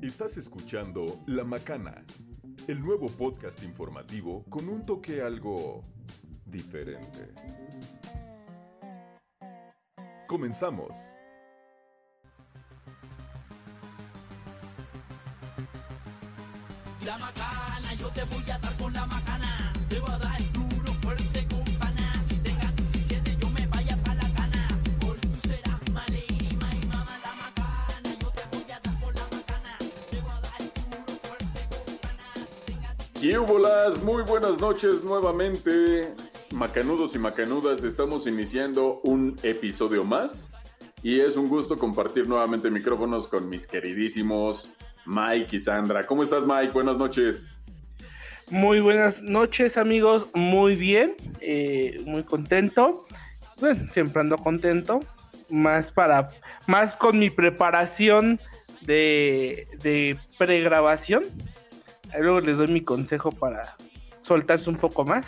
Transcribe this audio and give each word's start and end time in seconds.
Estás 0.00 0.36
escuchando 0.36 1.22
La 1.26 1.44
Macana, 1.44 2.04
el 2.66 2.80
nuevo 2.80 3.06
podcast 3.06 3.62
informativo 3.62 4.44
con 4.48 4.68
un 4.68 4.86
toque 4.86 5.22
algo 5.22 5.84
diferente. 6.44 7.34
Comenzamos. 10.26 10.96
La 17.04 17.18
macana, 17.18 17.94
yo 17.98 18.08
te 18.10 18.22
voy 18.24 18.50
a 18.50 18.58
dar 18.58 18.76
con 18.76 18.92
la 18.92 19.06
macana. 19.06 19.72
Te 19.88 19.98
voy 19.98 20.10
a 20.10 20.18
dar 20.18 20.52
duro, 20.52 20.92
fuerte, 21.00 21.46
con 21.48 21.87
tengas 33.28 33.28
17, 33.28 33.32
¿Qué 33.32 33.38
bolas? 33.38 34.02
Muy 34.02 34.22
buenas 34.22 34.58
noches 34.60 35.04
nuevamente. 35.04 36.14
Macanudos 36.52 37.14
y 37.14 37.18
macanudas, 37.18 37.84
estamos 37.84 38.26
iniciando 38.26 39.00
un 39.04 39.36
episodio 39.42 40.04
más. 40.04 40.52
Y 41.02 41.20
es 41.20 41.36
un 41.36 41.48
gusto 41.48 41.76
compartir 41.76 42.26
nuevamente 42.26 42.70
micrófonos 42.70 43.28
con 43.28 43.48
mis 43.48 43.66
queridísimos 43.66 44.70
Mike 45.06 45.56
y 45.56 45.60
Sandra. 45.60 46.06
¿Cómo 46.06 46.22
estás, 46.22 46.44
Mike? 46.44 46.72
Buenas 46.72 46.96
noches. 46.96 47.58
Muy 48.50 48.80
buenas 48.80 49.20
noches 49.20 49.76
amigos, 49.76 50.28
muy 50.34 50.74
bien, 50.74 51.14
eh, 51.40 52.00
muy 52.06 52.22
contento, 52.22 53.04
pues 53.60 53.76
siempre 53.92 54.22
ando 54.22 54.38
contento, 54.38 55.00
más 55.50 55.84
para, 55.92 56.30
más 56.66 56.96
con 56.96 57.18
mi 57.18 57.28
preparación 57.28 58.40
de, 58.80 59.68
de 59.82 60.18
pregrabación, 60.38 61.24
luego 62.20 62.40
les 62.40 62.56
doy 62.56 62.68
mi 62.68 62.82
consejo 62.82 63.30
para 63.30 63.76
soltarse 64.22 64.68
un 64.68 64.76
poco 64.76 65.04
más 65.04 65.26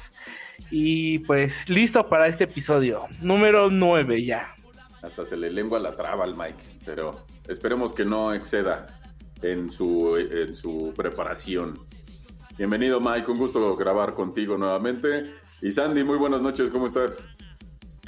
y 0.71 1.21
pues 1.21 1.53
listo 1.67 2.09
para 2.09 2.29
este 2.29 2.45
episodio, 2.45 3.07
número 3.21 3.71
9 3.71 4.25
ya. 4.25 4.55
Hasta 5.03 5.25
se 5.25 5.37
le 5.37 5.51
lengua 5.51 5.79
la 5.79 5.97
traba 5.97 6.25
al 6.25 6.37
Mike, 6.37 6.63
pero 6.85 7.25
esperemos 7.49 7.95
que 7.95 8.05
no 8.05 8.35
exceda 8.35 8.87
en 9.43 9.71
su, 9.71 10.17
en 10.17 10.55
su 10.55 10.93
preparación. 10.95 11.79
Bienvenido, 12.59 13.01
Mike. 13.01 13.31
Un 13.31 13.39
gusto 13.39 13.75
grabar 13.77 14.13
contigo 14.15 14.59
nuevamente. 14.59 15.35
Y 15.63 15.73
Sandy, 15.73 16.05
muy 16.05 16.19
buenas 16.19 16.43
noches. 16.43 16.71
¿Cómo 16.71 16.87
estás? 16.87 17.35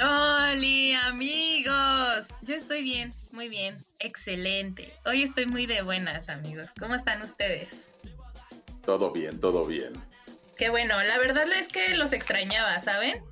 Hola 0.00 1.06
amigos, 1.08 2.28
yo 2.42 2.54
estoy 2.54 2.82
bien, 2.82 3.12
muy 3.30 3.48
bien, 3.48 3.76
excelente. 3.98 4.92
Hoy 5.06 5.22
estoy 5.22 5.46
muy 5.46 5.66
de 5.66 5.82
buenas 5.82 6.28
amigos. 6.28 6.70
¿Cómo 6.78 6.94
están 6.94 7.22
ustedes? 7.22 7.92
Todo 8.84 9.12
bien, 9.12 9.38
todo 9.40 9.64
bien. 9.64 9.92
Qué 10.56 10.70
bueno, 10.70 10.94
la 11.02 11.18
verdad 11.18 11.46
es 11.58 11.68
que 11.68 11.94
los 11.96 12.12
extrañaba, 12.12 12.78
¿saben? 12.80 13.22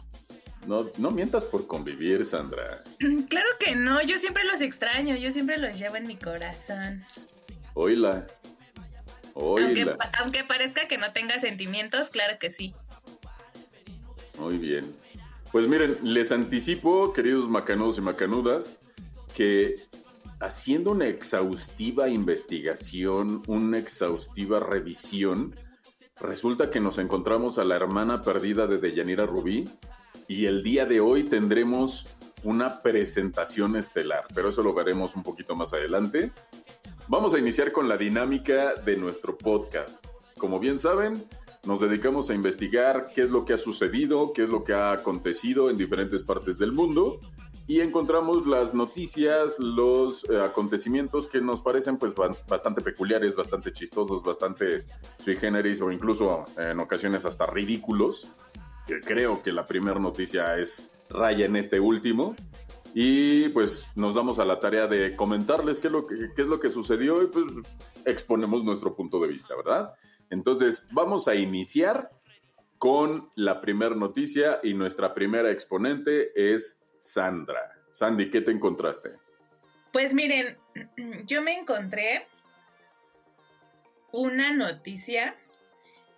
No, 0.67 0.91
no 0.99 1.11
mientas 1.11 1.45
por 1.45 1.67
convivir, 1.67 2.25
Sandra. 2.25 2.83
Claro 3.29 3.49
que 3.59 3.75
no, 3.75 4.01
yo 4.03 4.19
siempre 4.19 4.45
los 4.45 4.61
extraño, 4.61 5.17
yo 5.17 5.33
siempre 5.33 5.59
los 5.59 5.79
llevo 5.79 5.97
en 5.97 6.07
mi 6.07 6.17
corazón. 6.17 7.05
Oíla. 7.75 8.27
Aunque, 9.35 9.83
Oíla. 9.83 9.97
pa- 9.97 10.11
aunque 10.21 10.45
parezca 10.45 10.87
que 10.89 10.99
no 10.99 11.13
tenga 11.13 11.39
sentimientos, 11.39 12.11
claro 12.11 12.39
que 12.39 12.51
sí. 12.51 12.75
Muy 14.39 14.59
bien. 14.59 14.85
Pues 15.53 15.67
miren, 15.67 15.99
les 16.03 16.31
anticipo, 16.33 17.13
queridos 17.13 17.49
macanudos 17.49 17.99
y 17.99 18.01
macanudas, 18.03 18.81
que 19.35 19.87
haciendo 20.41 20.93
una 20.93 21.07
exhaustiva 21.07 22.09
investigación, 22.09 23.43
una 23.47 23.79
exhaustiva 23.79 24.59
revisión, 24.59 25.55
resulta 26.19 26.71
que 26.71 26.81
nos 26.81 26.99
encontramos 26.99 27.59
a 27.59 27.65
la 27.65 27.77
hermana 27.77 28.23
perdida 28.23 28.67
de 28.67 28.79
Deyanira 28.79 29.27
Rubí 29.27 29.69
y 30.29 30.47
el 30.47 30.63
día 30.63 30.87
de 30.87 31.01
hoy 31.01 31.25
tendremos 31.25 32.07
una 32.43 32.81
presentación 32.81 33.77
estelar, 33.77 34.25
pero 34.35 34.49
eso 34.49 34.63
lo 34.63 34.73
veremos 34.73 35.15
un 35.15 35.23
poquito 35.23 35.55
más 35.55 35.75
adelante. 35.75 36.33
Vamos 37.09 37.35
a 37.35 37.39
iniciar 37.39 37.71
con 37.71 37.89
la 37.89 37.99
dinámica 37.99 38.75
de 38.75 38.97
nuestro 38.97 39.37
podcast. 39.37 40.07
Como 40.39 40.59
bien 40.59 40.79
saben, 40.79 41.23
nos 41.67 41.81
dedicamos 41.81 42.31
a 42.31 42.35
investigar 42.35 43.11
qué 43.15 43.23
es 43.23 43.31
lo 43.31 43.45
que 43.45 43.53
ha 43.53 43.59
sucedido, 43.59 44.33
qué 44.33 44.45
es 44.45 44.49
lo 44.49 44.65
que 44.65 44.73
ha 44.73 44.93
acontecido 44.93 45.69
en 45.69 45.77
diferentes 45.77 46.23
partes 46.23 46.57
del 46.57 46.73
mundo 46.73 47.21
y 47.71 47.81
encontramos 47.81 48.49
las 48.49 48.75
noticias, 48.75 49.57
los 49.61 50.29
eh, 50.29 50.41
acontecimientos 50.41 51.29
que 51.29 51.41
nos 51.41 51.63
parecen 51.63 51.99
pues 51.99 52.13
ba- 52.17 52.37
bastante 52.49 52.81
peculiares, 52.81 53.37
bastante 53.37 53.71
chistosos, 53.71 54.25
bastante 54.25 54.87
sui 55.23 55.37
generis 55.37 55.81
o 55.81 55.93
incluso 55.93 56.47
en 56.57 56.81
ocasiones 56.81 57.25
hasta 57.25 57.47
ridículos. 57.47 58.27
Creo 59.05 59.41
que 59.45 59.53
la 59.53 59.69
primera 59.69 60.01
noticia 60.01 60.59
es 60.59 60.91
raya 61.11 61.47
en 61.47 61.55
este 61.55 61.79
último. 61.79 62.35
Y 62.93 63.51
pues 63.51 63.87
nos 63.95 64.17
damos 64.17 64.41
a 64.41 64.45
la 64.45 64.59
tarea 64.59 64.89
de 64.89 65.15
comentarles 65.15 65.79
qué 65.79 65.87
es 65.87 65.93
lo 65.93 66.09
que, 66.09 66.17
qué 66.35 66.43
es 66.43 66.49
lo 66.49 66.59
que 66.59 66.71
sucedió 66.71 67.23
y 67.23 67.29
pues 67.29 67.45
exponemos 68.05 68.65
nuestro 68.65 68.97
punto 68.97 69.21
de 69.21 69.29
vista, 69.29 69.55
¿verdad? 69.55 69.95
Entonces 70.29 70.85
vamos 70.91 71.29
a 71.29 71.37
iniciar 71.37 72.11
con 72.79 73.31
la 73.37 73.61
primera 73.61 73.95
noticia 73.95 74.59
y 74.65 74.75
nuestra 74.75 75.15
primera 75.15 75.53
exponente 75.53 76.33
es 76.35 76.80
Sandra. 77.01 77.73
Sandy, 77.91 78.31
¿qué 78.31 78.43
te 78.43 78.53
encontraste? 78.53 79.11
Pues 79.93 80.15
miren, 80.15 80.57
yo 81.27 81.43
me 81.43 81.55
encontré 81.59 82.29
una 84.13 84.53
noticia 84.53 85.35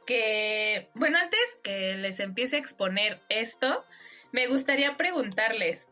que, 0.06 0.90
bueno, 0.94 1.18
antes 1.18 1.40
que 1.62 1.94
les 1.94 2.20
empiece 2.20 2.56
a 2.56 2.58
exponer 2.58 3.20
esto, 3.28 3.84
me 4.32 4.46
gustaría 4.48 4.96
preguntarles, 4.96 5.88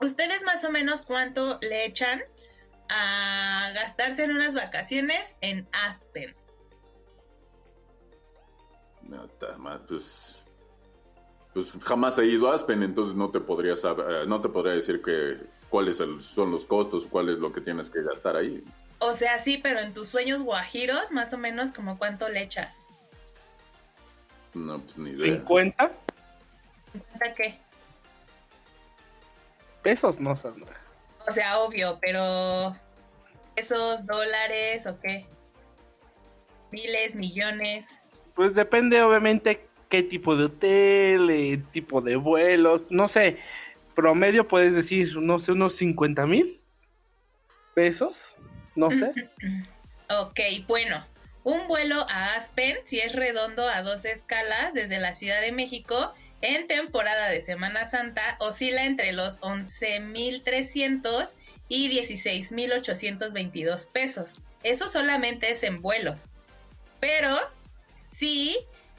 ¿ustedes 0.00 0.42
más 0.42 0.64
o 0.64 0.70
menos 0.70 1.02
cuánto 1.02 1.58
le 1.62 1.86
echan 1.86 2.22
a 2.88 3.70
gastarse 3.74 4.24
en 4.24 4.32
unas 4.32 4.54
vacaciones 4.54 5.36
en 5.40 5.68
Aspen? 5.72 6.34
No, 9.02 9.28
pues, 9.86 10.25
pues 11.56 11.72
jamás 11.84 12.18
he 12.18 12.26
ido 12.26 12.52
a 12.52 12.54
Aspen, 12.54 12.82
entonces 12.82 13.14
no 13.14 13.30
te 13.30 13.40
podría 13.40 13.76
saber, 13.76 14.10
eh, 14.10 14.26
no 14.26 14.42
te 14.42 14.50
podría 14.50 14.74
decir 14.74 15.00
que 15.00 15.38
cuáles 15.70 15.96
son 15.96 16.50
los 16.50 16.66
costos, 16.66 17.06
cuál 17.06 17.30
es 17.30 17.38
lo 17.38 17.50
que 17.50 17.62
tienes 17.62 17.88
que 17.88 18.02
gastar 18.02 18.36
ahí. 18.36 18.62
O 18.98 19.14
sea, 19.14 19.38
sí, 19.38 19.56
pero 19.62 19.80
en 19.80 19.94
tus 19.94 20.06
sueños 20.06 20.42
guajiros, 20.42 21.12
más 21.12 21.32
o 21.32 21.38
menos 21.38 21.72
como 21.72 21.96
cuánto 21.96 22.28
le 22.28 22.42
echas. 22.42 22.86
No, 24.52 24.78
pues 24.80 24.98
ni 24.98 25.12
idea. 25.12 25.36
50 25.38 25.92
¿Cuánta 26.92 27.34
qué? 27.34 27.58
pesos, 29.82 30.20
no 30.20 30.36
Sandra. 30.36 30.78
O 31.26 31.32
sea, 31.32 31.60
obvio, 31.60 31.98
pero 32.02 32.76
esos 33.56 34.04
dólares 34.04 34.86
o 34.86 35.00
qué? 35.00 35.26
Miles, 36.70 37.14
millones. 37.14 38.02
Pues 38.34 38.54
depende 38.54 39.00
obviamente 39.00 39.66
qué 39.88 40.02
tipo 40.02 40.36
de 40.36 40.44
hotel, 40.44 41.30
eh, 41.30 41.62
tipo 41.72 42.00
de 42.00 42.16
vuelos, 42.16 42.82
no 42.90 43.08
sé, 43.08 43.38
promedio 43.94 44.48
puedes 44.48 44.74
decir, 44.74 45.16
no 45.16 45.38
sé, 45.38 45.52
unos 45.52 45.76
50 45.76 46.26
mil 46.26 46.60
pesos, 47.74 48.14
no 48.74 48.90
sé. 48.90 49.12
Ok, 50.08 50.38
bueno, 50.68 51.04
un 51.42 51.66
vuelo 51.66 51.96
a 52.12 52.34
Aspen, 52.34 52.76
si 52.84 53.00
es 53.00 53.12
redondo 53.12 53.68
a 53.68 53.82
dos 53.82 54.04
escalas 54.04 54.72
desde 54.72 55.00
la 55.00 55.16
Ciudad 55.16 55.40
de 55.40 55.50
México, 55.50 56.14
en 56.42 56.68
temporada 56.68 57.28
de 57.28 57.40
Semana 57.40 57.86
Santa, 57.86 58.36
oscila 58.38 58.84
entre 58.84 59.12
los 59.12 59.40
11.300 59.40 61.34
y 61.68 61.90
16.822 61.90 63.90
pesos. 63.90 64.36
Eso 64.62 64.86
solamente 64.86 65.50
es 65.50 65.64
en 65.64 65.82
vuelos. 65.82 66.28
Pero 67.00 67.36
si 68.04 68.56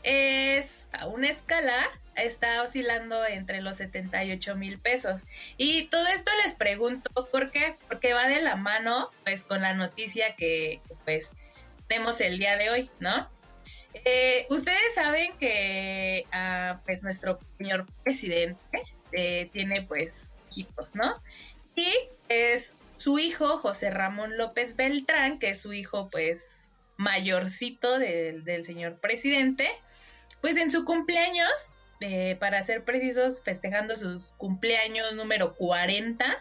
es 0.07 0.87
a 0.93 1.07
una 1.07 1.27
escala, 1.27 1.85
está 2.15 2.61
oscilando 2.63 3.25
entre 3.25 3.61
los 3.61 3.75
78 3.75 4.55
mil 4.55 4.79
pesos. 4.79 5.23
Y 5.57 5.89
todo 5.89 6.07
esto 6.07 6.31
les 6.45 6.53
pregunto, 6.53 7.27
¿por 7.29 7.51
qué? 7.51 7.75
Porque 7.89 8.13
va 8.13 8.25
de 8.27 8.41
la 8.41 8.55
mano, 8.55 9.11
pues, 9.25 9.43
con 9.43 9.61
la 9.61 9.73
noticia 9.73 10.33
que, 10.37 10.79
pues, 11.03 11.33
tenemos 11.89 12.21
el 12.21 12.39
día 12.39 12.55
de 12.55 12.69
hoy, 12.69 12.89
¿no? 13.01 13.29
Eh, 14.05 14.47
Ustedes 14.49 14.93
saben 14.95 15.37
que, 15.39 16.25
ah, 16.31 16.79
pues, 16.85 17.03
nuestro 17.03 17.39
señor 17.57 17.85
presidente 18.03 18.83
eh, 19.11 19.49
tiene, 19.51 19.81
pues, 19.81 20.31
hijitos, 20.49 20.95
¿no? 20.95 21.21
Y 21.75 21.91
es 22.29 22.79
su 22.95 23.19
hijo, 23.19 23.57
José 23.57 23.89
Ramón 23.89 24.37
López 24.37 24.77
Beltrán, 24.77 25.37
que 25.37 25.49
es 25.49 25.59
su 25.59 25.73
hijo, 25.73 26.07
pues, 26.09 26.71
mayorcito 26.95 27.99
del 27.99 28.63
señor 28.63 28.99
presidente, 28.99 29.69
pues 30.41 30.57
en 30.57 30.71
su 30.71 30.85
cumpleaños, 30.85 31.49
eh, 32.01 32.35
para 32.39 32.61
ser 32.61 32.83
precisos, 32.83 33.41
festejando 33.43 33.95
sus 33.97 34.33
cumpleaños 34.33 35.13
número 35.13 35.55
40, 35.55 36.37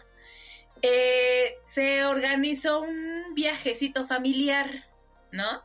eh, 0.81 1.57
se 1.63 2.05
organizó 2.05 2.81
un 2.81 3.33
viajecito 3.33 4.05
familiar, 4.05 4.85
¿no? 5.31 5.63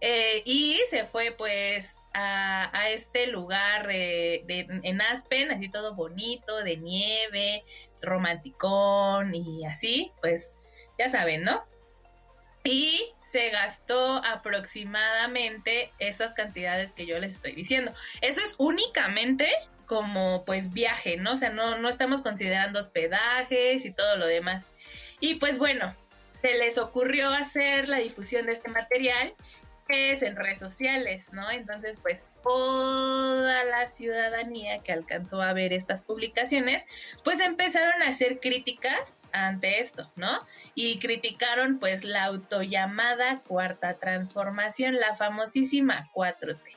Eh, 0.00 0.42
y 0.44 0.78
se 0.90 1.04
fue 1.06 1.32
pues 1.36 1.96
a, 2.12 2.90
este 2.90 3.26
lugar 3.26 3.86
de, 3.88 4.44
de- 4.46 4.66
en 4.82 5.00
Aspen, 5.00 5.50
así 5.50 5.68
todo 5.68 5.94
bonito, 5.94 6.62
de 6.62 6.76
nieve, 6.76 7.64
romanticón 8.00 9.34
y 9.34 9.64
así, 9.64 10.12
pues 10.20 10.52
ya 10.98 11.08
saben, 11.08 11.42
¿no? 11.42 11.64
Y 12.64 13.12
se 13.24 13.50
gastó 13.50 14.22
aproximadamente 14.24 15.92
estas 15.98 16.32
cantidades 16.32 16.92
que 16.92 17.06
yo 17.06 17.18
les 17.18 17.34
estoy 17.34 17.52
diciendo. 17.52 17.92
Eso 18.22 18.40
es 18.40 18.54
únicamente 18.58 19.48
como 19.86 20.44
pues 20.46 20.72
viaje, 20.72 21.18
¿no? 21.18 21.34
O 21.34 21.36
sea, 21.36 21.50
no, 21.50 21.76
no 21.78 21.88
estamos 21.88 22.22
considerando 22.22 22.80
hospedajes 22.80 23.84
y 23.84 23.92
todo 23.92 24.16
lo 24.16 24.26
demás. 24.26 24.68
Y 25.20 25.34
pues 25.34 25.58
bueno, 25.58 25.94
se 26.42 26.54
les 26.58 26.78
ocurrió 26.78 27.30
hacer 27.30 27.88
la 27.88 27.98
difusión 27.98 28.46
de 28.46 28.52
este 28.52 28.70
material 28.70 29.34
en 29.88 30.36
redes 30.36 30.58
sociales, 30.58 31.32
¿no? 31.32 31.50
Entonces, 31.50 31.98
pues 32.00 32.26
toda 32.42 33.64
la 33.64 33.88
ciudadanía 33.88 34.78
que 34.80 34.92
alcanzó 34.92 35.42
a 35.42 35.52
ver 35.52 35.72
estas 35.72 36.02
publicaciones, 36.02 36.84
pues 37.22 37.40
empezaron 37.40 38.02
a 38.02 38.08
hacer 38.08 38.40
críticas 38.40 39.14
ante 39.32 39.80
esto, 39.80 40.10
¿no? 40.16 40.46
Y 40.74 40.98
criticaron 40.98 41.78
pues 41.78 42.04
la 42.04 42.24
autollamada 42.24 43.40
cuarta 43.40 43.98
transformación, 43.98 44.98
la 44.98 45.14
famosísima 45.16 46.10
4T. 46.14 46.73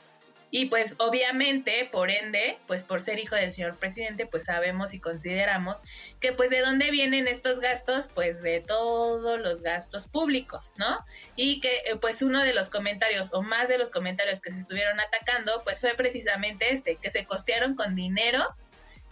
Y 0.50 0.66
pues 0.66 0.96
obviamente, 0.98 1.88
por 1.92 2.10
ende, 2.10 2.58
pues 2.66 2.82
por 2.82 3.02
ser 3.02 3.18
hijo 3.18 3.34
del 3.34 3.52
señor 3.52 3.76
presidente, 3.76 4.26
pues 4.26 4.44
sabemos 4.44 4.94
y 4.94 5.00
consideramos 5.00 5.82
que 6.20 6.32
pues 6.32 6.50
de 6.50 6.60
dónde 6.60 6.90
vienen 6.90 7.28
estos 7.28 7.60
gastos, 7.60 8.08
pues 8.14 8.40
de 8.40 8.60
todos 8.60 9.38
los 9.40 9.62
gastos 9.62 10.06
públicos, 10.06 10.72
¿no? 10.76 11.04
Y 11.36 11.60
que 11.60 11.68
eh, 11.68 11.96
pues 12.00 12.22
uno 12.22 12.42
de 12.42 12.54
los 12.54 12.70
comentarios 12.70 13.34
o 13.34 13.42
más 13.42 13.68
de 13.68 13.78
los 13.78 13.90
comentarios 13.90 14.40
que 14.40 14.50
se 14.50 14.58
estuvieron 14.58 14.98
atacando, 15.00 15.62
pues 15.64 15.80
fue 15.80 15.94
precisamente 15.94 16.72
este, 16.72 16.96
que 16.96 17.10
se 17.10 17.26
costearon 17.26 17.74
con 17.74 17.94
dinero 17.94 18.42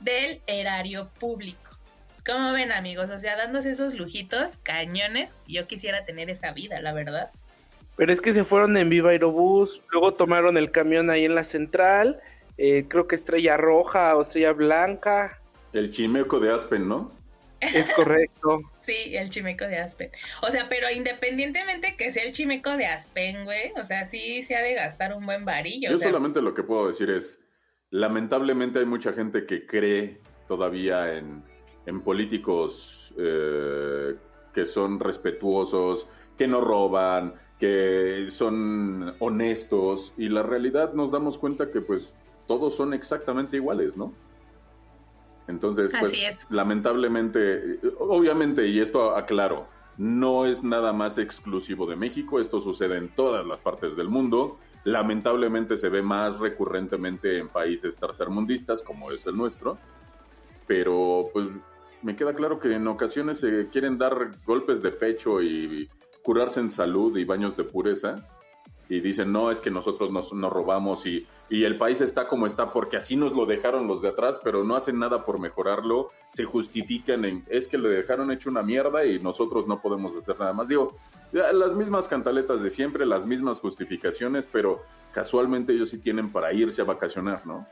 del 0.00 0.40
erario 0.46 1.10
público. 1.18 1.78
¿Cómo 2.24 2.52
ven 2.52 2.72
amigos? 2.72 3.10
O 3.10 3.18
sea, 3.18 3.36
dándose 3.36 3.70
esos 3.70 3.94
lujitos, 3.94 4.56
cañones, 4.56 5.36
yo 5.46 5.68
quisiera 5.68 6.04
tener 6.04 6.28
esa 6.28 6.52
vida, 6.52 6.80
la 6.80 6.92
verdad. 6.92 7.30
Pero 7.96 8.12
es 8.12 8.20
que 8.20 8.34
se 8.34 8.44
fueron 8.44 8.76
en 8.76 8.88
Viva 8.88 9.10
Aerobús, 9.10 9.80
luego 9.90 10.14
tomaron 10.14 10.56
el 10.56 10.70
camión 10.70 11.10
ahí 11.10 11.24
en 11.24 11.34
la 11.34 11.44
central, 11.44 12.20
eh, 12.58 12.86
creo 12.88 13.06
que 13.06 13.16
Estrella 13.16 13.56
Roja 13.56 14.16
o 14.16 14.22
Estrella 14.22 14.52
Blanca, 14.52 15.40
El 15.72 15.90
chimeco 15.90 16.40
de 16.40 16.52
Aspen, 16.52 16.88
¿no? 16.88 17.16
es 17.60 17.86
correcto. 17.94 18.60
Sí, 18.78 19.16
el 19.16 19.30
chimeco 19.30 19.64
de 19.64 19.78
Aspen. 19.78 20.10
O 20.42 20.50
sea, 20.50 20.68
pero 20.68 20.88
independientemente 20.90 21.96
que 21.96 22.12
sea 22.12 22.24
el 22.24 22.32
chimeco 22.32 22.76
de 22.76 22.86
Aspen, 22.86 23.44
güey, 23.44 23.72
o 23.80 23.84
sea, 23.84 24.04
sí 24.04 24.42
se 24.42 24.54
ha 24.54 24.62
de 24.62 24.74
gastar 24.74 25.12
un 25.12 25.24
buen 25.24 25.44
varillo. 25.44 25.90
Yo 25.90 25.96
o 25.96 25.98
sea, 25.98 26.10
solamente 26.10 26.40
lo 26.40 26.54
que 26.54 26.62
puedo 26.62 26.86
decir 26.86 27.10
es, 27.10 27.42
lamentablemente 27.90 28.78
hay 28.78 28.86
mucha 28.86 29.12
gente 29.12 29.44
que 29.44 29.66
cree 29.66 30.20
todavía 30.46 31.14
en, 31.14 31.42
en 31.86 32.00
políticos 32.02 33.12
eh, 33.18 34.14
que 34.54 34.66
son 34.66 35.00
respetuosos, 35.00 36.08
que 36.38 36.46
no 36.46 36.60
roban, 36.60 37.34
que 37.58 38.26
son 38.30 39.14
honestos, 39.18 40.12
y 40.16 40.28
la 40.28 40.42
realidad 40.42 40.92
nos 40.92 41.10
damos 41.10 41.38
cuenta 41.38 41.70
que 41.70 41.80
pues 41.80 42.14
todos 42.46 42.76
son 42.76 42.92
exactamente 42.92 43.56
iguales, 43.56 43.96
¿no? 43.96 44.12
Entonces, 45.48 45.90
pues, 45.90 46.06
Así 46.06 46.24
es. 46.24 46.46
lamentablemente, 46.50 47.78
obviamente, 47.98 48.66
y 48.66 48.80
esto 48.80 49.16
aclaro, 49.16 49.68
no 49.96 50.44
es 50.44 50.62
nada 50.62 50.92
más 50.92 51.18
exclusivo 51.18 51.86
de 51.86 51.96
México, 51.96 52.40
esto 52.40 52.60
sucede 52.60 52.96
en 52.96 53.08
todas 53.08 53.46
las 53.46 53.60
partes 53.60 53.96
del 53.96 54.08
mundo. 54.08 54.58
Lamentablemente 54.84 55.76
se 55.76 55.88
ve 55.88 56.02
más 56.02 56.38
recurrentemente 56.38 57.38
en 57.38 57.48
países 57.48 57.96
tercermundistas, 57.96 58.82
como 58.82 59.10
es 59.10 59.26
el 59.26 59.36
nuestro, 59.36 59.78
pero 60.66 61.30
pues 61.32 61.46
me 62.02 62.14
queda 62.14 62.34
claro 62.34 62.58
que 62.58 62.74
en 62.74 62.86
ocasiones 62.86 63.40
se 63.40 63.68
quieren 63.68 63.96
dar 63.98 64.36
golpes 64.44 64.82
de 64.82 64.90
pecho 64.92 65.40
y 65.42 65.88
curarse 66.26 66.58
en 66.58 66.72
salud 66.72 67.16
y 67.16 67.24
baños 67.24 67.56
de 67.56 67.62
pureza, 67.62 68.26
y 68.88 69.00
dicen, 69.00 69.32
no, 69.32 69.52
es 69.52 69.60
que 69.60 69.70
nosotros 69.70 70.10
nos, 70.10 70.32
nos 70.32 70.52
robamos 70.52 71.06
y, 71.06 71.24
y 71.48 71.62
el 71.62 71.76
país 71.76 72.00
está 72.00 72.26
como 72.26 72.48
está 72.48 72.72
porque 72.72 72.96
así 72.96 73.14
nos 73.14 73.32
lo 73.32 73.46
dejaron 73.46 73.86
los 73.86 74.02
de 74.02 74.08
atrás, 74.08 74.40
pero 74.42 74.64
no 74.64 74.74
hacen 74.74 74.98
nada 74.98 75.24
por 75.24 75.38
mejorarlo, 75.38 76.10
se 76.28 76.44
justifican 76.44 77.24
en, 77.24 77.44
es 77.48 77.68
que 77.68 77.78
lo 77.78 77.88
dejaron 77.88 78.32
hecho 78.32 78.50
una 78.50 78.64
mierda 78.64 79.04
y 79.04 79.20
nosotros 79.20 79.68
no 79.68 79.80
podemos 79.80 80.16
hacer 80.16 80.36
nada 80.38 80.52
más. 80.52 80.66
Digo, 80.66 80.96
las 81.32 81.74
mismas 81.74 82.08
cantaletas 82.08 82.60
de 82.60 82.70
siempre, 82.70 83.06
las 83.06 83.24
mismas 83.24 83.60
justificaciones, 83.60 84.48
pero 84.50 84.82
casualmente 85.12 85.72
ellos 85.72 85.90
sí 85.90 85.98
tienen 85.98 86.32
para 86.32 86.52
irse 86.52 86.82
a 86.82 86.86
vacacionar, 86.86 87.46
¿no? 87.46 87.68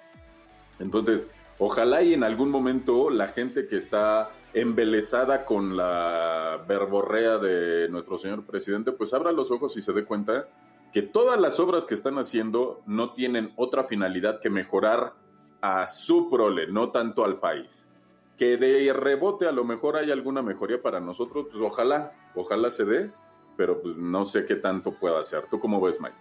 Entonces, 0.78 1.28
ojalá 1.58 2.02
y 2.02 2.14
en 2.14 2.24
algún 2.24 2.50
momento 2.50 3.10
la 3.10 3.28
gente 3.28 3.66
que 3.66 3.76
está 3.76 4.30
embelesada 4.52 5.44
con 5.44 5.76
la 5.76 6.64
verborrea 6.68 7.38
de 7.38 7.88
nuestro 7.88 8.18
señor 8.18 8.44
presidente, 8.44 8.92
pues 8.92 9.12
abra 9.12 9.32
los 9.32 9.50
ojos 9.50 9.76
y 9.76 9.82
se 9.82 9.92
dé 9.92 10.04
cuenta 10.04 10.48
que 10.92 11.02
todas 11.02 11.40
las 11.40 11.58
obras 11.58 11.84
que 11.84 11.94
están 11.94 12.18
haciendo 12.18 12.80
no 12.86 13.12
tienen 13.14 13.52
otra 13.56 13.82
finalidad 13.82 14.40
que 14.40 14.48
mejorar 14.48 15.14
a 15.60 15.88
su 15.88 16.30
prole, 16.30 16.68
no 16.68 16.92
tanto 16.92 17.24
al 17.24 17.40
país. 17.40 17.90
Que 18.36 18.56
de 18.56 18.92
rebote 18.92 19.48
a 19.48 19.52
lo 19.52 19.64
mejor 19.64 19.96
hay 19.96 20.12
alguna 20.12 20.42
mejoría 20.42 20.80
para 20.80 21.00
nosotros, 21.00 21.46
pues 21.50 21.60
ojalá, 21.60 22.12
ojalá 22.36 22.70
se 22.70 22.84
dé, 22.84 23.10
pero 23.56 23.80
pues 23.82 23.96
no 23.96 24.24
sé 24.24 24.44
qué 24.44 24.54
tanto 24.54 24.92
pueda 24.92 25.18
hacer. 25.18 25.46
¿Tú 25.50 25.58
cómo 25.58 25.80
ves, 25.80 26.00
Mike? 26.00 26.14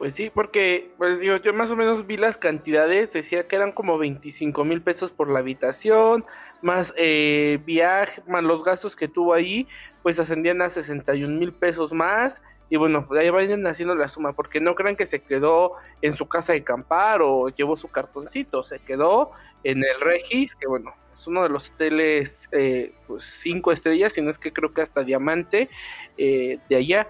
Pues 0.00 0.14
sí, 0.16 0.30
porque 0.34 0.92
pues 0.96 1.20
digo, 1.20 1.36
yo 1.36 1.52
más 1.52 1.68
o 1.68 1.76
menos 1.76 2.06
vi 2.06 2.16
las 2.16 2.34
cantidades, 2.38 3.12
decía 3.12 3.46
que 3.46 3.56
eran 3.56 3.72
como 3.72 3.98
25 3.98 4.64
mil 4.64 4.80
pesos 4.80 5.10
por 5.10 5.28
la 5.28 5.40
habitación, 5.40 6.24
más 6.62 6.88
eh, 6.96 7.58
viaje, 7.66 8.22
más 8.26 8.42
los 8.42 8.64
gastos 8.64 8.96
que 8.96 9.08
tuvo 9.08 9.34
ahí, 9.34 9.68
pues 10.02 10.18
ascendían 10.18 10.62
a 10.62 10.72
61 10.72 11.38
mil 11.38 11.52
pesos 11.52 11.92
más. 11.92 12.32
Y 12.70 12.78
bueno, 12.78 13.06
pues 13.06 13.20
ahí 13.20 13.28
vayan 13.28 13.66
haciendo 13.66 13.94
la 13.94 14.08
suma, 14.08 14.32
porque 14.32 14.58
no 14.58 14.74
crean 14.74 14.96
que 14.96 15.06
se 15.06 15.20
quedó 15.22 15.72
en 16.00 16.16
su 16.16 16.26
casa 16.26 16.54
de 16.54 16.64
campar 16.64 17.20
o 17.20 17.50
llevó 17.50 17.76
su 17.76 17.88
cartoncito, 17.88 18.62
se 18.62 18.78
quedó 18.78 19.32
en 19.64 19.84
el 19.84 20.00
Regis, 20.00 20.50
que 20.54 20.66
bueno, 20.66 20.94
es 21.18 21.26
uno 21.26 21.42
de 21.42 21.50
los 21.50 21.68
hoteles 21.68 22.30
eh, 22.52 22.94
pues 23.06 23.22
cinco 23.42 23.70
estrellas, 23.70 24.14
si 24.14 24.22
no 24.22 24.30
es 24.30 24.38
que 24.38 24.50
creo 24.50 24.72
que 24.72 24.80
hasta 24.80 25.04
diamante 25.04 25.68
eh, 26.16 26.58
de 26.70 26.76
allá. 26.76 27.06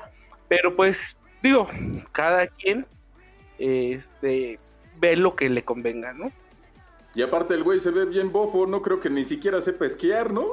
Pero 0.48 0.74
pues 0.74 0.96
digo, 1.42 1.68
cada 2.12 2.46
quien 2.46 2.86
este, 3.58 4.58
ve 4.98 5.16
lo 5.16 5.36
que 5.36 5.48
le 5.48 5.64
convenga, 5.64 6.12
¿no? 6.12 6.32
Y 7.14 7.22
aparte 7.22 7.54
el 7.54 7.64
güey 7.64 7.80
se 7.80 7.90
ve 7.90 8.04
bien 8.04 8.32
bofo, 8.32 8.66
no 8.66 8.82
creo 8.82 9.00
que 9.00 9.10
ni 9.10 9.24
siquiera 9.24 9.60
sepa 9.60 9.86
esquiar, 9.86 10.32
¿no? 10.32 10.46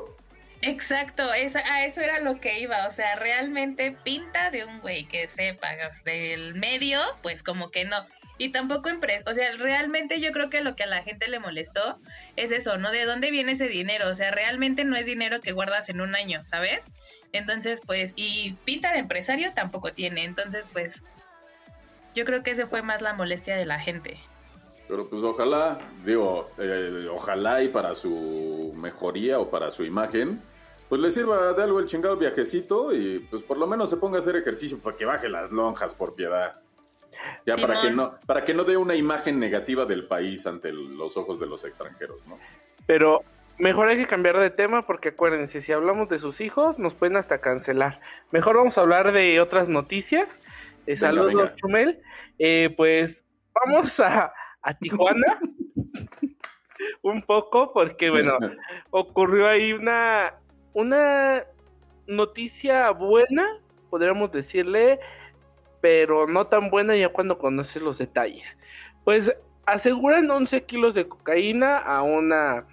Exacto, 0.63 1.31
esa, 1.33 1.59
a 1.59 1.85
eso 1.85 2.01
era 2.01 2.19
lo 2.19 2.39
que 2.39 2.59
iba, 2.59 2.87
o 2.87 2.91
sea, 2.91 3.15
realmente 3.15 3.95
pinta 4.03 4.49
de 4.49 4.65
un 4.65 4.79
güey 4.79 5.05
que 5.05 5.27
sepa 5.27 5.67
del 6.03 6.55
medio, 6.55 6.99
pues 7.21 7.43
como 7.43 7.69
que 7.69 7.85
no. 7.85 7.97
Y 8.39 8.49
tampoco 8.51 8.89
empresa, 8.89 9.23
o 9.29 9.33
sea, 9.33 9.51
realmente 9.53 10.19
yo 10.19 10.31
creo 10.31 10.49
que 10.49 10.61
lo 10.61 10.75
que 10.75 10.83
a 10.83 10.87
la 10.87 11.03
gente 11.03 11.27
le 11.27 11.39
molestó 11.39 11.99
es 12.35 12.51
eso, 12.51 12.77
¿no? 12.77 12.91
¿De 12.91 13.05
dónde 13.05 13.29
viene 13.29 13.51
ese 13.51 13.67
dinero? 13.67 14.09
O 14.09 14.13
sea, 14.15 14.31
realmente 14.31 14.83
no 14.83 14.95
es 14.95 15.05
dinero 15.05 15.41
que 15.41 15.51
guardas 15.51 15.89
en 15.89 16.01
un 16.01 16.15
año, 16.15 16.43
¿sabes? 16.45 16.85
Entonces, 17.33 17.81
pues, 17.85 18.13
y 18.15 18.53
pinta 18.65 18.91
de 18.93 18.99
empresario 18.99 19.53
tampoco 19.53 19.93
tiene, 19.93 20.23
entonces, 20.23 20.69
pues, 20.71 21.03
yo 22.15 22.25
creo 22.25 22.41
que 22.43 22.51
ese 22.51 22.67
fue 22.67 22.81
más 22.81 23.01
la 23.01 23.13
molestia 23.13 23.55
de 23.55 23.65
la 23.65 23.79
gente. 23.79 24.19
Pero 24.87 25.09
pues 25.09 25.21
ojalá, 25.23 25.77
digo, 26.05 26.49
eh, 26.57 27.07
ojalá 27.11 27.61
y 27.61 27.67
para 27.67 27.93
su 27.93 28.73
mejoría 28.75 29.37
o 29.39 29.49
para 29.49 29.69
su 29.69 29.83
imagen, 29.83 30.41
pues 30.87 31.01
le 31.01 31.11
sirva 31.11 31.51
de 31.51 31.61
algo 31.61 31.79
el 31.79 31.87
chingado 31.87 32.15
viajecito 32.15 32.93
y 32.93 33.19
pues 33.29 33.43
por 33.43 33.57
lo 33.57 33.67
menos 33.67 33.89
se 33.89 33.97
ponga 33.97 34.17
a 34.17 34.21
hacer 34.21 34.37
ejercicio 34.37 34.79
para 34.79 34.95
que 34.95 35.03
baje 35.03 35.27
las 35.27 35.51
lonjas 35.51 35.93
por 35.93 36.15
piedad. 36.15 36.61
Ya 37.45 37.57
para 37.57 37.81
que 37.81 37.91
no, 37.91 38.17
para 38.25 38.45
que 38.45 38.53
no 38.53 38.63
dé 38.63 38.77
una 38.77 38.95
imagen 38.95 39.39
negativa 39.39 39.85
del 39.85 40.07
país 40.07 40.47
ante 40.47 40.69
el- 40.69 40.95
los 40.97 41.17
ojos 41.17 41.37
de 41.39 41.47
los 41.47 41.65
extranjeros, 41.65 42.25
¿no? 42.25 42.39
Pero 42.85 43.23
mejor 43.57 43.87
hay 43.87 43.97
que 43.97 44.07
cambiar 44.07 44.37
de 44.37 44.49
tema 44.49 44.81
porque 44.81 45.09
acuérdense, 45.09 45.61
si 45.61 45.71
hablamos 45.71 46.09
de 46.09 46.19
sus 46.19 46.39
hijos 46.41 46.77
nos 46.79 46.93
pueden 46.93 47.17
hasta 47.17 47.39
cancelar. 47.39 47.99
Mejor 48.31 48.57
vamos 48.57 48.77
a 48.77 48.81
hablar 48.81 49.11
de 49.11 49.39
otras 49.39 49.67
noticias. 49.67 50.27
Eh, 50.85 50.95
Venga, 50.95 51.07
saludos, 51.07 51.33
venga. 51.33 51.55
Chumel. 51.55 52.01
Eh, 52.39 52.73
pues 52.77 53.17
vamos 53.65 53.91
a, 53.99 54.31
a 54.61 54.73
Tijuana 54.77 55.39
un 57.01 57.21
poco 57.23 57.73
porque, 57.73 58.09
bueno, 58.09 58.37
ocurrió 58.91 59.47
ahí 59.47 59.73
una, 59.73 60.33
una 60.73 61.43
noticia 62.05 62.91
buena, 62.91 63.47
podríamos 63.89 64.31
decirle, 64.31 64.99
pero 65.81 66.27
no 66.27 66.47
tan 66.47 66.69
buena 66.69 66.95
ya 66.95 67.09
cuando 67.09 67.37
conoces 67.37 67.81
los 67.81 67.97
detalles. 67.97 68.45
Pues 69.03 69.23
aseguran 69.65 70.29
11 70.29 70.63
kilos 70.63 70.93
de 70.93 71.07
cocaína 71.07 71.77
a 71.77 72.01
una 72.01 72.65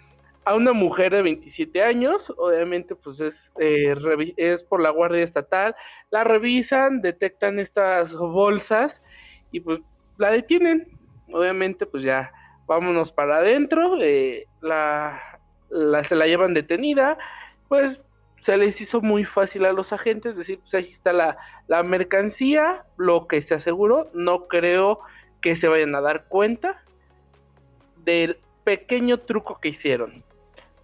a 0.45 0.55
una 0.55 0.73
mujer 0.73 1.13
de 1.13 1.23
27 1.23 1.83
años, 1.83 2.17
obviamente 2.37 2.95
pues 2.95 3.19
es, 3.21 3.35
eh, 3.59 3.95
es 4.37 4.63
por 4.65 4.81
la 4.83 4.91
Guardia 4.91 5.23
Estatal, 5.25 5.75
la 6.11 6.25
revisan, 6.25 7.01
detectan 7.01 7.59
estas 7.59 8.13
bolsas 8.13 8.93
y 9.53 9.61
pues 9.61 9.81
la 10.19 10.31
detienen. 10.31 10.87
Obviamente 11.33 11.87
pues 11.87 12.03
ya 12.03 12.31
vámonos 12.67 13.11
para 13.13 13.39
adentro, 13.39 13.97
eh, 14.01 14.45
la, 14.61 15.21
la- 15.71 16.07
se 16.09 16.15
la 16.15 16.27
llevan 16.27 16.55
detenida, 16.55 17.17
pues 17.69 17.99
se 18.45 18.57
les 18.59 18.79
hizo 18.81 19.01
muy 19.01 19.25
fácil 19.25 19.65
a 19.65 19.73
los 19.73 19.91
agentes 19.93 20.37
decir, 20.37 20.59
pues 20.61 20.75
ahí 20.75 20.93
está 20.93 21.13
la, 21.15 21.39
la 21.67 21.83
mercancía, 21.83 22.85
lo 22.99 23.27
que 23.27 23.43
se 23.43 23.55
aseguró, 23.55 24.11
no 24.13 24.47
creo 24.49 25.01
que 25.41 25.57
se 25.57 25.69
vayan 25.69 25.95
a 25.95 26.03
dar 26.03 26.27
cuenta 26.29 26.83
del 28.05 28.39
pequeño 28.65 29.21
truco 29.21 29.59
que 29.61 29.71
hicieron. 29.71 30.23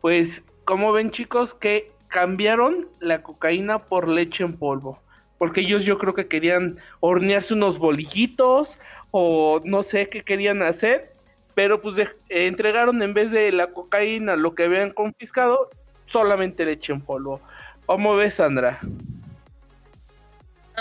Pues, 0.00 0.28
como 0.64 0.92
ven 0.92 1.10
chicos, 1.10 1.50
que 1.60 1.92
cambiaron 2.08 2.88
la 3.00 3.22
cocaína 3.22 3.80
por 3.84 4.08
leche 4.08 4.44
en 4.44 4.56
polvo. 4.56 5.00
Porque 5.38 5.62
ellos 5.62 5.84
yo 5.84 5.98
creo 5.98 6.14
que 6.14 6.28
querían 6.28 6.78
hornearse 7.00 7.54
unos 7.54 7.78
bolillitos 7.78 8.68
o 9.10 9.60
no 9.64 9.84
sé 9.84 10.08
qué 10.08 10.22
querían 10.22 10.62
hacer. 10.62 11.12
Pero 11.54 11.80
pues 11.82 12.08
entregaron 12.28 13.02
en 13.02 13.14
vez 13.14 13.30
de 13.30 13.50
la 13.52 13.68
cocaína 13.68 14.36
lo 14.36 14.54
que 14.54 14.64
habían 14.64 14.90
confiscado, 14.92 15.70
solamente 16.06 16.64
leche 16.64 16.92
en 16.92 17.00
polvo. 17.00 17.40
¿Cómo 17.86 18.14
ves, 18.14 18.34
Sandra? 18.36 18.80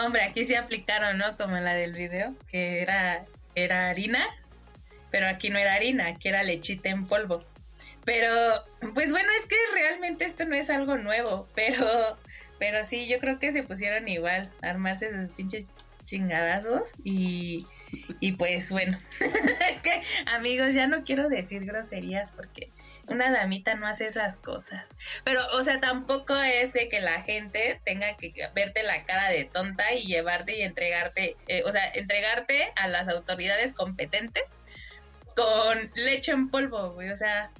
Hombre, 0.05 0.23
aquí 0.23 0.45
se 0.45 0.57
aplicaron, 0.57 1.17
¿no? 1.17 1.35
Como 1.37 1.57
la 1.57 1.73
del 1.73 1.93
video, 1.93 2.33
que 2.49 2.81
era, 2.81 3.25
era 3.55 3.89
harina, 3.89 4.19
pero 5.09 5.27
aquí 5.27 5.49
no 5.49 5.57
era 5.57 5.73
harina, 5.73 6.07
aquí 6.07 6.27
era 6.27 6.43
lechita 6.43 6.89
en 6.89 7.03
polvo. 7.03 7.39
Pero, 8.09 8.33
pues 8.95 9.11
bueno, 9.11 9.29
es 9.37 9.45
que 9.45 9.55
realmente 9.71 10.25
esto 10.25 10.43
no 10.45 10.55
es 10.55 10.71
algo 10.71 10.97
nuevo, 10.97 11.47
pero, 11.53 12.17
pero 12.57 12.83
sí, 12.83 13.07
yo 13.07 13.19
creo 13.19 13.37
que 13.37 13.51
se 13.51 13.61
pusieron 13.61 14.07
igual, 14.07 14.49
armarse 14.63 15.11
sus 15.11 15.29
pinches 15.29 15.65
chingadazos 16.01 16.81
y, 17.03 17.67
y 18.19 18.31
pues 18.31 18.71
bueno, 18.71 18.99
es 19.71 19.81
que 19.81 20.01
amigos, 20.25 20.73
ya 20.73 20.87
no 20.87 21.03
quiero 21.03 21.29
decir 21.29 21.65
groserías 21.65 22.31
porque 22.31 22.71
una 23.05 23.29
damita 23.31 23.75
no 23.75 23.85
hace 23.85 24.05
esas 24.05 24.37
cosas. 24.37 24.89
Pero, 25.23 25.41
o 25.53 25.63
sea, 25.63 25.79
tampoco 25.79 26.35
es 26.35 26.73
de 26.73 26.89
que 26.89 27.01
la 27.01 27.21
gente 27.21 27.79
tenga 27.85 28.17
que 28.17 28.33
verte 28.55 28.81
la 28.81 29.05
cara 29.05 29.29
de 29.29 29.45
tonta 29.45 29.93
y 29.93 30.07
llevarte 30.07 30.57
y 30.57 30.63
entregarte, 30.63 31.37
eh, 31.47 31.61
o 31.63 31.71
sea, 31.71 31.87
entregarte 31.93 32.71
a 32.75 32.87
las 32.87 33.07
autoridades 33.07 33.73
competentes 33.73 34.57
con 35.35 35.91
leche 35.93 36.31
en 36.31 36.49
polvo, 36.49 36.93
güey, 36.93 37.11
o 37.11 37.15
sea. 37.15 37.51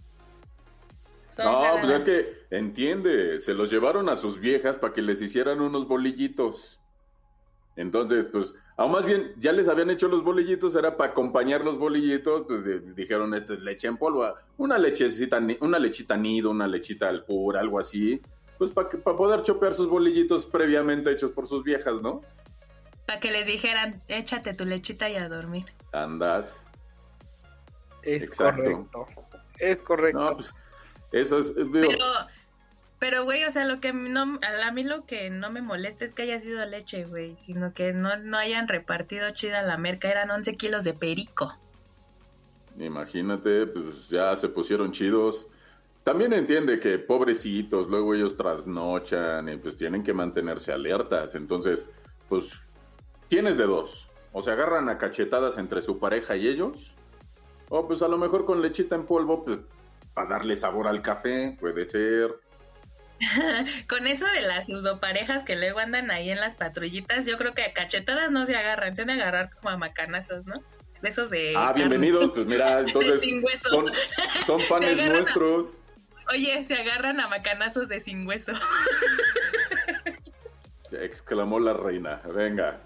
Son 1.44 1.52
No, 1.52 1.78
pues 1.82 1.90
es 1.92 2.06
que 2.06 2.46
entiende, 2.52 3.42
se 3.42 3.54
los 3.54 3.72
llevaron 3.72 4.10
a 4.10 4.16
sus 4.16 4.40
viejas 4.40 4.78
para 4.78 4.94
que 4.94 5.02
les 5.02 5.22
hicieran 5.22 5.62
unos 5.62 5.88
bolillitos. 5.88 6.80
Entonces, 7.76 8.26
pues, 8.32 8.56
aún 8.76 8.92
más 8.92 9.06
bien, 9.06 9.34
ya 9.38 9.54
les 9.54 9.70
habían 9.70 9.90
hecho 9.90 10.08
los 10.10 10.24
bolillitos, 10.24 10.76
era 10.76 10.98
para 10.98 11.12
acompañar 11.12 11.64
los 11.64 11.78
bolillitos, 11.78 12.46
pues 12.46 12.64
de- 12.66 12.80
dijeron, 12.82 13.34
esto 13.34 13.54
es 13.54 13.62
leche 13.62 13.88
en 13.88 13.96
polvo, 13.98 14.28
una 14.58 14.78
lechecita, 14.78 15.40
ni- 15.40 15.58
una 15.62 15.80
lechita 15.80 16.18
nido, 16.18 16.52
una 16.52 16.68
lechita 16.68 17.08
al 17.08 17.24
pura, 17.24 17.62
algo 17.62 17.80
así, 17.80 18.22
pues 18.58 18.72
para 18.72 18.90
poder 18.90 19.44
chopear 19.44 19.74
sus 19.74 19.88
bolillitos 19.88 20.46
previamente 20.46 21.10
hechos 21.12 21.32
por 21.32 21.48
sus 21.48 21.64
viejas, 21.64 22.02
¿no? 22.02 22.22
Para 23.06 23.20
que 23.22 23.32
les 23.32 23.48
dijeran, 23.48 24.02
échate 24.10 24.54
tu 24.54 24.66
lechita 24.66 25.10
y 25.10 25.16
a 25.16 25.30
dormir. 25.30 25.66
Andas. 25.94 26.70
Es 28.04 28.24
Exacto. 28.24 28.62
correcto. 28.64 29.08
Es 29.58 29.78
correcto. 29.80 30.20
No, 30.20 30.34
pues, 30.36 30.54
eso 31.12 31.40
es, 31.40 31.56
digo, 31.56 31.70
Pero, 31.72 32.06
pero, 33.00 33.24
güey, 33.24 33.46
o 33.46 33.52
sea, 33.52 33.66
lo 33.66 33.80
que 33.80 33.94
no, 33.94 34.40
a 34.42 34.72
mí 34.72 34.84
lo 34.84 35.06
que 35.06 35.30
no 35.30 35.52
me 35.52 35.62
molesta 35.62 36.04
es 36.04 36.12
que 36.12 36.24
haya 36.24 36.40
sido 36.40 36.66
leche, 36.66 37.06
güey, 37.06 37.38
sino 37.38 37.74
que 37.74 37.94
no, 37.94 38.18
no 38.18 38.38
hayan 38.38 38.68
repartido 38.68 39.32
chida 39.32 39.62
la 39.62 39.78
merca, 39.78 40.10
eran 40.10 40.30
11 40.30 40.56
kilos 40.58 40.84
de 40.84 40.94
perico. 40.94 41.58
Imagínate, 42.78 43.68
pues 43.68 44.10
ya 44.10 44.36
se 44.36 44.50
pusieron 44.50 44.92
chidos. 44.92 45.48
También 46.04 46.34
entiende 46.34 46.80
que 46.80 46.98
pobrecitos, 47.00 47.88
luego 47.88 48.16
ellos 48.16 48.38
trasnochan 48.38 49.50
y 49.50 49.58
pues 49.58 49.78
tienen 49.78 50.04
que 50.04 50.14
mantenerse 50.14 50.72
alertas. 50.72 51.36
Entonces, 51.36 51.90
pues 52.28 52.62
tienes 53.28 53.58
de 53.58 53.66
dos. 53.66 54.10
O 54.32 54.44
se 54.44 54.52
agarran 54.52 54.90
a 54.90 54.98
cachetadas 54.98 55.58
entre 55.58 55.82
su 55.82 56.00
pareja 56.00 56.36
y 56.36 56.48
ellos. 56.48 56.96
O 57.70 57.88
pues 57.88 58.02
a 58.02 58.08
lo 58.08 58.18
mejor 58.18 58.46
con 58.46 58.62
lechita 58.62 58.96
en 58.96 59.06
polvo, 59.06 59.44
pues 59.44 59.60
para 60.20 60.30
darle 60.32 60.56
sabor 60.58 60.88
al 60.88 61.02
café, 61.02 61.56
puede 61.62 61.86
ser. 61.86 62.36
Con 63.88 64.06
eso 64.06 64.26
de 64.26 64.42
las 64.42 64.66
pseudoparejas 64.66 65.44
que 65.44 65.56
luego 65.56 65.80
andan 65.80 66.12
ahí 66.12 66.30
en 66.30 66.42
las 66.42 66.56
patrullitas, 66.56 67.26
yo 67.26 67.38
creo 67.38 67.54
que 67.54 67.64
a 67.64 67.72
cachetadas 67.72 68.30
no 68.30 68.46
se 68.46 68.56
agarran, 68.58 68.96
se 68.96 69.04
han 69.04 69.08
de 69.08 69.14
agarrar 69.14 69.50
como 69.56 69.70
a 69.70 69.78
macanazos, 69.78 70.46
¿no? 70.46 70.62
De 71.02 71.08
esos 71.10 71.30
de... 71.30 71.54
Ah, 71.56 71.72
bienvenidos, 71.72 72.32
pues 72.34 72.46
mira, 72.46 72.80
entonces 72.86 73.22
Sin 73.22 73.42
huesos. 73.44 73.72
son, 73.72 73.86
son 74.46 74.62
panes 74.70 75.00
a- 75.00 75.06
nuestros. 75.06 75.78
Oye, 76.32 76.64
se 76.66 76.76
agarran 76.76 77.20
a 77.22 77.30
macanazos 77.30 77.88
de 77.88 78.02
sin 78.02 78.28
hueso. 78.28 78.52
exclamó 80.92 81.60
la 81.62 81.74
reina. 81.74 82.22
Venga. 82.36 82.82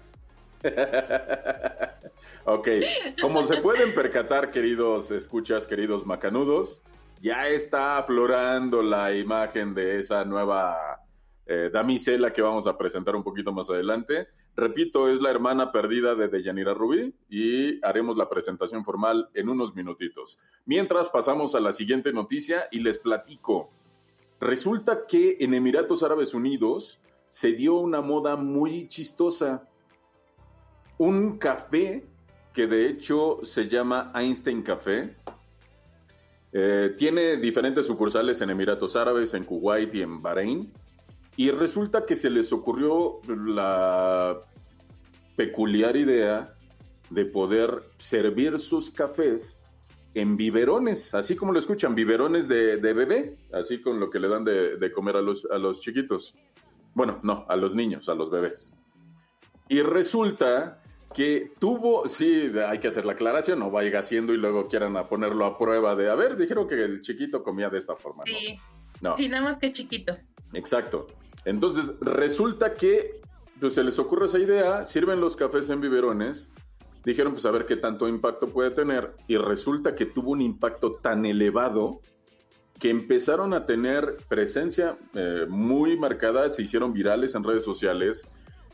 ok, 2.44 2.68
como 3.20 3.44
se 3.44 3.56
pueden 3.56 3.92
percatar, 3.94 4.50
queridos 4.52 5.10
escuchas, 5.10 5.66
queridos 5.66 6.06
macanudos, 6.06 6.80
ya 7.24 7.48
está 7.48 7.96
aflorando 7.96 8.82
la 8.82 9.16
imagen 9.16 9.72
de 9.72 9.98
esa 9.98 10.26
nueva 10.26 11.00
eh, 11.46 11.70
damisela 11.72 12.34
que 12.34 12.42
vamos 12.42 12.66
a 12.66 12.76
presentar 12.76 13.16
un 13.16 13.22
poquito 13.22 13.50
más 13.50 13.70
adelante. 13.70 14.28
Repito, 14.54 15.08
es 15.08 15.22
la 15.22 15.30
hermana 15.30 15.72
perdida 15.72 16.14
de 16.14 16.28
Deyanira 16.28 16.74
Rubí 16.74 17.14
y 17.30 17.82
haremos 17.82 18.18
la 18.18 18.28
presentación 18.28 18.84
formal 18.84 19.30
en 19.32 19.48
unos 19.48 19.74
minutitos. 19.74 20.38
Mientras 20.66 21.08
pasamos 21.08 21.54
a 21.54 21.60
la 21.60 21.72
siguiente 21.72 22.12
noticia 22.12 22.68
y 22.70 22.80
les 22.80 22.98
platico. 22.98 23.70
Resulta 24.38 25.06
que 25.06 25.38
en 25.40 25.54
Emiratos 25.54 26.02
Árabes 26.02 26.34
Unidos 26.34 27.00
se 27.30 27.52
dio 27.52 27.76
una 27.76 28.02
moda 28.02 28.36
muy 28.36 28.86
chistosa. 28.88 29.66
Un 30.98 31.38
café 31.38 32.06
que 32.52 32.66
de 32.66 32.86
hecho 32.86 33.38
se 33.44 33.66
llama 33.66 34.12
Einstein 34.14 34.60
Café. 34.60 35.16
Eh, 36.56 36.94
tiene 36.96 37.36
diferentes 37.36 37.84
sucursales 37.84 38.40
en 38.40 38.48
Emiratos 38.48 38.94
Árabes, 38.94 39.34
en 39.34 39.42
Kuwait 39.42 39.92
y 39.92 40.02
en 40.02 40.22
Bahrein. 40.22 40.72
Y 41.36 41.50
resulta 41.50 42.06
que 42.06 42.14
se 42.14 42.30
les 42.30 42.52
ocurrió 42.52 43.18
la 43.26 44.38
peculiar 45.34 45.96
idea 45.96 46.54
de 47.10 47.24
poder 47.24 47.90
servir 47.98 48.60
sus 48.60 48.92
cafés 48.92 49.60
en 50.14 50.36
biberones, 50.36 51.12
así 51.12 51.34
como 51.34 51.50
lo 51.50 51.58
escuchan, 51.58 51.96
biberones 51.96 52.46
de, 52.46 52.76
bebé, 52.76 53.36
así 53.52 53.82
con 53.82 53.98
lo 53.98 54.08
que 54.08 54.20
le 54.20 54.28
dan 54.28 54.44
de, 54.44 54.76
de 54.76 54.92
comer 54.92 55.16
a 55.16 55.22
los, 55.22 55.48
a 55.50 55.58
los 55.58 55.80
chiquitos. 55.80 56.36
Bueno, 56.94 57.18
no, 57.24 57.44
a 57.48 57.56
los 57.56 57.74
niños, 57.74 58.08
a 58.08 58.14
los 58.14 58.30
bebés. 58.30 58.72
Y 59.68 59.82
resulta 59.82 60.83
que 61.12 61.52
tuvo, 61.58 62.08
sí, 62.08 62.50
hay 62.66 62.78
que 62.80 62.88
hacer 62.88 63.04
la 63.04 63.12
aclaración, 63.12 63.58
no 63.58 63.70
vaya 63.70 63.98
haciendo 63.98 64.32
y 64.32 64.36
luego 64.36 64.66
quieran 64.68 64.96
a 64.96 65.08
ponerlo 65.08 65.44
a 65.46 65.58
prueba 65.58 65.94
de, 65.96 66.10
a 66.10 66.14
ver, 66.14 66.36
dijeron 66.36 66.66
que 66.66 66.74
el 66.82 67.00
chiquito 67.02 67.42
comía 67.42 67.70
de 67.70 67.78
esta 67.78 67.94
forma. 67.96 68.24
¿no? 68.26 68.32
Sí, 68.32 68.58
No. 69.00 69.10
definamos 69.10 69.56
que 69.56 69.72
chiquito. 69.72 70.16
Exacto. 70.52 71.06
Entonces, 71.44 71.92
resulta 72.00 72.74
que 72.74 73.20
pues, 73.60 73.74
se 73.74 73.84
les 73.84 73.98
ocurre 73.98 74.26
esa 74.26 74.38
idea, 74.38 74.86
sirven 74.86 75.20
los 75.20 75.36
cafés 75.36 75.68
en 75.70 75.80
biberones, 75.80 76.50
dijeron, 77.04 77.32
pues 77.34 77.44
a 77.46 77.50
ver 77.50 77.66
qué 77.66 77.76
tanto 77.76 78.08
impacto 78.08 78.48
puede 78.48 78.70
tener, 78.70 79.14
y 79.28 79.36
resulta 79.36 79.94
que 79.94 80.06
tuvo 80.06 80.30
un 80.32 80.40
impacto 80.42 80.92
tan 80.92 81.26
elevado 81.26 82.00
que 82.80 82.90
empezaron 82.90 83.52
a 83.54 83.66
tener 83.66 84.16
presencia 84.28 84.96
eh, 85.14 85.46
muy 85.48 85.96
marcada, 85.96 86.50
se 86.50 86.62
hicieron 86.62 86.92
virales 86.92 87.34
en 87.34 87.44
redes 87.44 87.62
sociales, 87.62 88.26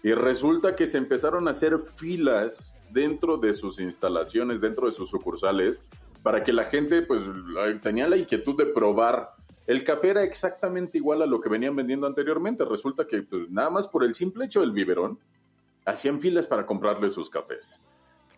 y 0.03 0.13
resulta 0.13 0.75
que 0.75 0.87
se 0.87 0.99
empezaron 0.99 1.47
a 1.47 1.51
hacer 1.51 1.79
filas 1.95 2.75
dentro 2.91 3.37
de 3.37 3.55
sus 3.55 3.81
instalaciones, 3.81 4.61
dentro 4.61 4.87
de 4.87 4.93
sus 4.93 5.11
sucursales, 5.11 5.87
para 6.23 6.43
que 6.43 6.53
la 6.53 6.65
gente 6.65 7.03
pues 7.03 7.23
tenía 7.83 8.09
la 8.09 8.17
inquietud 8.17 8.57
de 8.57 8.67
probar. 8.67 9.35
El 9.67 9.85
café 9.85 10.11
era 10.11 10.25
exactamente 10.25 10.99
igual 10.99 11.23
a 11.23 11.27
lo 11.27 11.41
que 11.41 11.49
venían 11.49 11.77
vendiendo 11.77 12.07
anteriormente. 12.07 12.65
Resulta 12.65 13.07
que 13.07 13.23
pues, 13.23 13.51
nada 13.51 13.71
más 13.71 13.89
por 13.89 14.05
el 14.05 14.15
simple 14.15 14.47
hecho 14.47 14.61
del 14.61 14.73
biberón, 14.73 15.19
hacían 15.85 16.21
filas 16.21 16.47
para 16.47 16.67
comprarle 16.67 17.11
sus 17.11 17.31
cafés. 17.31 17.83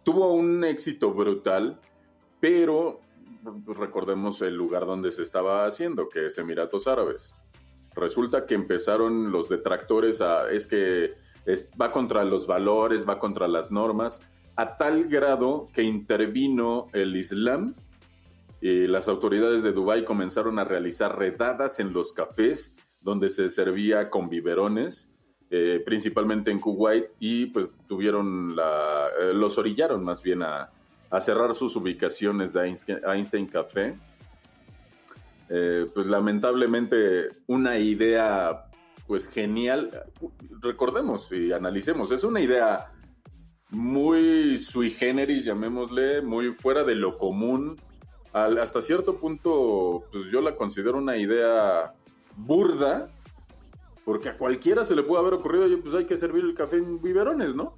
Tuvo 0.04 0.35
un 0.35 0.64
éxito 0.64 1.12
brutal, 1.12 1.81
pero 2.40 3.00
pues, 3.64 3.78
recordemos 3.78 4.42
el 4.42 4.57
lugar 4.57 4.85
donde 4.85 5.12
se 5.12 5.23
estaba 5.23 5.64
haciendo, 5.64 6.09
que 6.09 6.26
es 6.26 6.38
Emiratos 6.38 6.87
Árabes. 6.87 7.35
Resulta 7.95 8.47
que 8.47 8.54
empezaron 8.54 9.31
los 9.31 9.49
detractores 9.49 10.21
a, 10.21 10.50
es 10.50 10.66
que 10.66 11.14
va 11.80 11.92
contra 11.92 12.25
los 12.25 12.46
valores, 12.46 13.08
va 13.08 13.18
contra 13.18 13.49
las 13.49 13.70
normas, 13.70 14.20
a 14.56 14.76
tal 14.76 15.04
grado 15.04 15.68
que 15.72 15.82
intervino 15.82 16.88
el 16.92 17.16
Islam 17.16 17.75
y 18.61 18.87
las 18.87 19.08
autoridades 19.08 19.62
de 19.62 19.72
Dubái 19.72 20.04
comenzaron 20.04 20.58
a 20.58 20.64
realizar 20.64 21.18
redadas 21.18 21.80
en 21.80 21.92
los 21.92 22.12
cafés 22.12 22.76
donde 23.00 23.28
se 23.28 23.49
servía 23.49 24.08
con 24.08 24.28
biberones, 24.28 25.11
eh, 25.50 25.82
principalmente 25.84 26.50
en 26.50 26.61
Kuwait, 26.61 27.06
y 27.18 27.46
pues 27.46 27.76
tuvieron 27.88 28.54
la, 28.54 29.08
eh, 29.20 29.34
los 29.34 29.58
orillaron 29.58 30.04
más 30.04 30.22
bien 30.22 30.42
a, 30.42 30.70
cerrar 31.20 31.54
sus 31.54 31.76
ubicaciones 31.76 32.54
de 32.54 32.75
Einstein, 33.04 33.46
Café. 33.46 33.99
Eh, 35.50 35.87
pues 35.92 36.06
lamentablemente 36.06 37.28
una 37.49 37.76
idea 37.76 38.64
pues 39.12 39.28
genial, 39.28 39.90
recordemos 40.62 41.31
y 41.33 41.52
analicemos, 41.52 42.11
es 42.12 42.25
una 42.25 42.40
idea 42.40 42.90
muy 43.69 44.59
sui 44.59 44.88
generis, 44.88 45.45
llamémosle, 45.45 46.23
muy 46.23 46.54
fuera 46.54 46.83
de 46.83 46.95
lo 46.95 47.19
común. 47.19 47.76
Al- 48.33 48.57
hasta 48.57 48.81
cierto 48.81 49.19
punto, 49.19 50.04
pues 50.11 50.31
yo 50.33 50.40
la 50.40 50.57
considero 50.57 50.97
una 50.97 51.19
idea 51.19 51.92
burda, 52.38 53.11
porque 54.07 54.31
a 54.31 54.38
cualquiera 54.38 54.83
se 54.87 54.97
le 54.97 55.02
puede 55.02 55.21
haber 55.21 55.35
ocurrido, 55.35 55.66
pues 55.83 55.95
hay 55.95 56.07
que 56.07 56.16
servir 56.16 56.45
el 56.47 56.54
café 56.54 56.78
en 56.78 57.02
biberones, 57.02 57.54
¿no? 57.54 57.75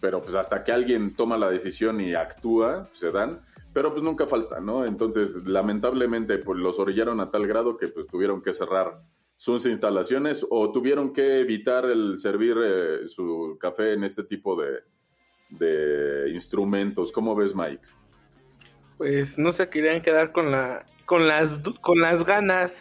Pero 0.00 0.20
pues 0.20 0.36
hasta 0.36 0.62
que 0.62 0.70
alguien 0.70 1.16
toma 1.16 1.36
la 1.36 1.50
decisión 1.50 2.00
y 2.00 2.14
actúa, 2.14 2.84
pues, 2.84 2.96
se 3.00 3.10
dan, 3.10 3.40
pero 3.72 3.90
pues 3.90 4.04
nunca 4.04 4.28
falta, 4.28 4.60
¿no? 4.60 4.84
Entonces, 4.84 5.34
lamentablemente, 5.48 6.38
pues 6.38 6.60
los 6.60 6.78
orillaron 6.78 7.18
a 7.18 7.32
tal 7.32 7.44
grado 7.48 7.76
que 7.76 7.88
pues 7.88 8.06
tuvieron 8.06 8.40
que 8.40 8.54
cerrar 8.54 9.02
sus 9.38 9.64
instalaciones 9.66 10.44
o 10.50 10.72
tuvieron 10.72 11.12
que 11.12 11.38
evitar 11.40 11.84
el 11.86 12.18
servir 12.20 12.56
eh, 12.60 13.08
su 13.08 13.56
café 13.60 13.92
en 13.92 14.02
este 14.02 14.24
tipo 14.24 14.60
de, 14.60 14.80
de 15.50 16.30
instrumentos. 16.30 17.12
¿Cómo 17.12 17.36
ves, 17.36 17.54
Mike? 17.54 17.86
Pues 18.98 19.28
no 19.38 19.52
se 19.52 19.68
querían 19.70 20.02
quedar 20.02 20.32
con 20.32 20.50
la 20.50 20.84
con 21.06 21.28
las 21.28 21.48
con 21.80 22.00
las 22.00 22.26
ganas 22.26 22.72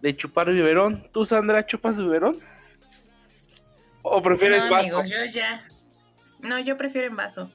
de 0.00 0.16
chupar 0.16 0.50
biberón. 0.50 1.06
¿Tú, 1.12 1.26
Sandra, 1.26 1.66
chupas 1.66 1.96
biberón? 1.98 2.38
¿O 4.00 4.22
prefieres 4.22 4.64
No, 4.64 4.70
vaso? 4.70 4.80
amigos, 4.84 5.10
yo 5.10 5.24
ya. 5.30 5.68
No, 6.40 6.58
yo 6.60 6.78
prefiero 6.78 7.08
en 7.08 7.16
vaso. 7.16 7.50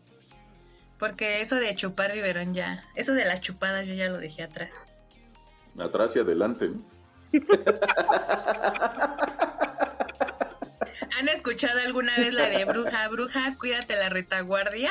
Porque 0.99 1.41
eso 1.41 1.55
de 1.55 1.75
chupar 1.75 2.13
biberón 2.13 2.53
ya. 2.53 2.83
Eso 2.95 3.13
de 3.15 3.25
las 3.25 3.41
chupadas 3.41 3.87
yo 3.87 3.95
ya 3.95 4.07
lo 4.07 4.19
dejé 4.19 4.43
atrás. 4.43 4.83
Atrás 5.79 6.15
y 6.15 6.19
adelante, 6.19 6.67
¿no? 6.69 6.83
¿Han 11.17 11.29
escuchado 11.29 11.79
alguna 11.85 12.15
vez 12.17 12.33
la 12.33 12.49
de 12.49 12.65
bruja, 12.65 13.07
bruja, 13.09 13.55
cuídate 13.59 13.95
la 13.95 14.09
retaguardia? 14.09 14.89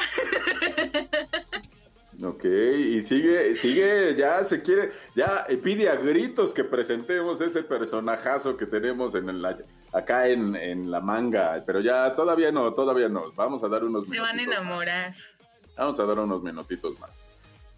Ok, 2.22 2.44
y 2.44 3.00
sigue, 3.00 3.54
sigue, 3.54 4.14
ya 4.14 4.44
se 4.44 4.60
quiere, 4.62 4.92
ya 5.14 5.46
pide 5.62 5.88
a 5.88 5.96
gritos 5.96 6.52
que 6.52 6.64
presentemos 6.64 7.40
ese 7.40 7.62
personajazo 7.62 8.58
que 8.58 8.66
tenemos 8.66 9.14
en 9.14 9.40
la, 9.40 9.56
acá 9.92 10.28
en, 10.28 10.54
en 10.54 10.90
la 10.90 11.00
manga, 11.00 11.62
pero 11.64 11.80
ya 11.80 12.14
todavía 12.14 12.52
no, 12.52 12.74
todavía 12.74 13.08
no, 13.08 13.32
vamos 13.32 13.64
a 13.64 13.68
dar 13.68 13.84
unos 13.84 14.06
Se 14.06 14.20
van 14.20 14.32
a 14.32 14.34
más. 14.34 14.42
enamorar. 14.42 15.14
Vamos 15.78 15.98
a 15.98 16.04
dar 16.04 16.18
unos 16.18 16.42
minutitos 16.42 17.00
más. 17.00 17.24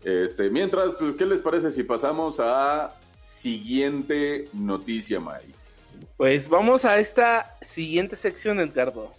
Este, 0.03 0.51
mientras, 0.51 0.95
pues, 0.99 1.15
¿qué 1.15 1.25
les 1.25 1.41
parece 1.41 1.71
si 1.71 1.85
pasamos 1.85 2.41
a 2.41 2.93
siguiente 3.23 4.49
noticia, 4.53 5.21
Mike? 5.21 5.55
Pues 6.17 6.49
vamos 6.49 6.85
a 6.85 6.99
esta 6.99 7.57
siguiente 7.75 8.17
sección, 8.17 8.61
Edgardo. 8.61 9.13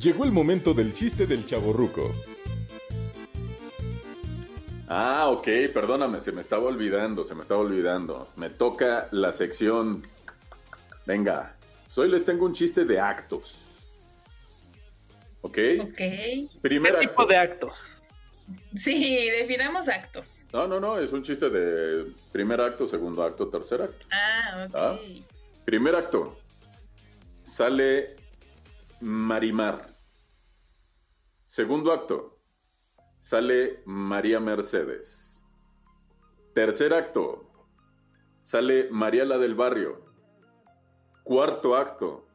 Llegó 0.00 0.24
el 0.24 0.32
momento 0.32 0.74
del 0.74 0.92
chiste 0.92 1.26
del 1.26 1.46
chaborruco. 1.46 2.12
Ah, 4.86 5.30
ok, 5.30 5.48
perdóname, 5.72 6.20
se 6.20 6.30
me 6.30 6.42
estaba 6.42 6.64
olvidando, 6.64 7.24
se 7.24 7.34
me 7.34 7.40
estaba 7.40 7.62
olvidando. 7.62 8.28
Me 8.36 8.50
toca 8.50 9.08
la 9.12 9.32
sección. 9.32 10.02
Venga, 11.06 11.56
hoy 11.96 12.10
les 12.10 12.24
tengo 12.24 12.44
un 12.44 12.52
chiste 12.52 12.84
de 12.84 13.00
actos. 13.00 13.64
¿Ok? 15.44 15.58
Ok. 15.82 16.00
Primer 16.62 16.94
¿Qué 16.94 17.00
tipo 17.06 17.20
acto. 17.20 17.26
de 17.26 17.36
actos? 17.36 17.72
Sí, 18.74 19.28
definamos 19.30 19.88
actos. 19.88 20.38
No, 20.54 20.66
no, 20.66 20.80
no, 20.80 20.98
es 20.98 21.12
un 21.12 21.22
chiste 21.22 21.50
de 21.50 22.10
primer 22.32 22.62
acto, 22.62 22.86
segundo 22.86 23.22
acto, 23.22 23.48
tercer 23.48 23.82
acto. 23.82 24.06
Ah, 24.10 24.66
ok. 24.66 24.74
Ah. 24.74 24.98
Primer 25.66 25.96
acto. 25.96 26.38
Sale 27.42 28.16
Marimar. 29.00 29.86
Segundo 31.44 31.92
acto. 31.92 32.40
Sale 33.18 33.82
María 33.84 34.40
Mercedes. 34.40 35.42
Tercer 36.54 36.94
acto. 36.94 37.50
Sale 38.40 38.88
María 38.90 39.26
la 39.26 39.36
del 39.36 39.54
barrio. 39.54 40.06
Cuarto 41.22 41.76
acto. 41.76 42.28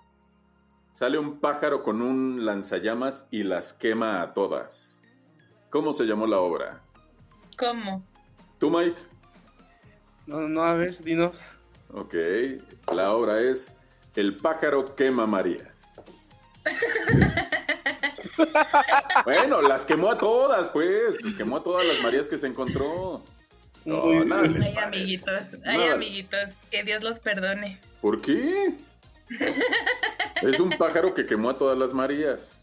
Sale 1.00 1.18
un 1.18 1.40
pájaro 1.40 1.82
con 1.82 2.02
un 2.02 2.46
lanzallamas 2.46 3.26
y 3.32 3.44
las 3.44 3.72
quema 3.72 4.22
a 4.22 4.34
todas. 4.34 5.00
¿Cómo 5.70 5.94
se 5.94 6.04
llamó 6.04 6.28
la 6.28 6.40
obra? 6.40 6.82
¿Cómo? 7.58 8.06
¿Tú, 8.58 8.70
Mike? 8.70 9.00
No, 10.28 10.42
no, 10.42 10.62
a 10.62 10.74
ver, 10.74 11.02
dinos. 11.02 11.38
Ok, 11.94 12.16
la 12.94 13.14
obra 13.14 13.40
es 13.40 13.78
El 14.14 14.36
pájaro 14.36 14.94
quema 14.94 15.26
Marías. 15.26 16.04
bueno, 19.24 19.62
las 19.62 19.86
quemó 19.86 20.12
a 20.12 20.18
todas, 20.18 20.68
pues. 20.68 21.16
Pues 21.22 21.34
quemó 21.36 21.56
a 21.56 21.64
todas 21.64 21.88
las 21.88 22.04
Marías 22.04 22.28
que 22.28 22.38
se 22.38 22.48
encontró. 22.48 23.24
No, 23.86 24.26
nada 24.26 24.44
Ay, 24.44 24.76
amiguitos. 24.76 25.54
Ay, 25.66 25.78
Nada. 25.78 25.94
amiguitos. 25.94 26.50
Que 26.70 26.84
Dios 26.84 27.04
los 27.04 27.22
perdone. 27.22 27.80
¿Por 28.02 28.22
qué? 28.22 28.76
Es 30.42 30.60
un 30.60 30.70
pájaro 30.72 31.14
que 31.14 31.26
quemó 31.26 31.50
a 31.50 31.58
todas 31.58 31.78
las 31.78 31.94
Marías. 31.94 32.62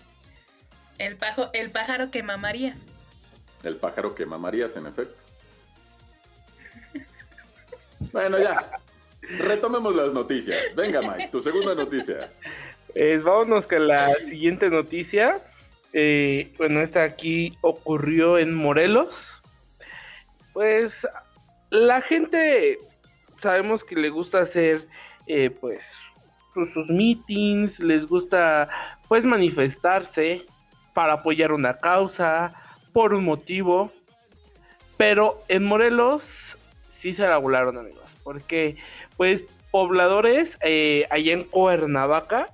El, 0.98 1.16
pajo, 1.16 1.50
el 1.52 1.70
pájaro 1.70 2.10
que 2.10 2.22
mamarías. 2.22 2.86
El 3.64 3.76
pájaro 3.76 4.14
quema 4.14 4.38
Marías, 4.38 4.76
en 4.76 4.86
efecto. 4.86 5.22
Bueno, 8.12 8.38
ya. 8.38 8.70
Retomemos 9.38 9.94
las 9.94 10.12
noticias. 10.12 10.58
Venga, 10.76 11.02
Mike, 11.02 11.28
tu 11.32 11.40
segunda 11.40 11.74
noticia. 11.74 12.30
Vámonos 13.24 13.66
con 13.66 13.88
la 13.88 14.14
siguiente 14.14 14.70
noticia. 14.70 15.38
Eh, 15.92 16.52
bueno, 16.58 16.80
esta 16.80 17.02
aquí 17.02 17.56
ocurrió 17.62 18.38
en 18.38 18.54
Morelos. 18.54 19.08
Pues 20.52 20.92
la 21.70 22.00
gente 22.02 22.78
sabemos 23.42 23.82
que 23.84 23.96
le 23.96 24.10
gusta 24.10 24.42
hacer 24.42 24.86
eh, 25.26 25.50
pues 25.50 25.80
sus, 26.72 26.88
meetings, 26.88 27.78
les 27.78 28.06
gusta 28.06 28.68
pues 29.08 29.24
manifestarse 29.24 30.44
para 30.94 31.14
apoyar 31.14 31.52
una 31.52 31.74
causa, 31.78 32.52
por 32.92 33.14
un 33.14 33.24
motivo. 33.24 33.92
Pero 34.96 35.42
en 35.48 35.64
Morelos 35.64 36.22
sí 37.02 37.14
se 37.14 37.22
la 37.22 37.36
amigos, 37.36 38.06
porque 38.24 38.76
pues 39.16 39.42
pobladores 39.70 40.48
eh, 40.62 41.06
allá 41.10 41.32
en 41.34 41.44
Cuernavaca 41.44 42.46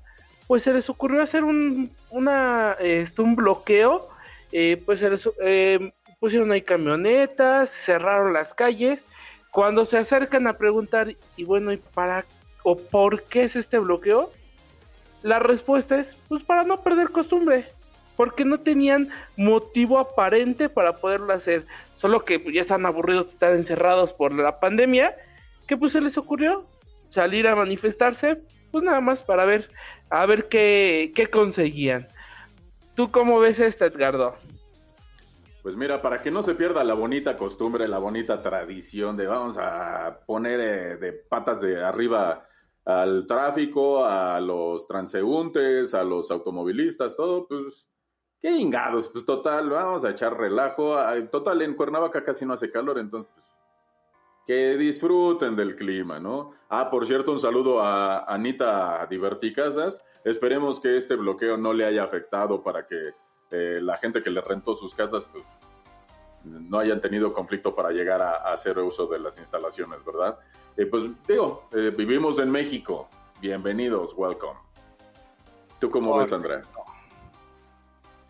pues 0.46 0.64
se 0.64 0.72
les 0.74 0.90
ocurrió 0.90 1.22
hacer 1.22 1.44
un, 1.44 1.90
una, 2.10 2.76
este, 2.80 3.22
un 3.22 3.36
bloqueo, 3.36 4.08
eh, 4.52 4.82
pues 4.84 5.00
se 5.00 5.08
les, 5.08 5.28
eh, 5.42 5.92
pusieron 6.20 6.52
ahí 6.52 6.62
camionetas, 6.62 7.70
cerraron 7.86 8.32
las 8.32 8.52
calles, 8.54 8.98
cuando 9.50 9.86
se 9.86 9.98
acercan 9.98 10.46
a 10.46 10.58
preguntar, 10.58 11.14
y 11.36 11.44
bueno, 11.44 11.72
¿y 11.72 11.78
para 11.78 12.24
o 12.62 12.76
por 12.76 13.22
qué 13.24 13.44
es 13.44 13.56
este 13.56 13.78
bloqueo? 13.78 14.30
La 15.22 15.38
respuesta 15.38 15.98
es, 15.98 16.06
pues 16.28 16.42
para 16.42 16.64
no 16.64 16.82
perder 16.82 17.10
costumbre, 17.10 17.66
porque 18.16 18.44
no 18.44 18.60
tenían 18.60 19.08
motivo 19.36 19.98
aparente 19.98 20.68
para 20.68 20.92
poderlo 20.92 21.32
hacer, 21.32 21.64
solo 22.00 22.24
que 22.24 22.38
pues, 22.38 22.54
ya 22.54 22.62
están 22.62 22.86
aburridos 22.86 23.28
estar 23.28 23.54
encerrados 23.54 24.12
por 24.12 24.32
la 24.32 24.58
pandemia, 24.58 25.14
que 25.66 25.76
pues 25.76 25.92
se 25.92 26.00
les 26.00 26.16
ocurrió 26.18 26.64
salir 27.14 27.46
a 27.46 27.54
manifestarse, 27.54 28.42
pues 28.70 28.82
nada 28.84 29.00
más 29.00 29.20
para 29.24 29.44
ver 29.44 29.68
a 30.10 30.26
ver 30.26 30.48
qué, 30.48 31.10
qué 31.14 31.28
conseguían. 31.28 32.06
¿Tú 32.94 33.10
cómo 33.10 33.40
ves 33.40 33.58
esto, 33.58 33.86
Edgardo? 33.86 34.34
Pues 35.62 35.76
mira, 35.76 36.02
para 36.02 36.18
que 36.18 36.30
no 36.30 36.42
se 36.42 36.54
pierda 36.54 36.84
la 36.84 36.94
bonita 36.94 37.36
costumbre, 37.36 37.88
la 37.88 37.98
bonita 37.98 38.42
tradición 38.42 39.16
de 39.16 39.26
vamos 39.26 39.56
a 39.58 40.18
poner 40.26 40.60
eh, 40.60 40.96
de 40.96 41.12
patas 41.12 41.60
de 41.60 41.82
arriba 41.82 42.46
al 42.84 43.26
tráfico, 43.26 44.04
a 44.04 44.40
los 44.40 44.86
transeúntes, 44.86 45.94
a 45.94 46.02
los 46.04 46.30
automovilistas, 46.30 47.16
todo, 47.16 47.46
pues 47.46 47.88
qué 48.40 48.50
ingados, 48.50 49.08
pues 49.08 49.24
total, 49.24 49.70
vamos 49.70 50.04
a 50.04 50.10
echar 50.10 50.36
relajo. 50.36 50.96
Total, 51.30 51.62
en 51.62 51.74
Cuernavaca 51.74 52.24
casi 52.24 52.44
no 52.44 52.54
hace 52.54 52.70
calor, 52.70 52.98
entonces 52.98 53.30
pues, 53.32 53.46
que 54.46 54.76
disfruten 54.76 55.54
del 55.54 55.76
clima, 55.76 56.18
¿no? 56.18 56.52
Ah, 56.68 56.90
por 56.90 57.06
cierto, 57.06 57.32
un 57.32 57.40
saludo 57.40 57.80
a 57.80 58.24
Anita 58.24 59.06
Diverticasas. 59.06 60.02
Esperemos 60.24 60.80
que 60.80 60.96
este 60.96 61.14
bloqueo 61.14 61.56
no 61.56 61.72
le 61.72 61.84
haya 61.84 62.02
afectado 62.02 62.62
para 62.62 62.86
que 62.86 63.10
eh, 63.52 63.80
la 63.80 63.96
gente 63.96 64.22
que 64.22 64.30
le 64.30 64.40
rentó 64.40 64.74
sus 64.74 64.94
casas, 64.94 65.24
pues 65.30 65.44
no 66.72 66.78
hayan 66.78 67.02
tenido 67.02 67.34
conflicto 67.34 67.74
para 67.76 67.90
llegar 67.90 68.22
a, 68.22 68.30
a 68.30 68.54
hacer 68.54 68.78
uso 68.78 69.06
de 69.06 69.18
las 69.18 69.38
instalaciones, 69.38 70.02
¿verdad? 70.06 70.38
Eh, 70.78 70.86
pues 70.86 71.02
digo, 71.28 71.68
eh, 71.70 71.92
vivimos 71.94 72.38
en 72.38 72.50
México. 72.50 73.10
Bienvenidos, 73.42 74.14
welcome. 74.16 74.58
¿Tú 75.78 75.90
cómo 75.90 76.16
ves, 76.16 76.32
Andrea? 76.32 76.62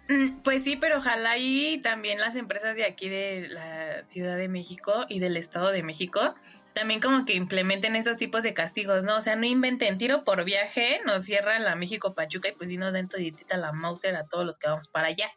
Mm, 0.09 0.41
Pues 0.43 0.65
sí, 0.65 0.75
pero 0.77 0.99
ojalá 0.99 1.39
y 1.39 1.81
también 1.83 2.19
las 2.19 2.35
empresas 2.35 2.75
de 2.75 2.85
aquí 2.85 3.09
de 3.09 3.47
la 3.49 4.05
Ciudad 4.05 4.37
de 4.37 4.49
México 4.49 5.07
y 5.09 5.21
del 5.21 5.37
Estado 5.37 5.71
de 5.71 5.85
México 5.85 6.35
también 6.73 7.01
como 7.01 7.25
que 7.25 7.35
implementen 7.35 7.95
estos 7.97 8.17
tipos 8.17 8.43
de 8.43 8.55
castigos, 8.55 9.05
¿no? 9.05 9.19
O 9.19 9.21
sea, 9.21 9.37
no 9.37 9.47
inventen 9.47 9.99
tiro 9.99 10.25
por 10.25 10.43
viaje, 10.43 11.01
nos 11.07 11.23
cierran 11.23 11.63
la 11.65 11.77
México 11.77 12.15
Pachuca 12.15 12.49
y 12.49 12.53
pues 12.53 12.71
sí 12.71 12.77
nos 12.77 12.93
den 12.93 13.09
toditita 13.09 13.57
la 13.57 13.73
Mauser 13.73 14.17
a 14.17 14.27
todos 14.27 14.45
los 14.45 14.59
que 14.59 14.69
vamos 14.69 14.89
para 14.89 15.09
allá. 15.09 15.31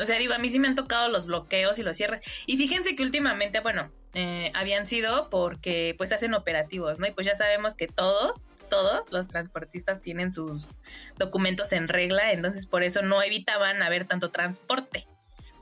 O 0.00 0.04
sea, 0.04 0.18
digo, 0.18 0.34
a 0.34 0.38
mí 0.38 0.48
sí 0.48 0.58
me 0.58 0.68
han 0.68 0.74
tocado 0.74 1.08
los 1.08 1.26
bloqueos 1.26 1.78
y 1.78 1.82
los 1.82 1.96
cierres. 1.96 2.20
Y 2.46 2.56
fíjense 2.56 2.96
que 2.96 3.02
últimamente, 3.02 3.60
bueno, 3.60 3.90
eh, 4.14 4.50
habían 4.54 4.86
sido 4.86 5.30
porque 5.30 5.94
pues 5.96 6.12
hacen 6.12 6.34
operativos, 6.34 6.98
¿no? 6.98 7.06
Y 7.06 7.12
pues 7.12 7.26
ya 7.26 7.34
sabemos 7.34 7.74
que 7.74 7.86
todos, 7.86 8.44
todos 8.68 9.12
los 9.12 9.28
transportistas 9.28 10.00
tienen 10.00 10.32
sus 10.32 10.80
documentos 11.18 11.72
en 11.72 11.88
regla, 11.88 12.32
entonces 12.32 12.66
por 12.66 12.82
eso 12.82 13.02
no 13.02 13.22
evitaban 13.22 13.82
haber 13.82 14.06
tanto 14.06 14.30
transporte. 14.30 15.06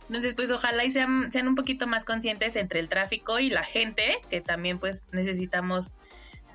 Entonces, 0.08 0.34
pues 0.34 0.50
ojalá 0.50 0.84
y 0.84 0.90
sean, 0.90 1.30
sean 1.30 1.48
un 1.48 1.54
poquito 1.54 1.86
más 1.86 2.06
conscientes 2.06 2.56
entre 2.56 2.80
el 2.80 2.88
tráfico 2.88 3.38
y 3.38 3.50
la 3.50 3.62
gente, 3.62 4.20
que 4.30 4.40
también 4.40 4.78
pues 4.78 5.04
necesitamos 5.12 5.94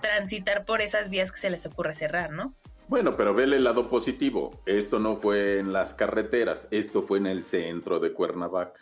transitar 0.02 0.65
por 0.65 0.82
esas 0.82 1.10
vías 1.10 1.32
que 1.32 1.38
se 1.38 1.52
les 1.52 1.65
ocurre 1.67 1.93
cerrar, 1.93 2.32
¿no? 2.32 2.56
Bueno, 2.88 3.15
pero 3.17 3.34
vele 3.34 3.56
el 3.58 3.63
lado 3.63 3.89
positivo. 3.89 4.62
Esto 4.65 5.00
no 5.00 5.15
fue 5.17 5.60
en 5.60 5.74
las 5.74 5.93
carreteras, 5.93 6.67
esto 6.72 7.02
fue 7.02 7.17
en 7.17 7.28
el 7.28 7.46
centro 7.46 8.00
de 8.00 8.12
Cuernavaca. 8.13 8.80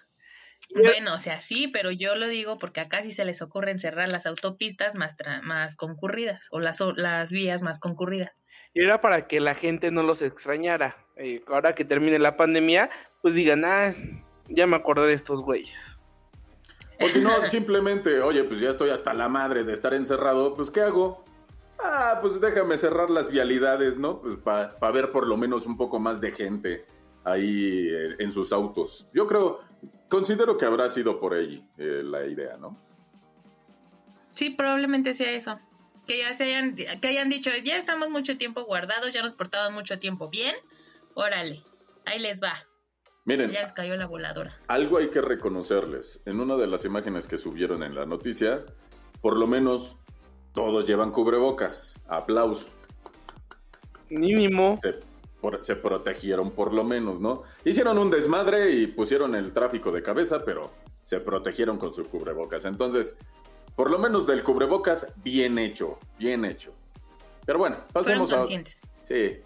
Bueno, 0.74 1.16
o 1.16 1.18
sea, 1.18 1.40
sí, 1.40 1.68
pero 1.68 1.92
yo 1.92 2.16
lo 2.16 2.28
digo 2.28 2.58
porque 2.58 2.80
acá 2.80 3.02
sí 3.04 3.12
se 3.12 3.26
les 3.26 3.42
ocurre 3.42 3.78
cerrar 3.78 4.10
las 4.10 4.26
autopistas 4.26 4.96
más, 4.96 5.18
tra- 5.18 5.42
más 5.42 5.76
concurridas 5.76 6.48
o 6.52 6.60
las, 6.60 6.80
o- 6.82 6.94
las 6.94 7.32
vías 7.32 7.62
más 7.62 7.80
concurridas. 7.80 8.32
Y 8.74 8.82
era 8.84 9.02
para 9.02 9.28
que 9.28 9.40
la 9.42 9.56
gente 9.56 9.92
no 9.92 10.02
los 10.04 10.22
extrañara. 10.22 10.96
Eh, 11.18 11.44
ahora 11.48 11.76
que 11.76 11.84
termine 11.84 12.20
la 12.20 12.38
pandemia, 12.38 12.90
pues 13.22 13.34
digan, 13.34 13.66
ah, 13.66 13.94
ya 14.48 14.66
me 14.66 14.78
acordé 14.78 15.08
de 15.08 15.14
estos 15.16 15.42
güeyes. 15.42 15.76
O 17.02 17.08
si 17.10 17.20
no, 17.20 17.32
simplemente, 17.46 18.22
oye, 18.22 18.44
pues 18.46 18.62
ya 18.62 18.70
estoy 18.70 18.92
hasta 18.92 19.14
la 19.14 19.28
madre 19.28 19.64
de 19.66 19.74
estar 19.74 19.94
encerrado, 19.94 20.56
pues 20.56 20.70
¿qué 20.70 20.82
hago? 20.82 21.26
Ah, 21.84 22.20
pues 22.22 22.40
déjame 22.40 22.78
cerrar 22.78 23.10
las 23.10 23.30
vialidades, 23.30 23.98
¿no? 23.98 24.22
Pues 24.22 24.36
para 24.38 24.92
ver 24.92 25.12
por 25.12 25.28
lo 25.28 25.38
menos 25.38 25.66
un 25.66 25.78
poco 25.78 26.00
más 26.00 26.22
de 26.22 26.32
gente 26.32 26.86
ahí 27.24 27.88
eh, 27.90 28.16
en 28.20 28.32
sus 28.32 28.52
autos. 28.52 29.08
Yo 29.14 29.28
creo, 29.28 29.60
considero 30.10 30.58
que 30.58 30.66
habrá 30.66 30.90
sido 30.90 31.20
por 31.20 31.34
ahí 31.34 31.68
eh, 31.78 32.02
la 32.04 32.26
idea, 32.26 32.58
¿no? 32.58 32.78
Sí, 34.32 34.52
probablemente 34.52 35.14
sea 35.14 35.32
eso. 35.32 35.60
Que 36.08 36.20
ya 36.20 36.34
se 36.34 36.46
hayan, 36.46 36.76
que 36.76 37.08
hayan 37.08 37.30
dicho, 37.30 37.52
ya 37.64 37.78
estamos 37.78 38.10
mucho 38.10 38.38
tiempo 38.38 38.64
guardados, 38.66 39.14
ya 39.14 39.22
nos 39.22 39.34
portamos 39.34 39.72
mucho 39.74 39.98
tiempo 39.98 40.30
bien. 40.30 40.56
Órale, 41.16 41.64
ahí 42.06 42.20
les 42.20 42.42
va. 42.42 42.54
Miren, 43.26 43.52
Ya 43.52 43.62
les 43.64 43.74
cayó 43.74 43.96
la 43.98 44.08
voladora. 44.08 44.58
algo 44.68 44.98
hay 44.98 45.10
que 45.10 45.22
reconocerles. 45.22 46.22
En 46.26 46.40
una 46.40 46.56
de 46.58 46.66
las 46.68 46.86
imágenes 46.86 47.28
que 47.28 47.38
subieron 47.38 47.84
en 47.84 47.94
la 47.94 48.06
noticia, 48.08 48.66
por 49.22 49.38
lo 49.38 49.46
menos 49.46 49.98
todos 50.54 50.88
llevan 50.88 51.12
cubrebocas. 51.12 52.00
Aplauso. 52.08 52.68
Mínimo. 54.10 54.78
se, 54.82 54.96
por- 55.40 55.64
se 55.64 55.76
protegieron 55.76 56.52
por 56.52 56.74
lo 56.74 56.84
menos, 56.84 57.20
¿no? 57.22 57.44
Hicieron 57.64 57.98
un 57.98 58.10
desmadre 58.12 58.72
y 58.72 58.88
pusieron 58.88 59.36
el 59.36 59.54
tráfico 59.54 59.92
de 59.92 60.02
cabeza, 60.02 60.44
pero 60.44 60.72
se 61.04 61.20
protegieron 61.20 61.78
con 61.78 61.94
su 61.94 62.04
cubrebocas. 62.06 62.66
Entonces, 62.66 63.16
por 63.76 63.90
lo 63.90 63.98
menos 64.00 64.28
del 64.28 64.44
cubrebocas, 64.44 65.08
bien 65.24 65.58
hecho, 65.58 65.98
bien 66.20 66.44
hecho. 66.46 66.74
Pero 67.46 67.58
bueno, 67.60 67.78
pasemos 67.94 68.32
a... 68.34 68.44
Sí, 68.44 69.38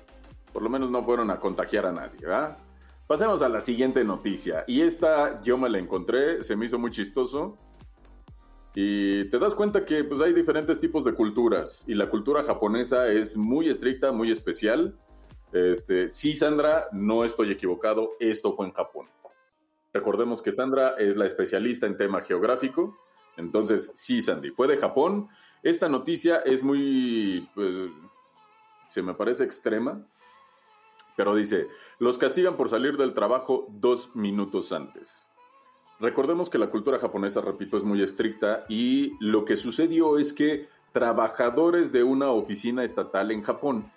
por 0.52 0.64
lo 0.64 0.70
menos 0.70 0.90
no 0.90 1.04
fueron 1.04 1.30
a 1.30 1.40
contagiar 1.40 1.86
a 1.86 1.92
nadie, 1.92 2.20
¿verdad? 2.22 2.58
Pasemos 3.08 3.44
a 3.44 3.50
la 3.50 3.62
siguiente 3.62 4.04
noticia. 4.04 4.64
Y 4.68 4.82
esta 4.82 5.42
yo 5.44 5.58
me 5.58 5.70
la 5.70 5.78
encontré, 5.78 6.44
se 6.44 6.56
me 6.56 6.66
hizo 6.66 6.80
muy 6.80 6.90
chistoso. 6.90 7.56
Y 8.76 9.30
te 9.30 9.40
das 9.40 9.56
cuenta 9.56 9.86
que 9.86 10.04
pues, 10.04 10.20
hay 10.20 10.34
diferentes 10.34 10.80
tipos 10.80 11.06
de 11.06 11.14
culturas. 11.14 11.86
Y 11.88 11.94
la 11.94 12.10
cultura 12.10 12.44
japonesa 12.44 13.08
es 13.08 13.38
muy 13.38 13.70
estricta, 13.70 14.12
muy 14.12 14.32
especial. 14.32 15.00
Este, 15.54 16.10
sí, 16.10 16.34
Sandra, 16.34 16.90
no 16.92 17.24
estoy 17.24 17.52
equivocado, 17.52 18.12
esto 18.20 18.52
fue 18.52 18.66
en 18.66 18.74
Japón. 18.74 19.08
Recordemos 19.94 20.42
que 20.42 20.52
Sandra 20.52 20.96
es 20.98 21.16
la 21.16 21.26
especialista 21.26 21.88
en 21.88 21.96
tema 21.96 22.22
geográfico. 22.22 22.98
Entonces, 23.38 23.94
sí, 23.96 24.22
Sandy, 24.22 24.52
fue 24.52 24.68
de 24.68 24.76
Japón. 24.76 25.30
Esta 25.64 25.88
noticia 25.88 26.40
es 26.40 26.62
muy, 26.62 27.50
pues, 27.56 27.74
se 28.90 29.02
me 29.02 29.14
parece 29.14 29.46
extrema, 29.46 30.06
pero 31.16 31.34
dice, 31.34 31.70
los 32.00 32.18
castigan 32.18 32.58
por 32.58 32.68
salir 32.68 32.98
del 32.98 33.14
trabajo 33.14 33.68
dos 33.70 34.14
minutos 34.16 34.74
antes. 34.74 35.30
Recordemos 36.00 36.50
que 36.50 36.58
la 36.58 36.70
cultura 36.70 37.00
japonesa, 37.00 37.42
repito, 37.42 37.78
es 37.78 37.84
muy 37.84 38.02
estricta 38.02 38.66
y 38.68 39.14
lo 39.20 39.46
que 39.46 39.56
sucedió 39.56 40.18
es 40.18 40.34
que 40.34 40.68
trabajadores 40.92 41.92
de 41.92 42.04
una 42.04 42.30
oficina 42.32 42.84
estatal 42.84 43.32
en 43.32 43.42
Japón, 43.42 43.92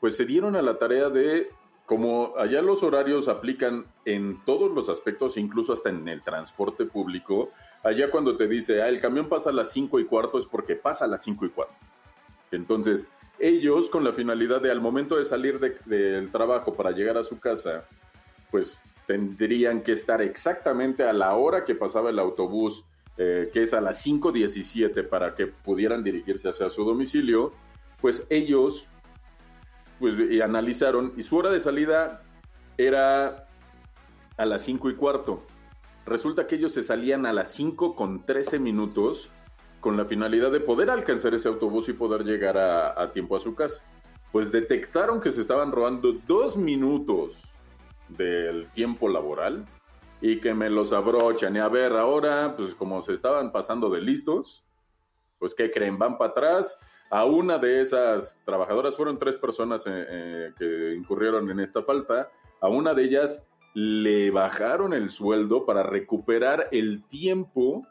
pues 0.00 0.16
se 0.16 0.24
dieron 0.24 0.56
a 0.56 0.62
la 0.62 0.78
tarea 0.78 1.08
de, 1.08 1.50
como 1.86 2.34
allá 2.36 2.62
los 2.62 2.82
horarios 2.82 3.28
aplican 3.28 3.86
en 4.04 4.44
todos 4.44 4.70
los 4.72 4.88
aspectos, 4.88 5.36
incluso 5.36 5.72
hasta 5.72 5.90
en 5.90 6.08
el 6.08 6.22
transporte 6.22 6.84
público, 6.84 7.50
allá 7.84 8.10
cuando 8.10 8.36
te 8.36 8.48
dice, 8.48 8.82
ah, 8.82 8.88
el 8.88 9.00
camión 9.00 9.28
pasa 9.28 9.50
a 9.50 9.52
las 9.52 9.70
5 9.72 10.00
y 10.00 10.04
cuarto 10.06 10.38
es 10.38 10.46
porque 10.46 10.74
pasa 10.76 11.04
a 11.04 11.08
las 11.08 11.22
5 11.22 11.46
y 11.46 11.50
cuarto. 11.50 11.74
Entonces, 12.50 13.10
ellos 13.38 13.88
con 13.88 14.02
la 14.04 14.12
finalidad 14.12 14.60
de 14.60 14.70
al 14.70 14.80
momento 14.80 15.16
de 15.16 15.24
salir 15.24 15.60
de- 15.60 15.76
del 15.86 16.30
trabajo 16.32 16.74
para 16.74 16.90
llegar 16.90 17.16
a 17.18 17.24
su 17.24 17.38
casa, 17.38 17.86
pues 18.50 18.76
tendrían 19.10 19.82
que 19.82 19.90
estar 19.90 20.22
exactamente 20.22 21.02
a 21.02 21.12
la 21.12 21.34
hora 21.34 21.64
que 21.64 21.74
pasaba 21.74 22.10
el 22.10 22.20
autobús, 22.20 22.84
eh, 23.18 23.50
que 23.52 23.62
es 23.62 23.74
a 23.74 23.80
las 23.80 24.06
5.17 24.06 25.02
para 25.08 25.34
que 25.34 25.48
pudieran 25.48 26.04
dirigirse 26.04 26.48
hacia 26.48 26.70
su 26.70 26.84
domicilio, 26.84 27.52
pues 28.00 28.24
ellos 28.30 28.86
pues 29.98 30.14
analizaron 30.40 31.12
y 31.16 31.24
su 31.24 31.36
hora 31.36 31.50
de 31.50 31.58
salida 31.58 32.22
era 32.78 33.48
a 34.36 34.44
las 34.44 34.62
5 34.62 34.90
y 34.90 34.94
cuarto. 34.94 35.42
Resulta 36.06 36.46
que 36.46 36.54
ellos 36.54 36.70
se 36.70 36.84
salían 36.84 37.26
a 37.26 37.32
las 37.32 37.52
5 37.54 37.96
con 37.96 38.24
13 38.24 38.60
minutos 38.60 39.32
con 39.80 39.96
la 39.96 40.04
finalidad 40.04 40.52
de 40.52 40.60
poder 40.60 40.88
alcanzar 40.88 41.34
ese 41.34 41.48
autobús 41.48 41.88
y 41.88 41.94
poder 41.94 42.22
llegar 42.22 42.56
a 42.58 43.10
tiempo 43.12 43.34
a 43.34 43.40
su 43.40 43.56
casa. 43.56 43.82
Pues 44.30 44.52
detectaron 44.52 45.20
que 45.20 45.32
se 45.32 45.40
estaban 45.40 45.72
robando 45.72 46.12
dos 46.28 46.56
minutos 46.56 47.49
del 48.16 48.68
tiempo 48.70 49.08
laboral 49.08 49.66
y 50.20 50.40
que 50.40 50.54
me 50.54 50.70
los 50.70 50.92
abrochan. 50.92 51.56
Y 51.56 51.58
a 51.58 51.68
ver, 51.68 51.92
ahora, 51.92 52.54
pues 52.56 52.74
como 52.74 53.02
se 53.02 53.14
estaban 53.14 53.52
pasando 53.52 53.90
de 53.90 54.00
listos, 54.00 54.64
pues 55.38 55.54
¿qué 55.54 55.70
creen? 55.70 55.98
Van 55.98 56.18
para 56.18 56.30
atrás. 56.30 56.80
A 57.10 57.24
una 57.24 57.58
de 57.58 57.80
esas 57.80 58.42
trabajadoras, 58.44 58.96
fueron 58.96 59.18
tres 59.18 59.36
personas 59.36 59.84
eh, 59.86 59.90
eh, 60.08 60.52
que 60.56 60.94
incurrieron 60.94 61.50
en 61.50 61.58
esta 61.58 61.82
falta, 61.82 62.30
a 62.60 62.68
una 62.68 62.94
de 62.94 63.02
ellas 63.02 63.48
le 63.74 64.30
bajaron 64.30 64.92
el 64.92 65.10
sueldo 65.10 65.64
para 65.64 65.82
recuperar 65.82 66.68
el 66.72 67.02
tiempo 67.04 67.86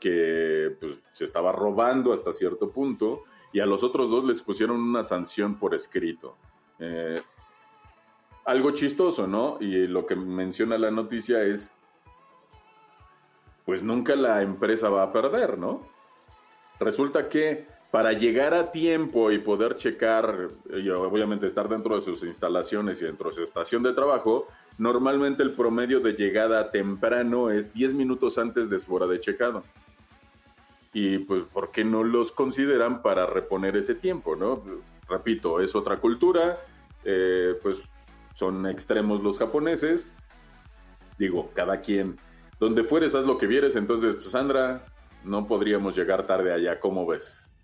que 0.00 0.76
pues, 0.80 0.98
se 1.12 1.24
estaba 1.24 1.52
robando 1.52 2.12
hasta 2.12 2.32
cierto 2.32 2.70
punto 2.70 3.22
y 3.52 3.60
a 3.60 3.66
los 3.66 3.82
otros 3.82 4.10
dos 4.10 4.24
les 4.24 4.42
pusieron 4.42 4.80
una 4.80 5.04
sanción 5.04 5.58
por 5.58 5.74
escrito. 5.74 6.36
Eh, 6.78 7.20
algo 8.44 8.72
chistoso, 8.72 9.26
¿no? 9.26 9.58
Y 9.60 9.86
lo 9.86 10.06
que 10.06 10.16
menciona 10.16 10.78
la 10.78 10.90
noticia 10.90 11.42
es, 11.42 11.76
pues 13.64 13.82
nunca 13.82 14.14
la 14.16 14.42
empresa 14.42 14.88
va 14.88 15.04
a 15.04 15.12
perder, 15.12 15.58
¿no? 15.58 15.86
Resulta 16.78 17.28
que 17.28 17.66
para 17.90 18.12
llegar 18.12 18.54
a 18.54 18.72
tiempo 18.72 19.30
y 19.30 19.38
poder 19.38 19.76
checar, 19.76 20.50
y 20.68 20.88
obviamente 20.90 21.46
estar 21.46 21.68
dentro 21.68 21.94
de 21.94 22.00
sus 22.00 22.24
instalaciones 22.24 23.00
y 23.00 23.04
dentro 23.04 23.30
de 23.30 23.36
su 23.36 23.44
estación 23.44 23.84
de 23.84 23.92
trabajo, 23.92 24.48
normalmente 24.78 25.44
el 25.44 25.52
promedio 25.52 26.00
de 26.00 26.14
llegada 26.14 26.72
temprano 26.72 27.50
es 27.50 27.72
10 27.72 27.94
minutos 27.94 28.36
antes 28.36 28.68
de 28.68 28.80
su 28.80 28.92
hora 28.92 29.06
de 29.06 29.20
checado. 29.20 29.62
Y 30.92 31.18
pues, 31.18 31.44
¿por 31.44 31.70
qué 31.70 31.84
no 31.84 32.02
los 32.02 32.32
consideran 32.32 33.00
para 33.00 33.26
reponer 33.26 33.76
ese 33.76 33.94
tiempo, 33.94 34.34
no? 34.34 34.62
Repito, 35.08 35.60
es 35.60 35.76
otra 35.76 35.98
cultura, 35.98 36.58
eh, 37.04 37.54
pues 37.62 37.93
son 38.34 38.66
extremos 38.66 39.22
los 39.22 39.38
japoneses. 39.38 40.12
Digo, 41.18 41.50
cada 41.54 41.80
quien, 41.80 42.20
donde 42.60 42.84
fueres, 42.84 43.14
haz 43.14 43.24
lo 43.24 43.38
que 43.38 43.46
vieres. 43.46 43.76
Entonces, 43.76 44.16
pues, 44.16 44.30
Sandra, 44.30 44.84
no 45.22 45.46
podríamos 45.46 45.96
llegar 45.96 46.26
tarde 46.26 46.52
allá, 46.52 46.78
¿cómo 46.80 47.06
ves? 47.06 47.56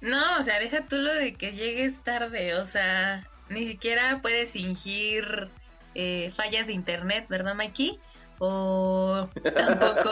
No, 0.00 0.38
o 0.40 0.42
sea, 0.42 0.58
deja 0.58 0.86
tú 0.86 0.96
lo 0.96 1.12
de 1.12 1.34
que 1.34 1.52
llegues 1.52 2.02
tarde, 2.02 2.54
o 2.54 2.64
sea, 2.64 3.28
ni 3.50 3.66
siquiera 3.66 4.20
puedes 4.22 4.52
fingir 4.52 5.50
eh, 5.94 6.30
fallas 6.30 6.66
de 6.66 6.72
internet, 6.72 7.26
¿verdad, 7.28 7.54
Mikey? 7.54 7.98
O 8.38 9.28
tampoco 9.54 10.10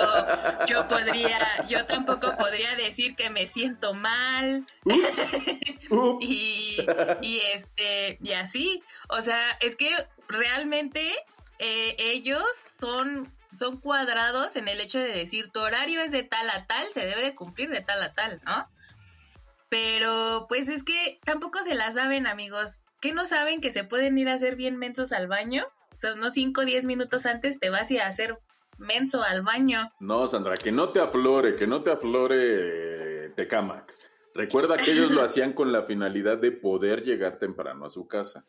yo 0.67 0.89
podría, 0.89 1.39
yo 1.69 1.85
tampoco 1.87 2.37
podría 2.37 2.75
decir 2.77 3.15
que 3.17 3.29
me 3.31 3.47
siento 3.47 3.93
mal 3.93 4.65
Ups. 5.91 6.23
y, 6.23 6.79
y 7.23 7.41
este 7.53 8.19
y 8.21 8.33
así. 8.33 8.83
O 9.09 9.21
sea, 9.21 9.51
es 9.61 9.77
que 9.77 9.91
realmente 10.29 11.13
eh, 11.59 11.97
ellos 11.99 12.45
son 12.79 13.33
son 13.53 13.79
cuadrados 13.79 14.57
en 14.57 14.69
el 14.69 14.81
hecho 14.81 14.99
de 14.99 15.13
decir 15.13 15.51
tu 15.51 15.61
horario 15.61 16.01
es 16.01 16.11
de 16.11 16.25
tal 16.25 16.49
a 16.51 16.67
tal, 16.67 16.93
se 16.93 17.07
debe 17.07 17.23
de 17.23 17.35
cumplir 17.35 17.71
de 17.71 17.83
tal 17.83 18.03
a 18.03 18.13
tal, 18.13 18.41
¿no? 18.45 18.69
Pero 19.69 20.47
pues 20.49 20.69
es 20.69 20.83
que 20.83 21.19
tampoco 21.25 21.63
se 21.63 21.75
la 21.75 21.93
saben, 21.93 22.27
amigos. 22.27 22.81
¿Qué 23.01 23.13
no 23.13 23.27
saben 23.27 23.61
que 23.61 23.71
se 23.71 23.85
pueden 23.85 24.17
ir 24.19 24.29
a 24.29 24.35
hacer 24.35 24.57
bien 24.57 24.77
mensos 24.77 25.13
al 25.13 25.27
baño? 25.27 25.67
O 25.95 25.99
sea, 25.99 26.15
unos 26.15 26.35
5 26.35 26.61
o 26.61 26.65
10 26.65 26.85
minutos 26.85 27.27
antes 27.27 27.59
te 27.59 27.71
vas 27.71 27.91
y 27.91 27.99
a 27.99 28.07
hacer 28.07 28.39
menso 28.79 29.23
al 29.23 29.43
baño. 29.43 29.91
No, 30.01 30.29
Sandra, 30.29 30.55
que 30.55 30.73
no 30.73 30.91
te 30.91 31.01
aflore, 31.01 31.57
que 31.57 31.67
no 31.67 31.83
te 31.83 31.93
aflore 31.93 33.31
Tecamac. 33.31 33.95
Recuerda 34.35 34.77
que 34.77 34.93
ellos 34.93 35.11
lo 35.11 35.23
hacían 35.25 35.53
con 35.53 35.73
la 35.73 35.83
finalidad 35.83 36.39
de 36.39 36.53
poder 36.53 37.05
llegar 37.05 37.39
temprano 37.39 37.87
a 37.87 37.91
su 37.91 38.07
casa. 38.07 38.45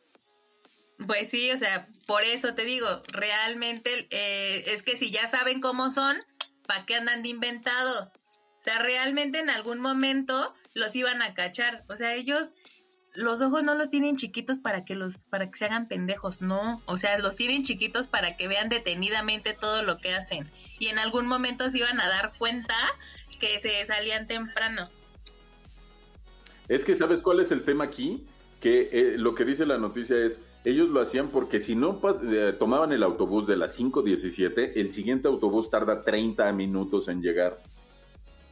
Pues 1.08 1.30
sí, 1.30 1.52
o 1.52 1.58
sea, 1.58 1.88
por 2.08 2.24
eso 2.24 2.56
te 2.56 2.64
digo, 2.64 2.88
realmente 3.12 4.08
eh, 4.10 4.64
es 4.68 4.82
que 4.82 4.96
si 4.96 5.12
ya 5.12 5.28
saben 5.28 5.60
cómo 5.60 5.90
son, 5.90 6.18
¿para 6.66 6.86
qué 6.86 6.96
andan 6.96 7.22
de 7.22 7.30
inventados? 7.30 8.16
O 8.60 8.64
sea, 8.64 8.80
realmente 8.80 9.40
en 9.40 9.50
algún 9.50 9.80
momento 9.80 10.54
los 10.74 10.96
iban 10.96 11.22
a 11.22 11.34
cachar. 11.34 11.84
O 11.90 11.98
sea, 11.98 12.16
ellos 12.16 12.52
los 13.16 13.42
ojos 13.42 13.64
no 13.64 13.76
los 13.76 13.90
tienen 13.90 14.18
chiquitos 14.18 14.60
para 14.60 14.86
que 14.86 14.96
los 14.96 15.26
para 15.26 15.50
que 15.50 15.58
se 15.58 15.66
hagan 15.66 15.88
pendejos, 15.88 16.42
no. 16.42 16.82
O 16.86 16.98
sea, 16.98 17.18
los 17.18 17.36
tienen 17.36 17.64
chiquitos 17.64 18.08
para 18.08 18.38
que 18.38 18.48
vean 18.48 18.70
detenidamente 18.70 19.54
todo 19.54 19.84
lo 19.84 19.98
que 19.98 20.14
hacen. 20.14 20.50
Y 20.80 20.88
en 20.88 21.00
algún 21.00 21.28
momento 21.28 21.70
se 21.70 21.80
iban 21.80 22.00
a 22.00 22.08
dar 22.08 22.34
cuenta 22.38 22.76
que 23.40 23.60
se 23.60 23.84
salían 23.86 24.28
temprano. 24.28 24.90
Es 26.68 26.84
que, 26.84 26.96
¿sabes 26.96 27.22
cuál 27.22 27.40
es 27.40 27.52
el 27.52 27.64
tema 27.64 27.84
aquí? 27.84 28.26
Que 28.60 28.90
eh, 28.92 29.14
lo 29.18 29.36
que 29.36 29.46
dice 29.46 29.66
la 29.66 29.78
noticia 29.78 30.18
es, 30.18 30.42
ellos 30.64 30.90
lo 30.90 31.00
hacían 31.00 31.30
porque 31.30 31.60
si 31.60 31.76
no 31.76 32.02
eh, 32.24 32.56
tomaban 32.58 32.92
el 32.92 33.04
autobús 33.04 33.46
de 33.46 33.56
las 33.56 33.80
5.17, 33.80 34.72
el 34.76 34.92
siguiente 34.92 35.28
autobús 35.28 35.70
tarda 35.70 36.04
30 36.04 36.52
minutos 36.54 37.08
en 37.08 37.22
llegar. 37.22 37.62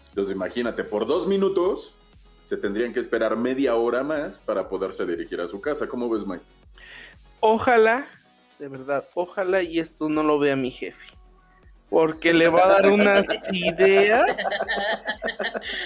Entonces 0.10 0.36
imagínate, 0.36 0.84
por 0.84 1.08
dos 1.08 1.26
minutos 1.26 1.96
se 2.54 2.58
tendrían 2.58 2.94
que 2.94 3.00
esperar 3.00 3.36
media 3.36 3.74
hora 3.74 4.04
más 4.04 4.38
para 4.38 4.70
poderse 4.70 5.08
dirigir 5.08 5.42
a 5.42 5.48
su 5.48 5.60
casa. 5.60 5.88
¿Cómo 5.88 6.08
ves, 6.08 6.24
Mike? 6.24 6.44
Ojalá, 7.40 8.08
de 8.60 8.68
verdad, 8.68 9.08
ojalá 9.16 9.64
y 9.64 9.80
esto 9.80 10.08
no 10.08 10.22
lo 10.22 10.38
vea 10.38 10.56
mi 10.56 10.70
jefe. 10.70 11.04
Porque 11.90 12.32
le 12.32 12.50
va 12.50 12.66
a 12.66 12.68
dar 12.68 12.92
unas 12.92 13.26
ideas 13.52 14.22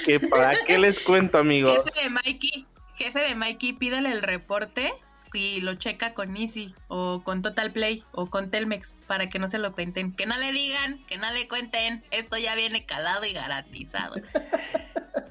que 0.06 0.20
para 0.20 0.58
qué 0.66 0.78
les 0.78 1.00
cuento, 1.00 1.38
amigos. 1.38 1.86
Jefe 1.86 2.04
de 2.04 2.10
Mikey, 2.10 2.66
jefe 2.96 3.20
de 3.22 3.36
Mikey, 3.36 3.72
pídele 3.72 4.12
el 4.12 4.22
reporte 4.22 4.92
y 5.32 5.62
lo 5.62 5.76
checa 5.76 6.14
con 6.14 6.36
Easy 6.36 6.76
o 6.90 7.22
con 7.24 7.42
Total 7.44 7.72
Play 7.72 8.04
o 8.12 8.30
con 8.30 8.52
Telmex 8.52 8.94
para 9.08 9.30
que 9.30 9.40
no 9.40 9.48
se 9.48 9.58
lo 9.58 9.72
cuenten. 9.72 10.14
Que 10.14 10.26
no 10.26 10.38
le 10.38 10.52
digan, 10.52 11.02
que 11.06 11.18
no 11.18 11.32
le 11.32 11.48
cuenten. 11.48 12.04
Esto 12.12 12.38
ya 12.38 12.56
viene 12.56 12.86
calado 12.86 13.26
y 13.26 13.32
garantizado. 13.32 14.16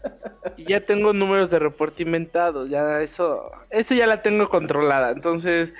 Y 0.57 0.65
ya 0.65 0.81
tengo 0.87 1.13
números 1.13 1.51
de 1.51 1.59
reporte 1.59 2.03
inventados, 2.03 2.69
ya 2.71 3.01
eso, 3.03 3.51
eso 3.71 3.95
ya 3.95 4.07
la 4.07 4.23
tengo 4.23 4.49
controlada. 4.49 5.11
Entonces, 5.13 5.71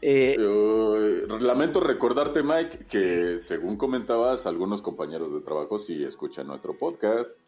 eh, 0.00 0.36
Eh, 0.38 1.26
lamento 1.40 1.80
recordarte, 1.80 2.42
Mike, 2.42 2.86
que 2.90 3.38
según 3.38 3.76
comentabas, 3.76 4.46
algunos 4.46 4.82
compañeros 4.82 5.32
de 5.32 5.40
trabajo 5.40 5.78
sí 5.78 6.04
escuchan 6.04 6.46
nuestro 6.46 6.76
podcast. 6.76 7.38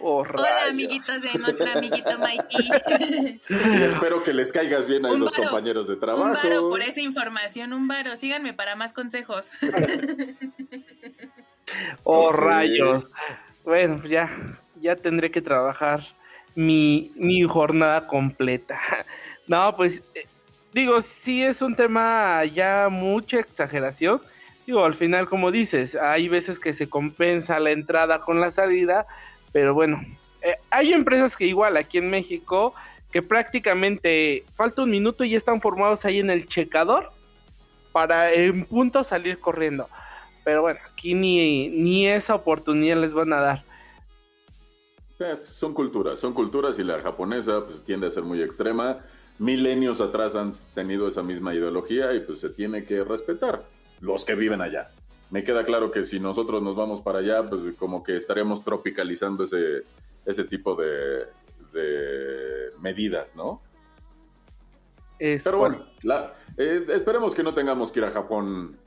oh, 0.00 0.20
Hola, 0.22 0.66
amiguitos 0.70 1.22
de 1.22 1.38
nuestro 1.38 1.70
amiguito 1.72 2.18
Mikey. 2.18 2.68
Y 3.48 3.82
espero 3.82 4.22
que 4.24 4.32
les 4.32 4.52
caigas 4.52 4.86
bien 4.86 5.04
a 5.06 5.10
Un 5.10 5.16
esos 5.16 5.32
varo, 5.32 5.44
compañeros 5.44 5.86
de 5.88 5.94
un 5.94 6.00
trabajo. 6.00 6.32
varo 6.34 6.68
por 6.70 6.80
esa 6.82 7.00
información, 7.00 7.72
un 7.72 7.88
varo. 7.88 8.16
Síganme 8.16 8.54
para 8.54 8.76
más 8.76 8.92
consejos. 8.92 9.52
Oh, 12.04 12.32
rayos. 12.32 13.04
Bueno, 13.64 13.98
pues 13.98 14.08
ya, 14.10 14.30
ya 14.80 14.96
tendré 14.96 15.30
que 15.30 15.42
trabajar 15.42 16.02
mi, 16.54 17.12
mi 17.16 17.42
jornada 17.42 18.06
completa. 18.06 18.78
No, 19.48 19.74
pues, 19.76 19.94
eh, 20.14 20.26
digo, 20.74 21.02
sí 21.24 21.42
es 21.42 21.62
un 21.62 21.74
tema 21.74 22.44
ya 22.44 22.90
mucha 22.90 23.40
exageración. 23.40 24.20
Digo, 24.66 24.84
al 24.84 24.92
final, 24.92 25.26
como 25.26 25.50
dices, 25.50 25.94
hay 25.94 26.28
veces 26.28 26.58
que 26.58 26.74
se 26.74 26.86
compensa 26.86 27.58
la 27.58 27.70
entrada 27.70 28.18
con 28.18 28.42
la 28.42 28.52
salida, 28.52 29.06
pero 29.50 29.72
bueno, 29.72 30.02
eh, 30.42 30.56
hay 30.68 30.92
empresas 30.92 31.34
que 31.34 31.46
igual 31.46 31.78
aquí 31.78 31.96
en 31.96 32.10
México, 32.10 32.74
que 33.10 33.22
prácticamente 33.22 34.44
falta 34.54 34.82
un 34.82 34.90
minuto 34.90 35.24
y 35.24 35.30
ya 35.30 35.38
están 35.38 35.62
formados 35.62 36.04
ahí 36.04 36.18
en 36.18 36.28
el 36.28 36.46
checador 36.46 37.10
para 37.92 38.32
en 38.32 38.66
punto 38.66 39.04
salir 39.04 39.38
corriendo. 39.38 39.88
Pero 40.44 40.62
bueno, 40.62 40.80
aquí 40.92 41.14
ni, 41.14 41.68
ni 41.68 42.06
esa 42.06 42.34
oportunidad 42.34 42.98
les 42.98 43.12
van 43.12 43.32
a 43.32 43.40
dar. 43.40 43.67
Eh, 45.20 45.36
son 45.46 45.74
culturas, 45.74 46.18
son 46.18 46.32
culturas 46.32 46.78
y 46.78 46.84
la 46.84 47.00
japonesa 47.00 47.64
pues, 47.64 47.82
tiende 47.82 48.06
a 48.06 48.10
ser 48.10 48.22
muy 48.22 48.40
extrema. 48.42 48.98
Milenios 49.38 50.00
atrás 50.00 50.34
han 50.34 50.52
tenido 50.74 51.08
esa 51.08 51.22
misma 51.22 51.54
ideología 51.54 52.12
y 52.14 52.20
pues 52.20 52.40
se 52.40 52.50
tiene 52.50 52.84
que 52.84 53.02
respetar 53.04 53.62
los 54.00 54.24
que 54.24 54.34
viven 54.34 54.60
allá. 54.60 54.90
Me 55.30 55.44
queda 55.44 55.64
claro 55.64 55.90
que 55.90 56.06
si 56.06 56.20
nosotros 56.20 56.62
nos 56.62 56.76
vamos 56.76 57.00
para 57.00 57.18
allá, 57.18 57.48
pues 57.48 57.60
como 57.78 58.02
que 58.02 58.16
estaríamos 58.16 58.64
tropicalizando 58.64 59.44
ese, 59.44 59.82
ese 60.24 60.44
tipo 60.44 60.74
de, 60.76 61.26
de 61.72 62.70
medidas, 62.80 63.36
¿no? 63.36 63.60
Es 65.18 65.42
Pero 65.42 65.58
bueno, 65.58 65.84
la- 66.02 66.34
eh, 66.56 66.84
esperemos 66.88 67.34
que 67.34 67.42
no 67.42 67.54
tengamos 67.54 67.90
que 67.92 67.98
ir 68.00 68.04
a 68.06 68.10
Japón 68.10 68.78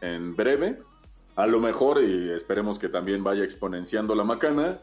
en 0.00 0.34
breve. 0.36 0.78
A 1.36 1.48
lo 1.48 1.58
mejor, 1.58 2.00
y 2.00 2.30
esperemos 2.30 2.78
que 2.78 2.88
también 2.88 3.24
vaya 3.24 3.42
exponenciando 3.42 4.14
la 4.14 4.22
macana 4.22 4.78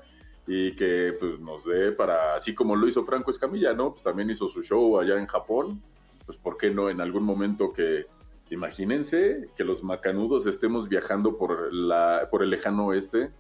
y 0.48 0.76
que 0.76 1.14
pues, 1.20 1.40
nos 1.40 1.64
dé 1.66 1.92
para, 1.92 2.36
así 2.36 2.54
como 2.54 2.76
lo 2.76 2.88
hizo 2.88 3.06
Franco 3.06 3.32
Escamilla, 3.32 3.74
¿no? 3.74 3.92
Pues 3.92 4.04
también 4.04 4.30
hizo 4.30 4.48
su 4.48 4.64
show 4.64 5.00
allá 5.00 5.18
en 5.18 5.26
Japón. 5.28 5.82
Pues, 6.26 6.38
¿por 6.38 6.58
qué 6.58 6.70
no 6.70 6.90
en 6.90 7.02
algún 7.02 7.24
momento 7.24 7.72
que, 7.74 8.06
imagínense 8.50 9.50
que 9.56 9.64
los 9.64 9.82
macanudos 9.84 10.46
estemos 10.48 10.90
viajando 10.90 11.38
por, 11.38 11.74
la, 11.74 12.28
por 12.30 12.44
el 12.44 12.50
lejano 12.50 12.88
oeste? 12.88 13.32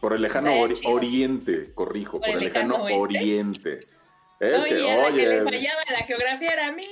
Por 0.00 0.12
el 0.12 0.22
lejano 0.22 0.48
Estaría 0.50 0.66
ori- 0.66 0.80
chido. 0.80 0.94
oriente, 0.94 1.72
corrijo, 1.74 2.20
por, 2.20 2.28
el 2.28 2.40
lejano, 2.40 2.84
oriente. 2.84 3.80
Es 4.38 4.64
oye, 4.66 4.76
que, 4.76 4.90
a 4.92 4.96
la 4.96 5.06
que 5.06 5.12
oye, 5.12 5.28
le 5.28 5.42
fallaba 5.42 5.80
la 5.90 6.04
geografía 6.06 6.50
era 6.50 6.68
a 6.68 6.72
mí. 6.72 6.86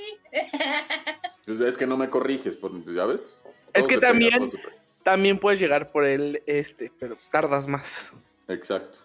pues 1.45 1.61
es 1.61 1.77
que 1.77 1.85
no 1.85 1.95
me 1.97 2.09
corriges, 2.09 2.57
pues, 2.57 2.73
¿ya 2.87 3.05
ves? 3.05 3.41
Es 3.73 3.73
Todo 3.73 3.87
que 3.87 3.93
se 3.95 3.99
pega, 3.99 4.11
también- 4.11 4.49
pega. 4.51 4.75
También 5.05 5.39
puedes 5.39 5.59
llegar 5.61 5.91
por 5.93 6.03
el 6.03 6.41
este, 6.47 6.91
pero 6.99 7.17
tardas 7.31 7.65
más. 7.67 7.85
Exacto. 8.49 8.97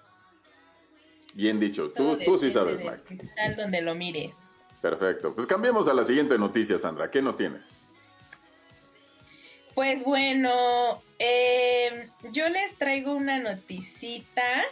Bien 1.34 1.60
dicho. 1.60 1.90
Todo 1.92 2.16
Tú, 2.18 2.24
tú 2.24 2.38
sí 2.38 2.50
sabes, 2.50 2.80
Mike. 2.80 3.02
cristal 3.06 3.54
donde 3.54 3.82
lo 3.82 3.94
mires. 3.94 4.60
Perfecto. 4.82 5.34
Pues 5.34 5.46
cambiemos 5.46 5.86
a 5.88 5.94
la 5.94 6.04
siguiente 6.04 6.36
noticia, 6.38 6.78
Sandra. 6.78 7.10
¿Qué 7.10 7.22
nos 7.22 7.36
tienes? 7.36 7.84
Pues 9.74 10.02
bueno, 10.04 10.50
eh, 11.18 12.08
yo 12.32 12.48
les 12.48 12.74
traigo 12.76 13.12
una 13.12 13.38
noticita. 13.38 14.62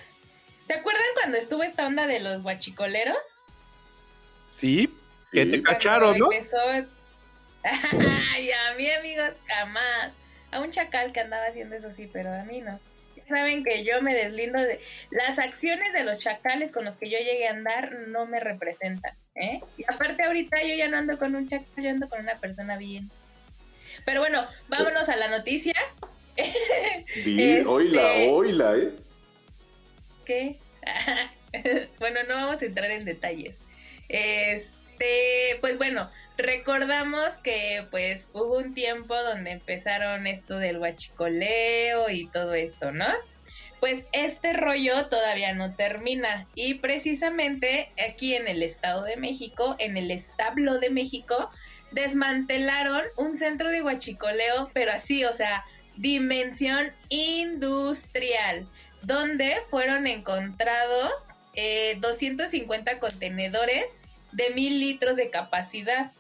¿Se 0.65 0.75
acuerdan 0.75 1.03
cuando 1.15 1.39
estuvo 1.39 1.63
esta 1.63 1.87
onda 1.87 2.07
de 2.07 2.21
los 2.21 2.43
guachicoleros? 2.43 3.19
Sí, 4.61 4.93
que 5.31 5.45
Sí. 5.45 5.51
te 5.53 5.63
cacharon, 5.63 6.19
Cuando 6.19 6.27
¿no? 6.27 6.33
Empezó... 6.33 6.57
Ay, 7.63 8.51
a 8.51 8.75
mí, 8.77 8.91
amigos, 8.91 9.31
jamás. 9.47 10.13
A 10.51 10.61
un 10.61 10.71
chacal 10.71 11.13
que 11.13 11.21
andaba 11.21 11.47
haciendo 11.47 11.77
eso 11.77 11.93
sí, 11.93 12.09
pero 12.13 12.33
a 12.33 12.45
mí 12.45 12.61
no. 12.61 12.81
Ya 13.17 13.25
Saben 13.27 13.65
que 13.65 13.85
yo 13.85 14.01
me 14.01 14.15
deslindo 14.15 14.61
de... 14.61 14.81
Las 15.11 15.39
acciones 15.39 15.93
de 15.93 16.05
los 16.05 16.19
chacales 16.23 16.73
con 16.73 16.85
los 16.85 16.97
que 16.97 17.11
yo 17.11 17.19
llegué 17.19 17.49
a 17.49 17.53
andar 17.53 17.93
no 18.09 18.27
me 18.27 18.41
representan, 18.41 19.13
¿eh? 19.35 19.61
Y 19.77 19.85
aparte 19.87 20.25
ahorita 20.25 20.63
yo 20.63 20.75
ya 20.75 20.89
no 20.89 20.97
ando 20.97 21.19
con 21.19 21.35
un 21.35 21.49
chacal, 21.49 21.85
yo 21.85 21.91
ando 21.91 22.09
con 22.09 22.21
una 22.21 22.39
persona 22.39 22.77
bien. 22.77 23.11
Pero 24.05 24.21
bueno, 24.21 24.47
vámonos 24.69 25.09
a 25.09 25.17
la 25.17 25.29
noticia. 25.29 25.75
Este- 27.07 27.67
oíla, 27.67 28.13
oíla, 28.31 28.77
¿eh? 28.77 28.93
¿Qué? 30.25 30.57
bueno, 31.99 32.21
no 32.29 32.35
vamos 32.35 32.63
a 32.63 32.67
entrar 32.67 32.91
en 32.91 33.05
detalles. 33.05 33.63
Este, 34.99 35.59
pues 35.61 35.79
bueno, 35.79 36.11
recordamos 36.37 37.37
que 37.37 37.87
pues 37.91 38.31
hubo 38.33 38.59
un 38.59 38.75
tiempo 38.75 39.15
donde 39.15 39.53
empezaron 39.53 40.27
esto 40.27 40.59
del 40.59 40.79
huachicoleo 40.79 42.11
y 42.11 42.27
todo 42.27 42.55
esto, 42.55 42.91
¿no? 42.93 43.07
pues 43.81 44.07
este 44.11 44.55
rollo 44.55 45.07
todavía 45.07 45.55
no 45.55 45.77
termina. 45.77 46.49
Y 46.57 46.75
precisamente 46.75 47.93
aquí 48.09 48.35
en 48.35 48.49
el 48.49 48.65
Estado 48.65 49.05
de 49.05 49.17
México, 49.17 49.77
en 49.79 49.97
el 49.97 50.11
establo 50.11 50.81
de 50.81 50.91
México, 50.91 51.49
desmantelaron 51.93 53.05
un 53.17 53.37
centro 53.37 53.71
de 53.71 53.83
huachicoleo, 53.83 54.73
pero 54.75 54.91
así, 54.91 55.25
o 55.25 55.33
sea, 55.33 55.65
dimensión 55.97 56.93
industrial, 57.09 58.67
donde 59.03 59.59
fueron 59.71 60.09
encontrados 60.09 61.39
eh, 61.55 61.99
250 62.01 62.99
contenedores 62.99 63.97
de 64.33 64.51
mil 64.51 64.79
litros 64.79 65.17
de 65.17 65.31
capacidad. 65.31 66.13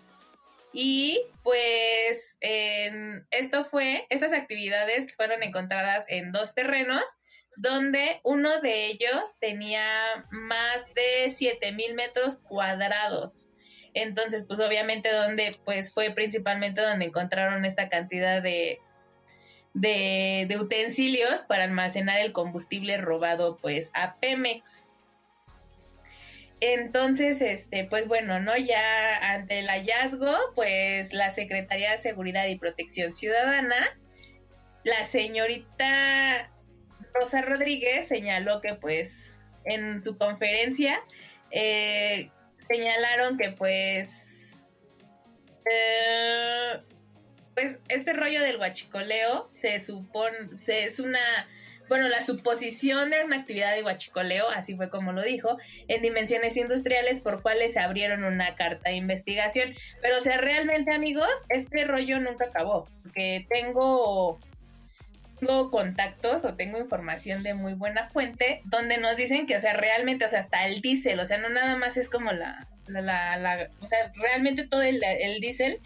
Y 0.73 1.21
pues 1.42 2.37
en- 2.40 3.27
esto 3.31 3.64
fue, 3.64 4.07
estas 4.11 4.33
actividades 4.33 5.14
fueron 5.16 5.42
encontradas 5.42 6.05
en 6.09 6.31
dos 6.33 6.55
terrenos, 6.55 7.03
donde 7.57 8.21
uno 8.23 8.61
de 8.61 8.87
ellos 8.87 9.37
tenía 9.40 9.83
más 10.31 10.85
de 10.94 11.31
7000 11.31 11.94
metros 11.94 12.40
cuadrados. 12.40 13.55
Entonces, 13.94 14.44
pues 14.47 14.61
obviamente 14.61 15.11
donde, 15.11 15.57
pues 15.64 15.92
fue 15.92 16.11
principalmente 16.12 16.81
donde 16.83 17.07
encontraron 17.07 17.64
esta 17.64 17.88
cantidad 17.88 18.42
de, 18.42 18.79
de, 19.75 20.44
de 20.49 20.59
utensilios 20.59 21.44
para 21.44 21.64
almacenar 21.64 22.21
el 22.21 22.33
combustible 22.33 22.99
robado, 22.99 23.57
pues 23.61 23.90
a 23.94 24.16
Pemex. 24.16 24.85
Entonces, 26.61 27.40
este, 27.40 27.85
pues 27.85 28.09
bueno, 28.09 28.40
¿no? 28.40 28.57
Ya 28.57 29.33
ante 29.35 29.61
el 29.61 29.68
hallazgo, 29.68 30.35
pues 30.55 31.12
la 31.12 31.31
Secretaría 31.31 31.92
de 31.92 31.99
Seguridad 31.99 32.47
y 32.47 32.59
Protección 32.59 33.12
Ciudadana, 33.12 33.77
la 34.85 35.05
señorita 35.05 36.51
Rosa 37.14 37.42
Rodríguez 37.42 38.09
señaló 38.09 38.61
que 38.61 38.75
pues 38.75 39.40
en 39.64 40.01
su 40.01 40.16
conferencia 40.16 41.01
eh, 41.51 42.31
señalaron 42.68 43.38
que 43.38 43.51
pues 43.51 44.75
eh, 45.71 46.81
pues 47.55 47.79
este 47.88 48.12
rollo 48.12 48.42
del 48.42 48.59
huachicoleo 48.59 49.51
se 49.57 49.81
supone 49.81 50.57
se 50.57 50.85
es 50.85 51.01
una 51.01 51.21
bueno 51.88 52.09
la 52.09 52.20
suposición 52.20 53.11
de 53.11 53.24
una 53.24 53.37
actividad 53.37 53.74
de 53.74 53.83
huachicoleo 53.83 54.48
así 54.51 54.74
fue 54.74 54.88
como 54.90 55.12
lo 55.12 55.22
dijo 55.22 55.59
en 55.88 56.03
dimensiones 56.03 56.57
industriales 56.57 57.20
por 57.20 57.42
cuales 57.42 57.72
se 57.72 57.81
abrieron 57.81 58.24
una 58.24 58.55
carta 58.57 58.90
de 58.90 58.96
investigación. 58.96 59.74
Pero 60.03 60.18
o 60.18 60.20
sea 60.20 60.38
realmente 60.38 60.92
amigos 60.92 61.29
este 61.48 61.85
rollo 61.85 62.20
nunca 62.20 62.46
acabó 62.46 62.88
porque 63.03 63.46
tengo 63.48 64.38
tengo 65.38 65.70
contactos 65.70 66.44
o 66.44 66.55
tengo 66.55 66.79
información 66.79 67.42
de 67.42 67.55
muy 67.55 67.74
buena 67.74 68.09
fuente 68.09 68.61
donde 68.64 68.98
nos 68.98 69.16
dicen 69.16 69.46
que, 69.46 69.57
o 69.57 69.61
sea, 69.61 69.72
realmente, 69.72 70.24
o 70.24 70.29
sea, 70.29 70.40
hasta 70.40 70.66
el 70.66 70.81
diésel, 70.81 71.20
o 71.20 71.27
sea, 71.27 71.38
no 71.38 71.48
nada 71.48 71.77
más 71.77 71.96
es 71.96 72.09
como 72.09 72.33
la, 72.33 72.66
la, 72.88 73.37
la, 73.37 73.68
o 73.81 73.87
sea, 73.87 74.12
realmente 74.16 74.66
todo 74.66 74.83
el, 74.83 75.03
el 75.03 75.40
diésel 75.40 75.81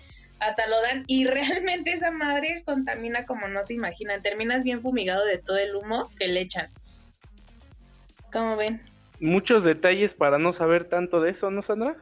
hasta 0.46 0.66
lo 0.66 0.80
dan 0.82 1.04
y 1.06 1.26
realmente 1.26 1.92
esa 1.92 2.10
madre 2.10 2.62
contamina 2.64 3.24
como 3.24 3.48
no 3.48 3.62
se 3.62 3.74
imaginan, 3.74 4.22
terminas 4.22 4.64
bien 4.64 4.82
fumigado 4.82 5.24
de 5.24 5.38
todo 5.38 5.58
el 5.58 5.74
humo 5.76 6.08
que 6.18 6.28
le 6.28 6.40
echan. 6.40 6.70
¿Cómo 8.32 8.56
ven? 8.56 8.80
Muchos 9.20 9.62
detalles 9.62 10.12
para 10.14 10.38
no 10.38 10.52
saber 10.54 10.88
tanto 10.88 11.20
de 11.20 11.30
eso, 11.30 11.50
¿no, 11.50 11.62
Sandra? 11.62 11.96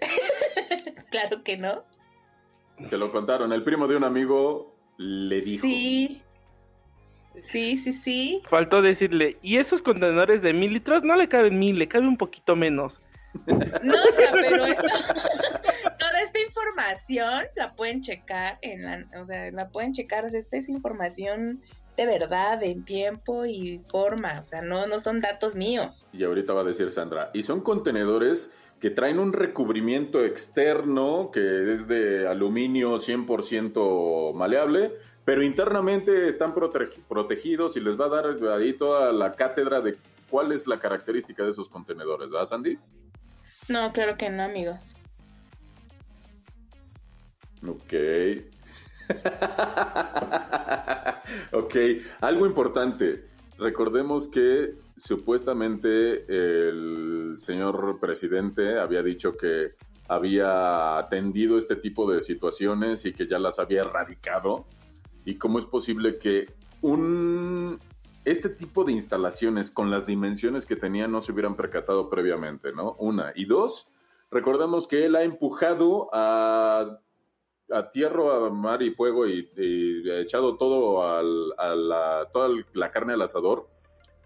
Claro 1.10 1.42
que 1.42 1.56
no. 1.56 1.84
Te 2.90 2.98
lo 2.98 3.10
contaron. 3.10 3.50
El 3.54 3.64
primo 3.64 3.88
de 3.88 3.96
un 3.96 4.04
amigo 4.04 4.76
le 4.98 5.40
dijo. 5.40 5.62
Sí. 5.62 6.22
Sí, 7.40 7.78
sí, 7.78 7.92
sí. 7.92 8.42
Faltó 8.50 8.82
decirle, 8.82 9.38
¿y 9.40 9.56
esos 9.56 9.80
contenedores 9.80 10.42
de 10.42 10.52
mil 10.52 10.74
litros? 10.74 11.02
No 11.04 11.16
le 11.16 11.28
caben 11.28 11.58
mil, 11.58 11.78
le 11.78 11.88
cabe 11.88 12.06
un 12.06 12.18
poquito 12.18 12.56
menos. 12.56 12.92
No, 13.82 13.94
o 13.94 14.12
sea, 14.12 14.32
pero 14.32 14.64
esto, 14.64 14.82
toda 14.82 15.47
esta 16.28 16.40
información 16.40 17.44
la 17.56 17.74
pueden 17.74 18.00
checar 18.02 18.58
en 18.62 18.84
la, 18.84 19.06
o 19.20 19.24
sea, 19.24 19.50
la 19.50 19.68
pueden 19.68 19.92
checar, 19.92 20.24
o 20.24 20.30
sea, 20.30 20.38
esta 20.38 20.56
es 20.56 20.68
información 20.68 21.60
de 21.96 22.06
verdad, 22.06 22.62
en 22.62 22.84
tiempo 22.84 23.44
y 23.44 23.82
forma, 23.88 24.38
o 24.40 24.44
sea, 24.44 24.62
no, 24.62 24.86
no 24.86 25.00
son 25.00 25.20
datos 25.20 25.56
míos. 25.56 26.06
Y 26.12 26.22
ahorita 26.22 26.52
va 26.52 26.60
a 26.60 26.64
decir 26.64 26.92
Sandra. 26.92 27.30
Y 27.34 27.42
son 27.42 27.60
contenedores 27.60 28.52
que 28.78 28.90
traen 28.90 29.18
un 29.18 29.32
recubrimiento 29.32 30.24
externo 30.24 31.30
que 31.32 31.72
es 31.74 31.88
de 31.88 32.28
aluminio 32.28 33.00
100% 33.00 34.32
maleable, 34.34 34.92
pero 35.24 35.42
internamente 35.42 36.28
están 36.28 36.54
protege- 36.54 37.02
protegidos 37.08 37.76
y 37.76 37.80
les 37.80 37.98
va 38.00 38.04
a 38.06 38.08
dar 38.08 38.36
ahí 38.56 38.74
toda 38.74 39.12
la 39.12 39.32
cátedra 39.32 39.80
de 39.80 39.96
cuál 40.30 40.52
es 40.52 40.68
la 40.68 40.78
característica 40.78 41.42
de 41.42 41.50
esos 41.50 41.68
contenedores, 41.68 42.30
¿verdad, 42.30 42.46
Sandy? 42.46 42.78
No, 43.68 43.92
claro 43.92 44.16
que 44.16 44.30
no, 44.30 44.44
amigos. 44.44 44.94
Ok. 47.66 47.94
ok, 51.52 51.76
algo 52.20 52.46
importante. 52.46 53.24
Recordemos 53.58 54.28
que 54.28 54.74
supuestamente 54.96 56.24
el 56.28 57.36
señor 57.38 57.98
presidente 58.00 58.78
había 58.78 59.02
dicho 59.02 59.36
que 59.36 59.72
había 60.08 60.98
atendido 60.98 61.58
este 61.58 61.76
tipo 61.76 62.10
de 62.10 62.22
situaciones 62.22 63.04
y 63.04 63.12
que 63.12 63.26
ya 63.26 63.38
las 63.38 63.58
había 63.58 63.80
erradicado. 63.80 64.66
¿Y 65.24 65.36
cómo 65.36 65.58
es 65.58 65.64
posible 65.64 66.18
que 66.18 66.52
un 66.80 67.78
este 68.24 68.50
tipo 68.50 68.84
de 68.84 68.92
instalaciones 68.92 69.70
con 69.70 69.90
las 69.90 70.06
dimensiones 70.06 70.66
que 70.66 70.76
tenían 70.76 71.10
no 71.10 71.22
se 71.22 71.32
hubieran 71.32 71.56
percatado 71.56 72.10
previamente, 72.10 72.72
¿no? 72.72 72.94
Una. 72.98 73.32
Y 73.34 73.46
dos, 73.46 73.88
recordemos 74.30 74.86
que 74.86 75.06
él 75.06 75.16
ha 75.16 75.22
empujado 75.22 76.10
a 76.12 77.00
a 77.70 77.88
tierra, 77.88 78.46
a 78.46 78.50
mar 78.50 78.82
y 78.82 78.90
fuego 78.90 79.26
y, 79.26 79.50
y 79.56 80.10
echado 80.10 80.56
todo 80.56 81.06
al- 81.06 81.52
a 81.58 81.74
la, 81.74 82.28
toda 82.32 82.48
la 82.72 82.90
carne 82.90 83.12
al 83.14 83.22
asador 83.22 83.68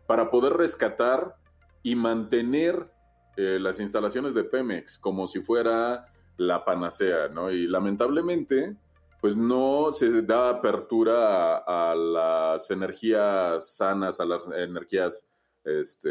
para 0.06 0.30
poder 0.30 0.52
rescatar 0.54 1.36
y 1.82 1.94
mantener 1.96 2.88
eh, 3.36 3.58
las 3.60 3.80
instalaciones 3.80 4.34
de 4.34 4.44
Pemex 4.44 4.98
como 4.98 5.26
si 5.26 5.40
fuera 5.40 6.06
la 6.36 6.64
panacea, 6.64 7.28
¿no? 7.28 7.50
Y 7.50 7.66
lamentablemente, 7.66 8.76
pues 9.20 9.36
no 9.36 9.92
se 9.92 10.22
da 10.22 10.50
apertura 10.50 11.58
a, 11.58 11.92
a 11.92 11.94
las 11.94 12.70
energías 12.70 13.76
sanas, 13.76 14.20
a 14.20 14.24
las 14.24 14.48
energías, 14.48 15.26
este, 15.64 16.10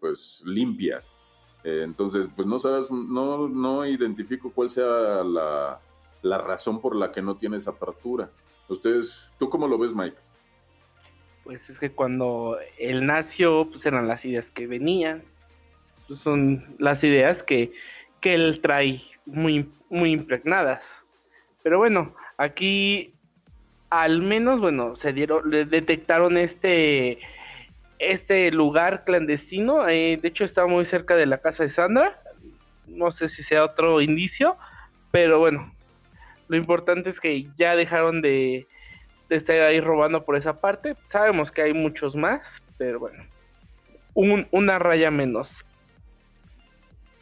pues 0.00 0.42
limpias. 0.44 1.20
Eh, 1.64 1.82
entonces, 1.84 2.28
pues 2.34 2.48
no 2.48 2.58
sabes, 2.58 2.90
no, 2.90 3.48
no 3.48 3.86
identifico 3.86 4.50
cuál 4.52 4.70
sea 4.70 5.22
la, 5.22 5.80
la 6.22 6.38
razón 6.38 6.80
por 6.80 6.96
la 6.96 7.12
que 7.12 7.22
no 7.22 7.36
tienes 7.36 7.68
apertura. 7.68 8.30
Ustedes, 8.68 9.30
¿tú 9.38 9.48
cómo 9.48 9.68
lo 9.68 9.78
ves, 9.78 9.94
Mike? 9.94 10.16
Pues 11.44 11.60
es 11.68 11.78
que 11.78 11.90
cuando 11.90 12.58
él 12.78 13.04
nació, 13.06 13.68
pues 13.70 13.84
eran 13.84 14.08
las 14.08 14.24
ideas 14.24 14.46
que 14.54 14.66
venían. 14.66 15.24
Pues 16.06 16.20
son 16.20 16.76
las 16.78 17.02
ideas 17.02 17.42
que, 17.44 17.72
que 18.20 18.34
él 18.34 18.60
trae 18.62 19.02
muy, 19.26 19.70
muy 19.90 20.12
impregnadas. 20.12 20.80
Pero 21.62 21.78
bueno, 21.78 22.14
aquí 22.38 23.14
al 23.92 24.22
menos, 24.22 24.58
bueno, 24.58 24.96
se 25.02 25.12
dieron, 25.12 25.50
detectaron 25.50 26.38
este, 26.38 27.18
este 27.98 28.50
lugar 28.50 29.04
clandestino. 29.04 29.86
eh, 29.86 30.18
de 30.20 30.28
hecho, 30.28 30.44
está 30.44 30.66
muy 30.66 30.86
cerca 30.86 31.14
de 31.14 31.26
la 31.26 31.38
casa 31.38 31.64
de 31.64 31.74
Sandra. 31.74 32.18
No 32.86 33.12
sé 33.12 33.28
si 33.28 33.42
sea 33.44 33.64
otro 33.64 34.00
indicio, 34.00 34.56
pero 35.10 35.40
bueno, 35.40 35.74
lo 36.52 36.58
importante 36.58 37.08
es 37.08 37.18
que 37.18 37.48
ya 37.58 37.74
dejaron 37.74 38.20
de, 38.20 38.66
de 39.30 39.36
estar 39.36 39.58
ahí 39.62 39.80
robando 39.80 40.22
por 40.22 40.36
esa 40.36 40.60
parte. 40.60 40.96
Sabemos 41.10 41.50
que 41.50 41.62
hay 41.62 41.72
muchos 41.72 42.14
más, 42.14 42.42
pero 42.76 43.00
bueno, 43.00 43.24
un- 44.12 44.46
una 44.50 44.78
raya 44.78 45.10
menos. 45.10 45.48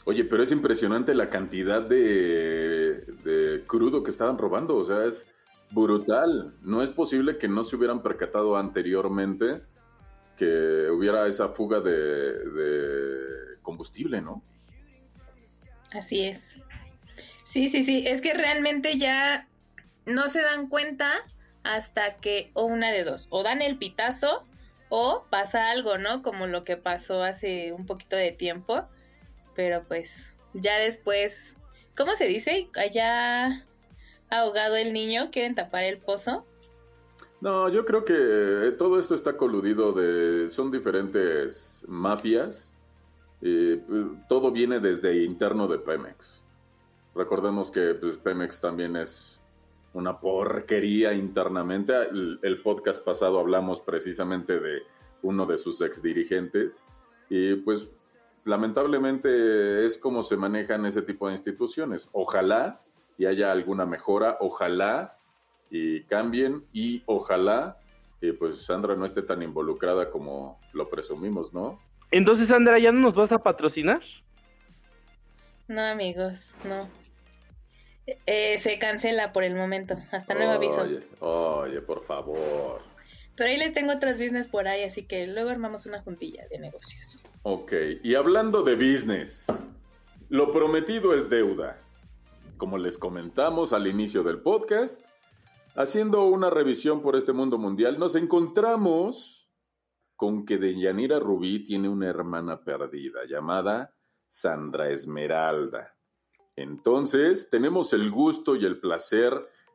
Oye, 0.04 0.24
pero 0.24 0.42
es 0.42 0.50
impresionante 0.50 1.14
la 1.14 1.30
cantidad 1.30 1.80
de, 1.80 3.02
de 3.22 3.62
crudo 3.68 4.02
que 4.02 4.10
estaban 4.10 4.36
robando, 4.36 4.76
o 4.76 4.84
sea, 4.84 5.04
es 5.04 5.28
brutal. 5.70 6.52
No 6.62 6.82
es 6.82 6.90
posible 6.90 7.38
que 7.38 7.46
no 7.46 7.64
se 7.64 7.76
hubieran 7.76 8.02
percatado 8.02 8.56
anteriormente 8.56 9.62
que 10.36 10.90
hubiera 10.90 11.28
esa 11.28 11.50
fuga 11.50 11.78
de, 11.78 11.92
de 11.92 13.58
combustible, 13.62 14.20
¿no? 14.20 14.42
Así 15.94 16.24
es. 16.24 16.58
Sí, 17.50 17.68
sí, 17.68 17.82
sí. 17.82 18.04
Es 18.06 18.20
que 18.22 18.32
realmente 18.32 18.96
ya 18.96 19.48
no 20.06 20.28
se 20.28 20.40
dan 20.40 20.68
cuenta 20.68 21.12
hasta 21.64 22.18
que, 22.18 22.52
o 22.54 22.62
una 22.66 22.92
de 22.92 23.02
dos, 23.02 23.26
o 23.30 23.42
dan 23.42 23.60
el 23.60 23.76
pitazo 23.76 24.44
o 24.88 25.24
pasa 25.30 25.72
algo, 25.72 25.98
¿no? 25.98 26.22
Como 26.22 26.46
lo 26.46 26.62
que 26.62 26.76
pasó 26.76 27.24
hace 27.24 27.72
un 27.72 27.86
poquito 27.86 28.14
de 28.14 28.30
tiempo. 28.30 28.84
Pero 29.56 29.82
pues 29.88 30.32
ya 30.54 30.78
después, 30.78 31.56
¿cómo 31.96 32.14
se 32.14 32.26
dice? 32.26 32.68
Allá 32.76 33.66
ahogado 34.30 34.76
el 34.76 34.92
niño, 34.92 35.32
quieren 35.32 35.56
tapar 35.56 35.82
el 35.82 35.98
pozo. 35.98 36.46
No, 37.40 37.68
yo 37.68 37.84
creo 37.84 38.04
que 38.04 38.76
todo 38.78 39.00
esto 39.00 39.16
está 39.16 39.36
coludido 39.36 39.92
de... 39.92 40.52
Son 40.52 40.70
diferentes 40.70 41.84
mafias. 41.88 42.74
pues, 43.40 43.80
todo 44.28 44.52
viene 44.52 44.78
desde 44.78 45.24
interno 45.24 45.66
de 45.66 45.80
Pemex. 45.80 46.44
Recordemos 47.14 47.70
que 47.70 47.94
pues, 47.94 48.16
Pemex 48.16 48.60
también 48.60 48.96
es 48.96 49.40
una 49.92 50.20
porquería 50.20 51.12
internamente. 51.12 51.92
El, 52.42 52.60
podcast 52.62 53.04
pasado 53.04 53.40
hablamos 53.40 53.80
precisamente 53.80 54.60
de 54.60 54.82
uno 55.22 55.46
de 55.46 55.58
sus 55.58 55.80
exdirigentes. 55.80 56.88
Y 57.28 57.56
pues 57.56 57.90
lamentablemente 58.44 59.86
es 59.86 59.98
como 59.98 60.22
se 60.22 60.36
manejan 60.36 60.86
ese 60.86 61.02
tipo 61.02 61.26
de 61.28 61.34
instituciones. 61.34 62.08
Ojalá 62.12 62.80
y 63.18 63.26
haya 63.26 63.52
alguna 63.52 63.86
mejora, 63.86 64.38
ojalá 64.40 65.16
y 65.70 66.02
cambien 66.04 66.64
y 66.72 67.02
ojalá 67.06 67.78
y 68.20 68.32
pues 68.32 68.66
Sandra 68.66 68.96
no 68.96 69.06
esté 69.06 69.22
tan 69.22 69.42
involucrada 69.42 70.10
como 70.10 70.60
lo 70.72 70.88
presumimos, 70.88 71.54
¿no? 71.54 71.80
Entonces, 72.10 72.48
Sandra, 72.48 72.78
¿ya 72.78 72.92
no 72.92 73.00
nos 73.00 73.14
vas 73.14 73.32
a 73.32 73.38
patrocinar? 73.38 74.02
No, 75.70 75.82
amigos, 75.82 76.56
no. 76.64 76.88
Eh, 78.26 78.58
se 78.58 78.80
cancela 78.80 79.32
por 79.32 79.44
el 79.44 79.54
momento, 79.54 79.94
hasta 80.10 80.34
nuevo 80.34 80.50
aviso. 80.50 80.82
Oye, 80.82 81.06
oye, 81.20 81.80
por 81.80 82.02
favor. 82.02 82.82
Pero 83.36 83.50
ahí 83.50 83.56
les 83.56 83.72
tengo 83.72 83.92
otras 83.92 84.18
business 84.18 84.48
por 84.48 84.66
ahí, 84.66 84.82
así 84.82 85.06
que 85.06 85.28
luego 85.28 85.48
armamos 85.48 85.86
una 85.86 86.02
juntilla 86.02 86.44
de 86.50 86.58
negocios. 86.58 87.22
Ok, 87.44 87.72
y 88.02 88.16
hablando 88.16 88.64
de 88.64 88.74
business, 88.74 89.46
lo 90.28 90.52
prometido 90.52 91.14
es 91.14 91.30
deuda. 91.30 91.80
Como 92.56 92.76
les 92.76 92.98
comentamos 92.98 93.72
al 93.72 93.86
inicio 93.86 94.24
del 94.24 94.40
podcast, 94.40 95.06
haciendo 95.76 96.24
una 96.24 96.50
revisión 96.50 97.00
por 97.00 97.14
este 97.14 97.32
mundo 97.32 97.58
mundial, 97.58 97.96
nos 97.96 98.16
encontramos 98.16 99.48
con 100.16 100.44
que 100.44 100.58
Deyanira 100.58 101.20
Rubí 101.20 101.62
tiene 101.62 101.88
una 101.88 102.08
hermana 102.08 102.64
perdida 102.64 103.20
llamada 103.28 103.94
Sandra 104.30 104.90
Esmeralda. 104.90 105.94
Entonces, 106.54 107.50
tenemos 107.50 107.92
el 107.92 108.10
gusto 108.10 108.54
y 108.54 108.64
el 108.64 108.78
placer 108.78 109.34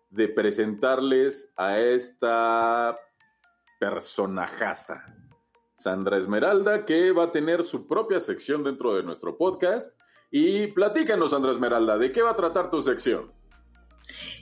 de 0.09 0.29
presentarles 0.29 1.51
a 1.57 1.79
esta 1.79 2.97
personajaza, 3.79 5.05
Sandra 5.75 6.17
Esmeralda, 6.17 6.85
que 6.85 7.11
va 7.11 7.25
a 7.25 7.31
tener 7.31 7.65
su 7.65 7.85
propia 7.85 8.19
sección 8.21 8.63
dentro 8.63 8.95
de 8.95 9.03
nuestro 9.03 9.37
podcast. 9.37 9.93
Y 10.31 10.67
platícanos, 10.67 11.31
Sandra 11.31 11.51
Esmeralda, 11.51 11.97
¿de 11.97 12.11
qué 12.11 12.21
va 12.21 12.31
a 12.31 12.35
tratar 12.35 12.69
tu 12.69 12.79
sección? 12.79 13.33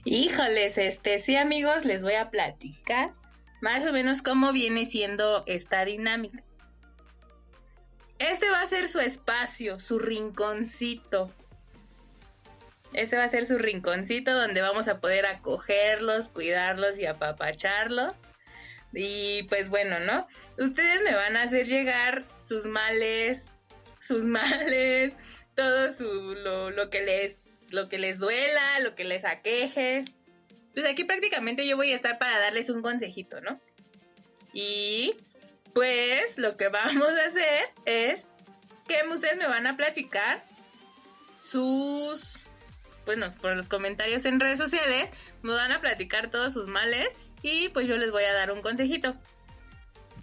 Híjoles, 0.06 0.78
este, 0.78 1.18
sí 1.20 1.36
amigos, 1.36 1.86
les 1.86 2.04
voy 2.04 2.14
a 2.14 2.30
platicar 2.30 3.16
más 3.62 3.88
o 3.88 3.94
menos 3.94 4.22
cómo 4.22 4.52
viene 4.52 4.86
siendo 4.86 5.44
esta 5.48 5.86
dinámica. 5.86 6.44
Este 8.24 8.50
va 8.50 8.62
a 8.62 8.68
ser 8.68 8.88
su 8.88 9.02
espacio, 9.02 9.82
su 9.82 10.00
rinconcito. 10.00 11.30
Este 12.94 13.18
va 13.18 13.26
a 13.26 13.28
ser 13.28 13.46
su 13.46 13.58
rinconcito 13.58 14.34
donde 14.34 14.62
vamos 14.62 14.88
a 14.88 15.02
poder 15.02 15.26
acogerlos, 15.26 16.30
cuidarlos 16.30 16.98
y 17.00 17.06
apapacharlos. 17.06 18.14
Y 18.94 19.44
pues 19.44 19.70
bueno, 19.70 20.00
¿no? 20.00 20.26
Ustedes 20.58 21.04
me 21.04 21.14
van 21.14 21.36
a 21.36 21.42
hacer 21.42 21.68
llegar 21.68 22.26
sus 22.38 22.66
males, 22.66 23.52
sus 24.00 24.26
males, 24.40 25.18
todo 25.54 25.90
su, 25.90 26.06
lo, 26.06 26.70
lo 26.70 26.90
que 26.90 27.02
les 27.02 27.44
lo 27.72 27.90
que 27.90 27.98
les 27.98 28.20
duela, 28.20 28.80
lo 28.84 28.96
que 28.96 29.04
les 29.04 29.26
aqueje. 29.26 30.06
Pues 30.74 30.86
aquí 30.86 31.04
prácticamente 31.04 31.68
yo 31.68 31.76
voy 31.76 31.92
a 31.92 31.96
estar 31.96 32.20
para 32.20 32.40
darles 32.40 32.70
un 32.70 32.82
consejito, 32.82 33.42
¿no? 33.42 33.60
Y 34.54 35.14
pues 35.74 36.38
lo 36.38 36.58
que 36.58 36.70
vamos 36.70 37.10
a 37.10 37.26
hacer 37.26 37.70
es 37.86 38.28
que 38.88 39.08
ustedes 39.10 39.38
me 39.38 39.48
van 39.48 39.68
a 39.68 39.78
platicar 39.78 40.44
sus, 41.40 42.44
bueno, 43.06 43.28
por 43.42 43.56
los 43.56 43.70
comentarios 43.70 44.26
en 44.26 44.40
redes 44.40 44.60
sociales, 44.60 45.12
me 45.42 45.52
van 45.54 45.72
a 45.72 45.82
platicar 45.82 46.30
todos 46.30 46.54
sus 46.54 46.68
males 46.68 47.14
y 47.42 47.70
pues 47.70 47.88
yo 47.88 47.98
les 47.98 48.12
voy 48.12 48.24
a 48.24 48.34
dar 48.34 48.52
un 48.52 48.62
consejito. 48.62 49.16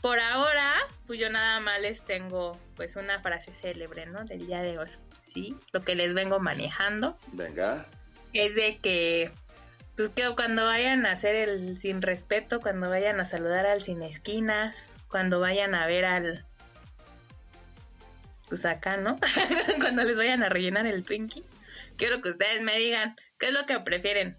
Por 0.01 0.19
ahora, 0.19 0.73
pues 1.07 1.21
yo 1.21 1.29
nada 1.29 1.61
más 1.61 1.81
les 1.81 2.05
tengo 2.05 2.59
pues 2.75 2.97
una 2.97 3.21
frase 3.21 3.53
célebre, 3.53 4.07
¿no? 4.07 4.25
Del 4.25 4.47
día 4.47 4.63
de 4.63 4.79
hoy, 4.79 4.89
¿sí? 5.21 5.55
Lo 5.73 5.83
que 5.83 5.95
les 5.95 6.15
vengo 6.15 6.41
manejando 6.41 7.19
Venga. 7.33 7.87
es 8.33 8.55
de 8.55 8.79
que, 8.79 9.31
pues 9.97 10.09
que 10.09 10.25
cuando 10.35 10.65
vayan 10.65 11.05
a 11.05 11.13
hacer 11.13 11.35
el 11.35 11.77
sin 11.77 12.01
respeto, 12.01 12.63
cuando 12.63 12.89
vayan 12.89 13.21
a 13.21 13.27
saludar 13.27 13.67
al 13.67 13.83
sin 13.83 14.03
esquinas, 14.03 14.89
cuando 15.11 15.41
vayan 15.41 15.75
a 15.75 15.87
ver 15.87 16.05
al, 16.05 16.47
pues 18.49 18.65
acá, 18.65 18.97
¿no? 18.97 19.19
cuando 19.81 20.03
les 20.05 20.17
vayan 20.17 20.43
a 20.43 20.49
rellenar 20.49 20.87
el 20.87 21.05
Twinkie, 21.05 21.45
quiero 21.97 22.23
que 22.23 22.31
ustedes 22.31 22.63
me 22.63 22.79
digan 22.79 23.17
qué 23.39 23.47
es 23.47 23.53
lo 23.53 23.67
que 23.67 23.79
prefieren, 23.81 24.37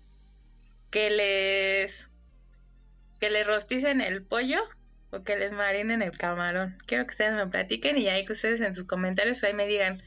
que 0.90 1.10
les, 1.10 2.10
que 3.20 3.30
les 3.30 3.46
rosticen 3.46 4.02
el 4.02 4.24
pollo 4.24 4.62
o 5.12 5.24
que 5.24 5.38
les 5.38 5.52
marinen 5.52 6.02
el 6.02 6.18
camarón. 6.18 6.78
Quiero 6.88 7.06
que 7.06 7.12
ustedes 7.12 7.36
me 7.36 7.48
platiquen 7.48 7.98
y 7.98 8.08
ahí 8.08 8.26
que 8.26 8.34
ustedes 8.34 8.62
en 8.62 8.74
sus 8.74 8.86
comentarios 8.86 9.44
ahí 9.44 9.54
me 9.54 9.68
digan 9.68 10.02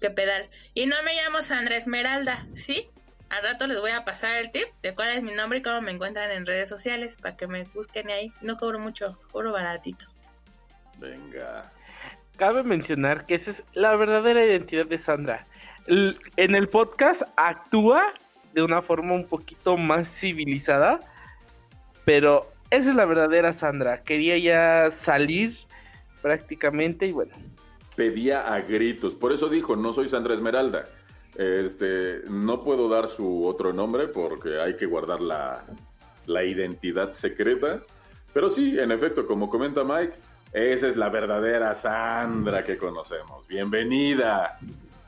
qué 0.00 0.10
pedal. 0.10 0.48
Y 0.74 0.86
no 0.86 0.96
me 1.04 1.14
llamo 1.14 1.42
Sandra 1.42 1.76
Esmeralda, 1.76 2.46
¿sí? 2.54 2.88
Al 3.36 3.42
rato 3.42 3.66
les 3.66 3.80
voy 3.80 3.90
a 3.90 4.04
pasar 4.04 4.36
el 4.36 4.50
tip 4.52 4.66
de 4.82 4.94
cuál 4.94 5.08
es 5.08 5.22
mi 5.22 5.32
nombre 5.32 5.58
y 5.58 5.62
cómo 5.62 5.80
me 5.80 5.90
encuentran 5.90 6.30
en 6.30 6.46
redes 6.46 6.68
sociales 6.68 7.16
para 7.20 7.36
que 7.36 7.48
me 7.48 7.64
busquen 7.74 8.08
ahí. 8.10 8.32
No 8.40 8.56
cobro 8.56 8.78
mucho, 8.78 9.18
cobro 9.32 9.50
baratito. 9.50 10.06
Venga. 10.98 11.72
Cabe 12.36 12.62
mencionar 12.62 13.26
que 13.26 13.36
esa 13.36 13.50
es 13.50 13.56
la 13.72 13.96
verdadera 13.96 14.44
identidad 14.44 14.86
de 14.86 15.02
Sandra. 15.02 15.46
L- 15.86 16.16
en 16.36 16.54
el 16.54 16.68
podcast 16.68 17.22
actúa 17.36 18.04
de 18.52 18.62
una 18.62 18.82
forma 18.82 19.14
un 19.14 19.26
poquito 19.26 19.76
más 19.76 20.06
civilizada, 20.20 21.00
pero 22.04 22.52
esa 22.70 22.90
es 22.90 22.94
la 22.94 23.04
verdadera 23.04 23.58
Sandra. 23.58 24.02
Quería 24.02 24.38
ya 24.38 24.92
salir 25.04 25.56
prácticamente 26.22 27.06
y 27.06 27.12
bueno, 27.12 27.34
Pedía 27.96 28.52
a 28.52 28.60
gritos. 28.60 29.14
Por 29.14 29.32
eso 29.32 29.48
dijo, 29.48 29.76
no 29.76 29.92
soy 29.92 30.08
Sandra 30.08 30.34
Esmeralda. 30.34 30.88
Este, 31.36 32.22
no 32.28 32.62
puedo 32.62 32.88
dar 32.88 33.08
su 33.08 33.46
otro 33.46 33.72
nombre 33.72 34.06
porque 34.08 34.60
hay 34.60 34.76
que 34.76 34.86
guardar 34.86 35.20
la, 35.20 35.64
identidad 36.44 37.12
secreta. 37.12 37.82
Pero 38.32 38.48
sí, 38.48 38.78
en 38.78 38.92
efecto, 38.92 39.26
como 39.26 39.50
comenta 39.50 39.84
Mike, 39.84 40.14
esa 40.52 40.88
es 40.88 40.96
la 40.96 41.08
verdadera 41.08 41.74
Sandra 41.74 42.62
que 42.64 42.76
conocemos. 42.76 43.46
Bienvenida. 43.46 44.58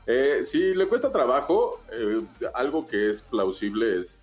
Eh, 0.05 0.41
si 0.43 0.73
le 0.73 0.87
cuesta 0.87 1.11
trabajo, 1.11 1.81
eh, 1.91 2.21
algo 2.53 2.87
que 2.87 3.09
es 3.09 3.21
plausible 3.23 3.99
es 3.99 4.21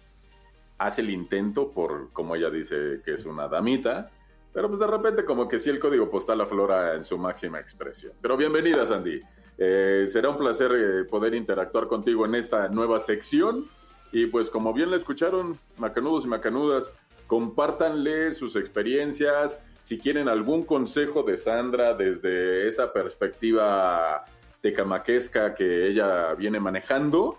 hace 0.78 1.02
el 1.02 1.10
intento 1.10 1.70
por, 1.70 2.10
como 2.12 2.34
ella 2.34 2.50
dice, 2.50 3.00
que 3.04 3.14
es 3.14 3.26
una 3.26 3.48
damita, 3.48 4.10
pero 4.52 4.68
pues 4.68 4.80
de 4.80 4.86
repente 4.86 5.24
como 5.24 5.48
que 5.48 5.58
sí 5.58 5.70
el 5.70 5.78
código 5.78 6.10
postal 6.10 6.40
aflora 6.40 6.94
en 6.94 7.04
su 7.04 7.18
máxima 7.18 7.58
expresión. 7.58 8.12
Pero 8.20 8.36
bienvenida, 8.36 8.86
Sandy. 8.86 9.20
Eh, 9.58 10.06
será 10.08 10.30
un 10.30 10.38
placer 10.38 10.72
eh, 10.72 11.04
poder 11.04 11.34
interactuar 11.34 11.86
contigo 11.86 12.26
en 12.26 12.34
esta 12.34 12.68
nueva 12.68 13.00
sección. 13.00 13.66
Y 14.12 14.26
pues 14.26 14.50
como 14.50 14.72
bien 14.72 14.90
la 14.90 14.96
escucharon, 14.96 15.58
macanudos 15.76 16.24
y 16.24 16.28
macanudas, 16.28 16.94
compártanle 17.26 18.32
sus 18.32 18.56
experiencias. 18.56 19.60
Si 19.82 19.98
quieren 19.98 20.28
algún 20.28 20.64
consejo 20.64 21.22
de 21.22 21.36
Sandra 21.36 21.94
desde 21.94 22.68
esa 22.68 22.92
perspectiva 22.92 24.24
tecamaquesca 24.60 25.54
que 25.54 25.88
ella 25.88 26.34
viene 26.34 26.58
manejando, 26.58 27.38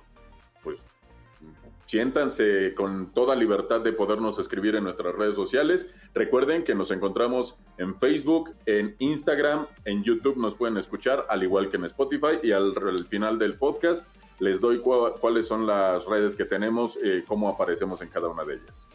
siéntanse 1.95 2.73
con 2.73 3.13
toda 3.13 3.37
libertad 3.37 3.79
de 3.79 3.93
podernos 3.93 4.37
escribir 4.37 4.75
en 4.75 4.83
nuestras 4.83 5.15
redes 5.15 5.33
sociales. 5.33 5.87
Recuerden 6.13 6.65
que 6.65 6.75
nos 6.75 6.91
encontramos 6.91 7.55
en 7.77 7.97
Facebook, 7.97 8.53
en 8.65 8.97
Instagram, 8.99 9.65
en 9.85 10.03
YouTube 10.03 10.35
nos 10.35 10.55
pueden 10.55 10.75
escuchar, 10.75 11.25
al 11.29 11.43
igual 11.43 11.69
que 11.69 11.77
en 11.77 11.85
Spotify. 11.85 12.39
Y 12.43 12.51
al, 12.51 12.73
al 12.77 13.07
final 13.07 13.39
del 13.39 13.57
podcast 13.57 14.05
les 14.39 14.59
doy 14.59 14.81
cuáles 14.81 15.47
son 15.47 15.67
las 15.67 16.05
redes 16.05 16.35
que 16.35 16.43
tenemos, 16.43 16.99
eh, 17.01 17.23
cómo 17.25 17.47
aparecemos 17.47 18.01
en 18.01 18.09
cada 18.09 18.27
una 18.27 18.43
de 18.43 18.55
ellas. 18.55 18.85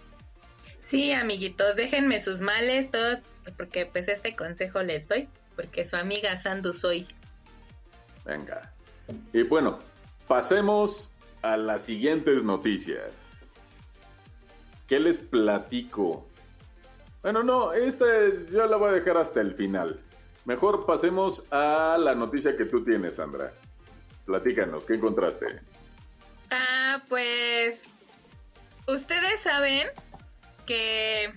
Sí, 0.83 1.13
amiguitos, 1.13 1.77
déjenme 1.77 2.21
sus 2.21 2.43
males, 2.43 2.91
todo, 2.91 3.17
porque 3.57 3.87
pues 3.87 4.09
este 4.09 4.37
consejo 4.37 4.83
les 4.83 5.09
doy, 5.09 5.27
porque 5.57 5.87
su 5.87 5.97
amiga 5.97 6.37
Sandu 6.37 6.75
soy. 6.75 7.09
Venga. 8.27 8.75
Y 9.33 9.43
bueno, 9.45 9.79
pasemos 10.29 11.10
a 11.43 11.57
las 11.57 11.85
siguientes 11.85 12.43
noticias. 12.43 13.53
¿Qué 14.87 15.01
les 15.01 15.23
platico? 15.23 16.27
Bueno, 17.23 17.43
no, 17.43 17.73
esta 17.73 18.07
yo 18.51 18.67
la 18.67 18.77
voy 18.77 18.91
a 18.91 18.95
dejar 18.95 19.17
hasta 19.17 19.41
el 19.41 19.55
final. 19.55 20.01
Mejor 20.45 20.87
pasemos 20.87 21.43
a 21.51 21.97
la 21.99 22.15
noticia 22.15 22.57
que 22.57 22.65
tú 22.65 22.85
tienes, 22.85 23.19
Sandra. 23.19 23.53
Platícanos, 24.25 24.85
¿qué 24.85 24.95
encontraste? 24.95 25.61
Ah, 26.51 27.03
pues 27.09 27.91
ustedes 28.87 29.41
saben 29.41 29.87
que 30.67 31.33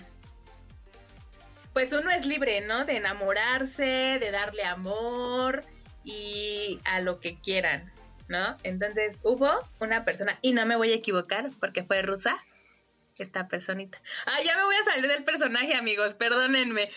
pues 1.73 1.91
uno 1.91 2.09
es 2.11 2.25
libre, 2.25 2.61
¿no? 2.61 2.85
De 2.85 2.97
enamorarse, 2.97 4.17
de 4.19 4.31
darle 4.31 4.63
amor 4.63 5.63
y 6.03 6.79
a 6.85 7.01
lo 7.01 7.19
que 7.19 7.39
quieran, 7.39 7.91
¿no? 8.27 8.57
Entonces 8.63 9.17
hubo 9.23 9.49
una 9.79 10.05
persona, 10.05 10.37
y 10.41 10.53
no 10.53 10.65
me 10.65 10.75
voy 10.75 10.91
a 10.91 10.95
equivocar 10.95 11.49
porque 11.59 11.83
fue 11.83 12.01
rusa, 12.01 12.37
esta 13.17 13.47
personita. 13.47 14.01
Ah, 14.25 14.41
ya 14.43 14.57
me 14.57 14.63
voy 14.63 14.75
a 14.75 14.83
salir 14.83 15.07
del 15.07 15.23
personaje, 15.23 15.75
amigos, 15.75 16.15
perdónenme. 16.15 16.89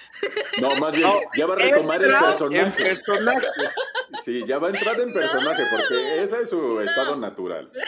No, 0.60 0.74
más 0.76 0.96
bien, 0.96 1.10
ya 1.36 1.46
va 1.46 1.54
a 1.54 1.58
retomar 1.58 2.02
el 2.02 2.14
personaje. 2.16 2.96
Sí, 4.24 4.44
ya 4.46 4.58
va 4.58 4.68
a 4.68 4.70
entrar 4.70 4.98
en 5.00 5.12
personaje 5.12 5.64
porque 5.70 6.22
ese 6.22 6.42
es 6.42 6.50
su 6.50 6.80
estado 6.80 7.16
natural. 7.16 7.70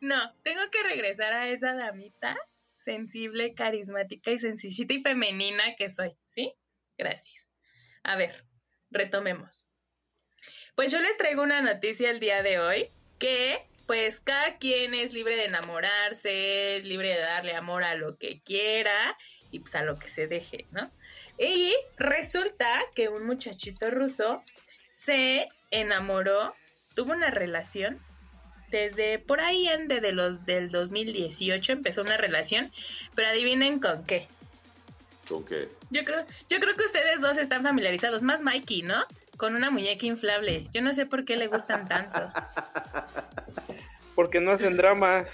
No, 0.00 0.16
tengo 0.42 0.62
que 0.72 0.82
regresar 0.82 1.32
a 1.32 1.46
esa 1.46 1.74
damita 1.74 2.36
sensible, 2.76 3.54
carismática 3.54 4.32
y 4.32 4.38
sencillita 4.40 4.94
y 4.94 5.00
femenina 5.00 5.62
que 5.78 5.88
soy, 5.88 6.18
¿sí? 6.24 6.56
Gracias. 6.98 7.52
A 8.02 8.16
ver, 8.16 8.44
retomemos. 8.90 9.71
Pues 10.74 10.90
yo 10.90 11.00
les 11.00 11.16
traigo 11.16 11.42
una 11.42 11.60
noticia 11.60 12.10
el 12.10 12.20
día 12.20 12.42
de 12.42 12.58
hoy 12.58 12.88
que 13.18 13.62
pues 13.86 14.20
cada 14.20 14.56
quien 14.56 14.94
es 14.94 15.12
libre 15.12 15.36
de 15.36 15.44
enamorarse, 15.44 16.76
es 16.76 16.84
libre 16.84 17.08
de 17.08 17.20
darle 17.20 17.54
amor 17.54 17.84
a 17.84 17.94
lo 17.94 18.16
que 18.16 18.40
quiera 18.40 19.16
y 19.50 19.58
pues 19.58 19.74
a 19.74 19.82
lo 19.82 19.98
que 19.98 20.08
se 20.08 20.28
deje, 20.28 20.66
¿no? 20.70 20.90
Y 21.38 21.74
resulta 21.98 22.68
que 22.94 23.08
un 23.08 23.26
muchachito 23.26 23.90
ruso 23.90 24.42
se 24.82 25.48
enamoró, 25.70 26.54
tuvo 26.94 27.12
una 27.12 27.30
relación 27.30 28.00
desde 28.70 29.18
por 29.18 29.40
ahí 29.40 29.68
en 29.68 29.86
de 29.86 30.12
los 30.12 30.46
del 30.46 30.70
2018 30.70 31.72
empezó 31.72 32.00
una 32.00 32.16
relación, 32.16 32.72
pero 33.14 33.28
adivinen 33.28 33.78
con 33.78 34.04
qué. 34.04 34.26
¿Con 35.28 35.44
qué? 35.44 35.68
Yo 35.90 36.04
creo, 36.04 36.24
yo 36.48 36.58
creo 36.58 36.74
que 36.74 36.84
ustedes 36.84 37.20
dos 37.20 37.36
están 37.36 37.62
familiarizados, 37.62 38.22
más 38.22 38.40
Mikey, 38.40 38.82
¿no? 38.82 39.04
Con 39.42 39.56
una 39.56 39.72
muñeca 39.72 40.06
inflable. 40.06 40.68
Yo 40.72 40.82
no 40.82 40.94
sé 40.94 41.04
por 41.04 41.24
qué 41.24 41.34
le 41.34 41.48
gustan 41.48 41.88
tanto. 41.88 42.32
Porque 44.14 44.40
no 44.40 44.52
hacen 44.52 44.76
dramas. 44.76 45.26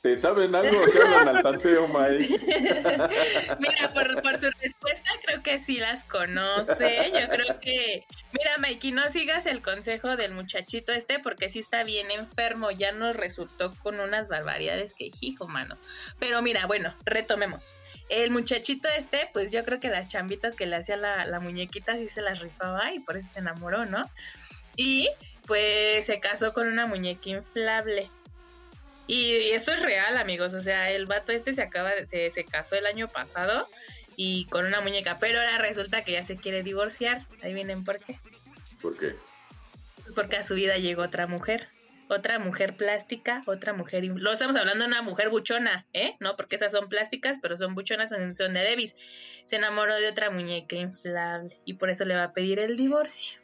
¿Te 0.00 0.14
saben 0.14 0.54
algo 0.54 0.84
que 0.84 0.98
hablan 1.00 1.36
al 1.36 1.42
tanteo, 1.42 1.88
Mike? 1.88 2.38
Mira, 3.58 3.92
por, 3.92 4.22
por 4.22 4.36
su 4.38 4.48
respuesta 4.60 5.10
creo 5.26 5.42
que 5.42 5.58
sí 5.58 5.78
las 5.78 6.04
conoce. 6.04 7.10
Yo 7.12 7.28
creo 7.28 7.58
que... 7.58 8.06
Mira, 8.30 8.58
Mikey, 8.58 8.92
no 8.92 9.08
sigas 9.08 9.46
el 9.46 9.60
consejo 9.60 10.16
del 10.16 10.30
muchachito 10.30 10.92
este 10.92 11.18
porque 11.18 11.50
sí 11.50 11.58
está 11.58 11.82
bien 11.82 12.12
enfermo. 12.12 12.70
Ya 12.70 12.92
nos 12.92 13.16
resultó 13.16 13.74
con 13.82 13.98
unas 13.98 14.28
barbaridades 14.28 14.94
que 14.94 15.10
hijo, 15.20 15.48
mano. 15.48 15.76
Pero 16.20 16.42
mira, 16.42 16.66
bueno, 16.66 16.94
retomemos. 17.04 17.74
El 18.12 18.30
muchachito 18.30 18.88
este, 18.90 19.30
pues 19.32 19.52
yo 19.52 19.64
creo 19.64 19.80
que 19.80 19.88
las 19.88 20.06
chambitas 20.06 20.54
que 20.54 20.66
le 20.66 20.76
hacía 20.76 20.98
la, 20.98 21.24
la 21.24 21.40
muñequita 21.40 21.94
sí 21.94 22.10
se 22.10 22.20
las 22.20 22.40
rifaba 22.40 22.92
y 22.92 23.00
por 23.00 23.16
eso 23.16 23.26
se 23.32 23.38
enamoró, 23.38 23.86
¿no? 23.86 24.04
Y 24.76 25.08
pues 25.46 26.04
se 26.04 26.20
casó 26.20 26.52
con 26.52 26.68
una 26.68 26.84
muñeca 26.84 27.30
inflable. 27.30 28.10
Y 29.06 29.50
esto 29.52 29.72
es 29.72 29.80
real, 29.80 30.18
amigos. 30.18 30.52
O 30.52 30.60
sea, 30.60 30.90
el 30.90 31.06
vato 31.06 31.32
este 31.32 31.54
se 31.54 31.62
acaba 31.62 31.88
de, 31.94 32.06
se, 32.06 32.30
se 32.30 32.44
casó 32.44 32.76
el 32.76 32.84
año 32.84 33.08
pasado 33.08 33.66
y 34.14 34.44
con 34.50 34.66
una 34.66 34.82
muñeca, 34.82 35.18
pero 35.18 35.40
ahora 35.40 35.56
resulta 35.56 36.04
que 36.04 36.12
ya 36.12 36.22
se 36.22 36.36
quiere 36.36 36.62
divorciar. 36.62 37.22
Ahí 37.42 37.54
vienen 37.54 37.82
por 37.82 37.98
qué. 37.98 38.18
¿Por 38.82 38.98
qué? 38.98 39.16
Porque 40.14 40.36
a 40.36 40.44
su 40.44 40.54
vida 40.54 40.76
llegó 40.76 41.00
otra 41.00 41.26
mujer. 41.26 41.66
Otra 42.14 42.38
mujer 42.38 42.76
plástica, 42.76 43.40
otra 43.46 43.72
mujer. 43.72 44.04
Lo 44.04 44.32
estamos 44.32 44.54
hablando 44.56 44.82
de 44.84 44.88
una 44.88 45.00
mujer 45.00 45.30
buchona, 45.30 45.86
¿eh? 45.94 46.14
No, 46.20 46.36
porque 46.36 46.56
esas 46.56 46.70
son 46.70 46.90
plásticas, 46.90 47.38
pero 47.40 47.56
son 47.56 47.74
buchonas, 47.74 48.10
son, 48.10 48.34
son 48.34 48.52
de 48.52 48.62
Davis. 48.62 48.94
Se 49.46 49.56
enamoró 49.56 49.94
de 49.94 50.08
otra 50.08 50.28
muñeca 50.30 50.76
inflable 50.76 51.58
y 51.64 51.72
por 51.74 51.88
eso 51.88 52.04
le 52.04 52.14
va 52.14 52.24
a 52.24 52.32
pedir 52.34 52.58
el 52.58 52.76
divorcio. 52.76 53.40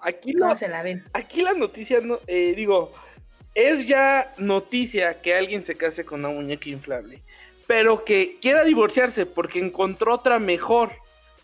Aquí 0.00 0.32
¿Cómo 0.32 0.48
la, 0.48 0.54
se 0.54 0.68
la 0.68 0.82
ven? 0.82 1.04
aquí 1.12 1.42
la 1.42 1.52
noticia, 1.52 2.00
no, 2.00 2.18
eh, 2.26 2.54
digo, 2.56 2.94
es 3.54 3.86
ya 3.86 4.32
noticia 4.38 5.20
que 5.20 5.34
alguien 5.34 5.66
se 5.66 5.74
case 5.74 6.06
con 6.06 6.20
una 6.20 6.30
muñeca 6.30 6.70
inflable, 6.70 7.20
pero 7.66 8.06
que 8.06 8.38
quiera 8.40 8.64
divorciarse 8.64 9.26
porque 9.26 9.58
encontró 9.58 10.14
otra 10.14 10.38
mejor, 10.38 10.92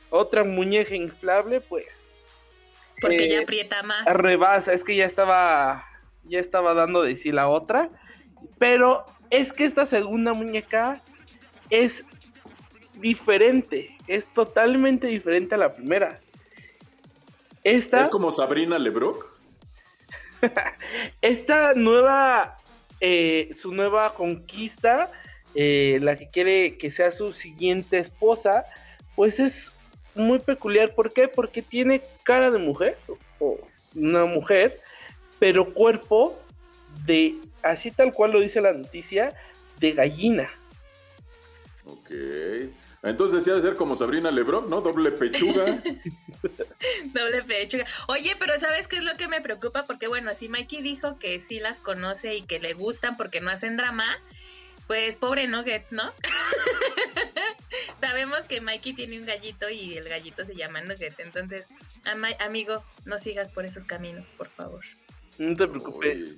otra 0.09 0.45
muñeca 0.45 0.95
inflable, 0.95 1.61
pues 1.61 1.85
Porque 3.01 3.17
Eh, 3.17 3.27
ella 3.27 3.41
aprieta 3.43 3.83
más. 3.83 4.05
rebasa, 4.07 4.73
es 4.73 4.83
que 4.85 4.97
ya 4.97 5.07
estaba, 5.07 5.85
ya 6.25 6.41
estaba 6.41 6.75
dando 6.75 7.03
de 7.03 7.17
sí 7.23 7.31
la 7.33 7.49
otra, 7.49 7.91
pero 8.59 9.05
es 9.31 9.53
que 9.53 9.67
esta 9.67 9.87
segunda 9.89 10.33
muñeca 10.33 11.01
es 11.71 11.93
diferente, 12.95 13.97
es 14.07 14.25
totalmente 14.35 15.07
diferente 15.07 15.55
a 15.55 15.59
la 15.59 15.75
primera. 15.75 16.21
Esta, 17.65 18.01
¿Es 18.03 18.09
como 18.09 18.31
Sabrina 18.31 18.79
Lebrock? 18.79 19.27
esta 21.21 21.73
nueva, 21.75 22.57
eh, 23.01 23.51
su 23.61 23.75
nueva 23.75 24.15
conquista, 24.15 25.11
eh, 25.55 25.99
la 26.01 26.17
que 26.17 26.31
quiere 26.31 26.79
que 26.79 26.93
sea 26.93 27.11
su 27.13 27.33
siguiente 27.33 27.99
esposa, 27.99 28.65
pues 29.17 29.39
es 29.41 29.53
muy 30.17 30.39
peculiar. 30.39 30.95
¿Por 30.95 31.13
qué? 31.13 31.29
Porque 31.29 31.63
tiene 31.63 32.03
cara 32.23 32.51
de 32.51 32.59
mujer, 32.59 32.99
o 33.39 33.59
una 33.95 34.25
mujer, 34.25 34.79
pero 35.39 35.73
cuerpo 35.73 36.39
de, 37.05 37.35
así 37.63 37.91
tal 37.91 38.13
cual 38.13 38.33
lo 38.33 38.41
dice 38.41 38.61
la 38.61 38.73
noticia, 38.73 39.35
de 39.79 39.93
gallina. 39.93 40.49
Ok. 41.85 42.11
Entonces 43.03 43.45
sí 43.45 43.51
ha 43.51 43.55
de 43.55 43.63
ser 43.63 43.77
como 43.77 43.95
Sabrina 43.95 44.33
Lebrock, 44.33 44.69
¿no? 44.69 44.81
Doble 44.81 45.13
pechuga. 45.13 45.65
Doble 47.05 47.43
pechuga. 47.47 47.85
Oye, 48.09 48.35
pero 48.41 48.59
¿sabes 48.59 48.89
qué 48.89 48.97
es 48.97 49.05
lo 49.05 49.17
que 49.17 49.29
me 49.29 49.41
preocupa? 49.41 49.85
Porque 49.85 50.09
bueno, 50.09 50.35
si 50.35 50.49
Mikey 50.49 50.83
dijo 50.83 51.17
que 51.19 51.39
sí 51.39 51.61
las 51.61 51.81
conoce 51.81 52.35
y 52.35 52.43
que 52.43 52.59
le 52.59 52.73
gustan 52.75 53.17
porque 53.17 53.41
no 53.41 53.51
hacen 53.51 53.77
drama, 53.77 54.07
pues 54.87 55.17
pobre 55.17 55.47
Nugget, 55.49 55.87
¿no? 55.91 56.13
Sabemos 58.01 58.43
que 58.43 58.61
Mikey 58.61 58.95
tiene 58.95 59.19
un 59.19 59.27
gallito 59.27 59.69
y 59.69 59.97
el 59.97 60.09
gallito 60.09 60.45
se 60.45 60.55
llama 60.55 60.81
Nugget. 60.83 61.19
Entonces, 61.21 61.67
ama- 62.05 62.37
amigo, 62.41 62.85
no 63.05 63.19
sigas 63.19 63.51
por 63.51 63.65
esos 63.67 63.85
caminos, 63.85 64.33
por 64.33 64.49
favor. 64.49 64.85
No 65.39 65.57
te 65.57 65.67
preocupes. 65.67 66.35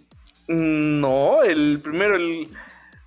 No, 0.49 1.43
el 1.43 1.81
primero, 1.83 2.17
el... 2.17 2.49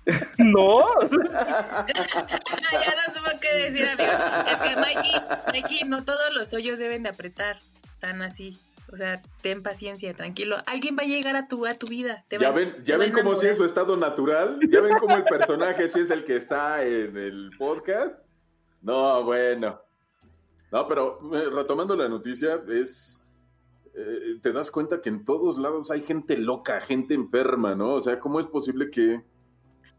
no. 0.38 0.84
ya 1.10 2.94
no 2.96 3.14
supo 3.14 3.30
qué 3.40 3.54
decir, 3.54 3.86
amigo. 3.86 4.12
Es 4.48 4.58
que 4.58 4.76
Mikey, 4.76 5.20
Mikey, 5.52 5.84
no 5.88 6.04
todos 6.04 6.32
los 6.32 6.52
hoyos 6.54 6.78
deben 6.78 7.02
de 7.02 7.08
apretar 7.08 7.58
tan 8.00 8.22
así. 8.22 8.58
O 8.92 8.96
sea, 8.96 9.22
ten 9.40 9.62
paciencia, 9.62 10.12
tranquilo. 10.14 10.56
Alguien 10.66 10.96
va 10.98 11.02
a 11.02 11.06
llegar 11.06 11.34
a 11.34 11.48
tu, 11.48 11.64
a 11.66 11.74
tu 11.74 11.86
vida. 11.86 12.24
te 12.28 12.38
¿Ya 12.38 12.50
va- 12.50 12.56
ven, 12.56 12.76
ya 12.84 12.98
ven 12.98 13.10
cómo 13.10 13.30
sí 13.34 13.46
enamorar. 13.46 13.50
es 13.50 13.56
su 13.56 13.64
estado 13.64 13.96
natural? 13.96 14.60
¿Ya 14.68 14.80
ven 14.82 14.96
cómo 14.98 15.16
el 15.16 15.24
personaje 15.24 15.88
sí 15.88 16.00
es 16.00 16.10
el 16.10 16.24
que 16.24 16.36
está 16.36 16.84
en 16.84 17.16
el 17.16 17.50
podcast? 17.58 18.22
No, 18.82 19.24
bueno. 19.24 19.80
No, 20.70 20.86
pero 20.88 21.18
eh, 21.34 21.48
retomando 21.50 21.96
la 21.96 22.08
noticia, 22.08 22.60
es... 22.68 23.22
eh, 23.94 24.38
te 24.42 24.52
das 24.52 24.70
cuenta 24.70 25.00
que 25.00 25.08
en 25.08 25.24
todos 25.24 25.56
lados 25.58 25.90
hay 25.90 26.02
gente 26.02 26.36
loca, 26.36 26.80
gente 26.82 27.14
enferma, 27.14 27.74
¿no? 27.74 27.94
O 27.94 28.00
sea, 28.02 28.18
¿cómo 28.20 28.40
es 28.40 28.46
posible 28.46 28.90
que... 28.90 29.22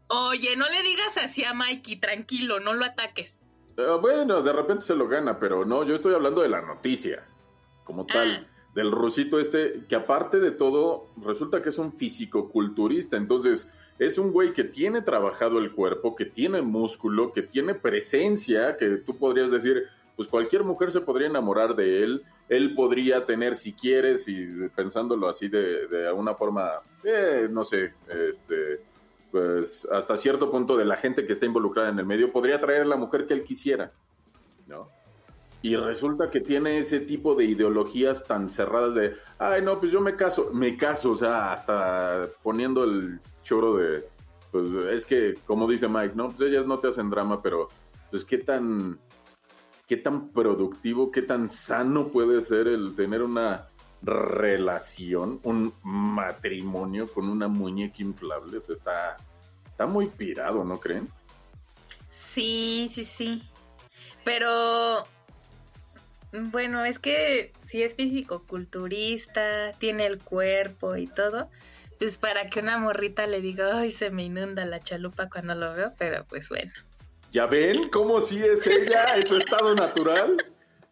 Oye, 0.08 0.54
no 0.56 0.68
le 0.68 0.82
digas 0.82 1.16
así 1.16 1.44
a 1.44 1.54
Mikey, 1.54 1.96
tranquilo, 1.96 2.60
no 2.60 2.74
lo 2.74 2.84
ataques. 2.84 3.40
Ah, 3.78 3.98
bueno, 4.00 4.42
de 4.42 4.52
repente 4.52 4.82
se 4.84 4.94
lo 4.94 5.08
gana, 5.08 5.38
pero 5.40 5.64
no, 5.64 5.82
yo 5.84 5.94
estoy 5.96 6.14
hablando 6.14 6.42
de 6.42 6.48
la 6.48 6.60
noticia, 6.62 7.26
como 7.84 8.04
tal, 8.06 8.46
del 8.74 8.90
rusito 8.90 9.38
este, 9.38 9.84
que 9.88 9.96
aparte 9.96 10.40
de 10.40 10.50
todo, 10.50 11.08
resulta 11.22 11.62
que 11.62 11.68
es 11.68 11.78
un 11.78 11.92
físico-culturista, 11.92 13.16
entonces 13.16 13.72
es 13.98 14.18
un 14.18 14.32
güey 14.32 14.52
que 14.52 14.64
tiene 14.64 15.02
trabajado 15.02 15.58
el 15.58 15.72
cuerpo, 15.72 16.16
que 16.16 16.24
tiene 16.24 16.62
músculo, 16.62 17.32
que 17.32 17.42
tiene 17.42 17.74
presencia, 17.74 18.76
que 18.76 18.96
tú 18.96 19.16
podrías 19.16 19.50
decir, 19.50 19.84
pues 20.16 20.28
cualquier 20.28 20.64
mujer 20.64 20.90
se 20.90 21.00
podría 21.00 21.28
enamorar 21.28 21.76
de 21.76 22.02
él, 22.02 22.22
él 22.48 22.74
podría 22.74 23.24
tener, 23.24 23.56
si 23.56 23.72
quieres, 23.72 24.26
y 24.28 24.46
pensándolo 24.74 25.28
así 25.28 25.48
de, 25.48 25.86
de 25.86 26.08
alguna 26.08 26.34
forma, 26.34 26.70
eh, 27.04 27.48
no 27.50 27.64
sé, 27.64 27.94
este 28.08 28.80
pues 29.34 29.84
hasta 29.90 30.16
cierto 30.16 30.48
punto 30.48 30.76
de 30.76 30.84
la 30.84 30.94
gente 30.94 31.26
que 31.26 31.32
está 31.32 31.44
involucrada 31.44 31.88
en 31.88 31.98
el 31.98 32.06
medio, 32.06 32.30
podría 32.30 32.60
traer 32.60 32.82
a 32.82 32.84
la 32.84 32.96
mujer 32.96 33.26
que 33.26 33.34
él 33.34 33.42
quisiera, 33.42 33.90
¿no? 34.68 34.88
Y 35.64 35.76
resulta 35.76 36.30
que 36.30 36.42
tiene 36.42 36.76
ese 36.76 37.00
tipo 37.00 37.34
de 37.34 37.46
ideologías 37.46 38.24
tan 38.24 38.50
cerradas 38.50 38.94
de, 38.94 39.16
ay, 39.38 39.62
no, 39.62 39.80
pues 39.80 39.92
yo 39.92 40.02
me 40.02 40.14
caso, 40.14 40.50
me 40.52 40.76
caso, 40.76 41.12
o 41.12 41.16
sea, 41.16 41.54
hasta 41.54 42.28
poniendo 42.42 42.84
el 42.84 43.18
choro 43.42 43.76
de, 43.78 44.06
pues 44.52 44.70
es 44.92 45.06
que, 45.06 45.32
como 45.46 45.66
dice 45.66 45.88
Mike, 45.88 46.16
no, 46.16 46.32
pues 46.32 46.50
ellas 46.50 46.66
no 46.66 46.80
te 46.80 46.88
hacen 46.88 47.08
drama, 47.08 47.40
pero, 47.40 47.68
pues 48.10 48.26
qué 48.26 48.36
tan, 48.36 49.00
qué 49.86 49.96
tan 49.96 50.28
productivo, 50.28 51.10
qué 51.10 51.22
tan 51.22 51.48
sano 51.48 52.08
puede 52.08 52.42
ser 52.42 52.68
el 52.68 52.94
tener 52.94 53.22
una 53.22 53.70
relación, 54.02 55.40
un 55.44 55.72
matrimonio 55.82 57.10
con 57.10 57.26
una 57.30 57.48
muñeca 57.48 58.02
inflable, 58.02 58.58
o 58.58 58.60
sea, 58.60 58.74
está, 58.74 59.16
está 59.66 59.86
muy 59.86 60.08
pirado, 60.08 60.62
¿no 60.62 60.78
creen? 60.78 61.08
Sí, 62.06 62.86
sí, 62.90 63.02
sí. 63.02 63.42
Pero 64.24 65.06
bueno, 66.42 66.84
es 66.84 66.98
que 66.98 67.52
si 67.64 67.82
es 67.82 67.96
físico-culturista, 67.96 69.72
tiene 69.78 70.06
el 70.06 70.18
cuerpo 70.18 70.96
y 70.96 71.06
todo, 71.06 71.48
pues 71.98 72.18
para 72.18 72.48
que 72.48 72.60
una 72.60 72.78
morrita 72.78 73.26
le 73.26 73.40
diga, 73.40 73.78
ay, 73.78 73.90
se 73.90 74.10
me 74.10 74.24
inunda 74.24 74.64
la 74.64 74.80
chalupa 74.80 75.28
cuando 75.28 75.54
lo 75.54 75.74
veo, 75.74 75.94
pero 75.96 76.24
pues 76.24 76.48
bueno. 76.48 76.72
¿Ya 77.30 77.46
ven 77.46 77.88
cómo 77.88 78.20
sí 78.20 78.38
es 78.38 78.66
ella? 78.66 79.04
¿Es 79.16 79.28
su 79.28 79.36
estado 79.36 79.74
natural? 79.74 80.36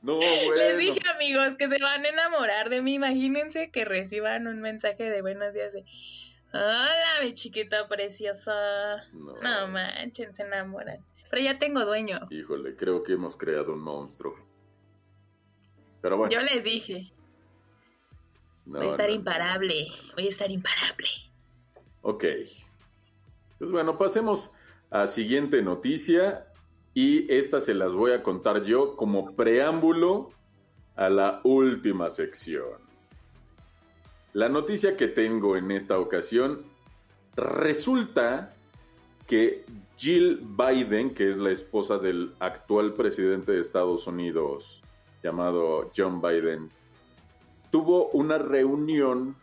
No, 0.03 0.16
bueno. 0.16 0.55
Les 0.57 0.78
dije, 0.78 1.01
amigos, 1.14 1.57
que 1.57 1.68
se 1.68 1.80
van 1.80 2.05
a 2.05 2.09
enamorar 2.09 2.68
de 2.68 2.82
mí. 2.82 2.95
Imagínense 2.95 3.70
que 3.70 3.84
reciban 3.84 4.49
un 4.49 4.61
mensaje 4.61 5.09
de 5.09 5.22
buenos 5.22 5.55
días 5.55 5.72
de, 5.72 5.84
hola, 6.53 7.22
mi 7.22 7.32
chiquita 7.34 7.86
preciosa. 7.88 8.53
No. 9.12 9.40
No 9.40 9.68
manchen, 9.68 10.34
se 10.34 10.43
enamoran. 10.43 11.05
Pero 11.30 11.43
ya 11.43 11.59
tengo 11.59 11.84
dueño. 11.84 12.26
Híjole, 12.30 12.74
creo 12.74 13.05
que 13.05 13.12
hemos 13.12 13.36
creado 13.36 13.72
un 13.72 13.80
monstruo. 13.80 14.52
Pero 16.03 16.17
bueno. 16.19 16.33
Yo 16.33 16.43
les 16.43 16.65
dije, 16.65 17.11
no, 18.67 18.79
voy 18.79 18.89
a 18.89 18.91
estar 18.91 19.09
no, 19.09 19.15
imparable, 19.15 19.87
voy 20.15 20.27
a 20.27 20.29
estar 20.29 20.51
imparable. 20.51 21.09
Ok. 22.03 22.25
Pues 23.59 23.71
bueno, 23.71 23.97
pasemos 23.97 24.53
a 24.91 25.07
siguiente 25.07 25.63
noticia 25.63 26.47
y 26.93 27.33
esta 27.33 27.61
se 27.61 27.75
las 27.75 27.95
voy 27.95 28.11
a 28.11 28.23
contar 28.23 28.65
yo 28.65 28.97
como 28.97 29.35
preámbulo 29.35 30.31
a 30.97 31.09
la 31.09 31.41
última 31.45 32.11
sección. 32.11 32.83
La 34.33 34.49
noticia 34.49 34.97
que 34.97 35.07
tengo 35.07 35.57
en 35.57 35.71
esta 35.71 35.99
ocasión 35.99 36.65
resulta 37.37 38.55
que 39.29 39.65
Jill 39.97 40.41
Biden, 40.43 41.15
que 41.15 41.31
es 41.31 41.37
la 41.37 41.53
esposa 41.53 41.99
del 41.99 42.35
actual 42.41 42.95
presidente 42.95 43.53
de 43.53 43.61
Estados 43.61 44.07
Unidos 44.07 44.82
llamado 45.23 45.91
John 45.97 46.20
Biden, 46.20 46.68
tuvo 47.70 48.09
una 48.11 48.39
reunión, 48.39 49.37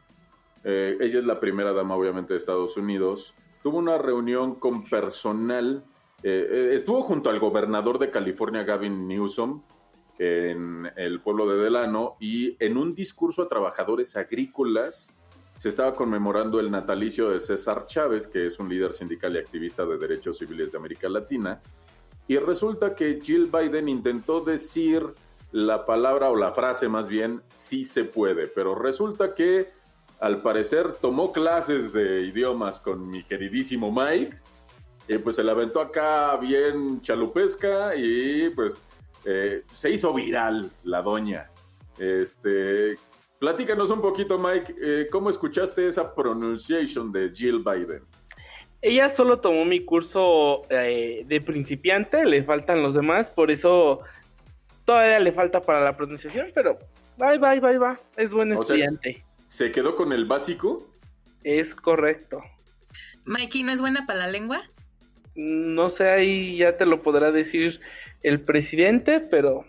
eh, 0.64 0.98
ella 1.02 1.20
es 1.20 1.26
la 1.26 1.40
primera 1.40 1.74
dama 1.74 1.96
obviamente 1.96 2.34
de 2.34 2.38
Estados 2.38 2.78
Unidos, 2.78 3.34
tuvo 3.62 3.80
una 3.80 3.98
reunión 3.98 4.56
con 4.56 4.86
personal, 4.86 5.84
eh, 6.24 6.48
eh, 6.50 6.70
estuvo 6.74 7.02
junto 7.02 7.30
al 7.30 7.40
gobernador 7.40 7.98
de 8.00 8.12
California, 8.12 8.64
Gavin 8.64 9.08
Newsom, 9.08 9.62
en 10.22 10.92
el 10.98 11.22
pueblo 11.22 11.48
de 11.48 11.64
Delano, 11.64 12.18
y 12.20 12.58
en 12.60 12.78
un 12.78 12.94
discurso 12.94 13.42
a 13.42 13.48
trabajadores 13.48 14.18
agrícolas 14.18 15.16
se 15.56 15.70
estaba 15.70 15.94
conmemorando 15.94 16.60
el 16.60 16.70
natalicio 16.70 17.30
de 17.30 17.40
César 17.40 17.86
Chávez, 17.86 18.28
que 18.28 18.46
es 18.46 18.60
un 18.60 18.70
líder 18.70 18.94
sindical 18.94 19.36
y 19.36 19.40
activista 19.40 19.86
de 19.86 19.98
derechos 19.98 20.38
civiles 20.38 20.72
de 20.72 20.78
América 20.78 21.08
Latina, 21.08 21.62
y 22.28 22.38
resulta 22.38 22.94
que 22.94 23.20
Jill 23.22 23.48
Biden 23.48 23.90
intentó 23.90 24.42
decir 24.42 25.04
la 25.52 25.86
palabra 25.86 26.30
o 26.30 26.36
la 26.36 26.52
frase 26.52 26.88
más 26.88 27.10
bien, 27.10 27.42
sí 27.48 27.84
se 27.84 28.04
puede, 28.06 28.48
pero 28.48 28.76
resulta 28.76 29.34
que 29.34 29.70
al 30.20 30.42
parecer 30.42 30.94
tomó 31.02 31.32
clases 31.32 31.94
de 31.94 32.22
idiomas 32.22 32.80
con 32.80 33.10
mi 33.10 33.24
queridísimo 33.24 33.92
Mike, 33.92 34.38
y 35.08 35.18
pues 35.18 35.38
se 35.38 35.44
la 35.44 35.54
aventó 35.54 35.82
acá 35.82 36.38
bien 36.38 37.02
chalupesca 37.02 37.96
y 37.96 38.50
pues 38.52 38.86
eh, 39.26 39.64
se 39.72 39.90
hizo 39.90 40.14
viral 40.14 40.70
la 40.84 41.02
doña. 41.02 41.50
Este, 41.98 42.96
platícanos 43.40 43.90
un 43.90 44.02
poquito 44.02 44.38
Mike, 44.38 44.76
eh, 44.82 45.08
¿cómo 45.12 45.32
escuchaste 45.32 45.88
esa 45.88 46.14
pronunciation 46.14 47.12
de 47.12 47.32
Jill 47.34 47.64
Biden? 47.64 48.04
Ella 48.82 49.14
solo 49.18 49.40
tomó 49.40 49.66
mi 49.66 49.84
curso 49.84 50.62
eh, 50.70 51.24
de 51.26 51.42
principiante, 51.42 52.24
le 52.24 52.44
faltan 52.44 52.84
los 52.84 52.94
demás, 52.94 53.28
por 53.36 53.52
eso 53.52 54.02
todavía 54.90 55.20
le 55.20 55.32
falta 55.34 55.62
para 55.62 55.82
la 55.82 55.96
pronunciación, 55.96 56.48
pero 56.56 56.80
bye, 57.16 57.38
bye, 57.38 57.60
bye, 57.60 57.78
va, 57.78 58.00
es 58.18 58.32
buen 58.32 58.52
O 58.54 58.64
sea- 58.64 58.76
estudiante, 58.76 59.24
¿Se 59.46 59.72
quedó 59.72 59.96
con 59.96 60.12
el 60.14 60.26
básico? 60.26 60.88
es 61.44 61.74
correcto. 61.76 62.42
Mikey, 63.26 63.62
¿no 63.62 63.72
es 63.72 63.82
buena 63.82 64.08
para 64.08 64.20
la 64.22 64.28
lengua? 64.28 64.64
No 65.36 65.92
sé, 65.92 66.10
ahí 66.10 66.58
ya 66.58 66.76
te 66.76 66.88
lo 66.88 67.04
podrá 67.04 67.32
decir 67.32 67.80
el 68.24 68.42
presidente, 68.42 69.20
pero 69.20 69.64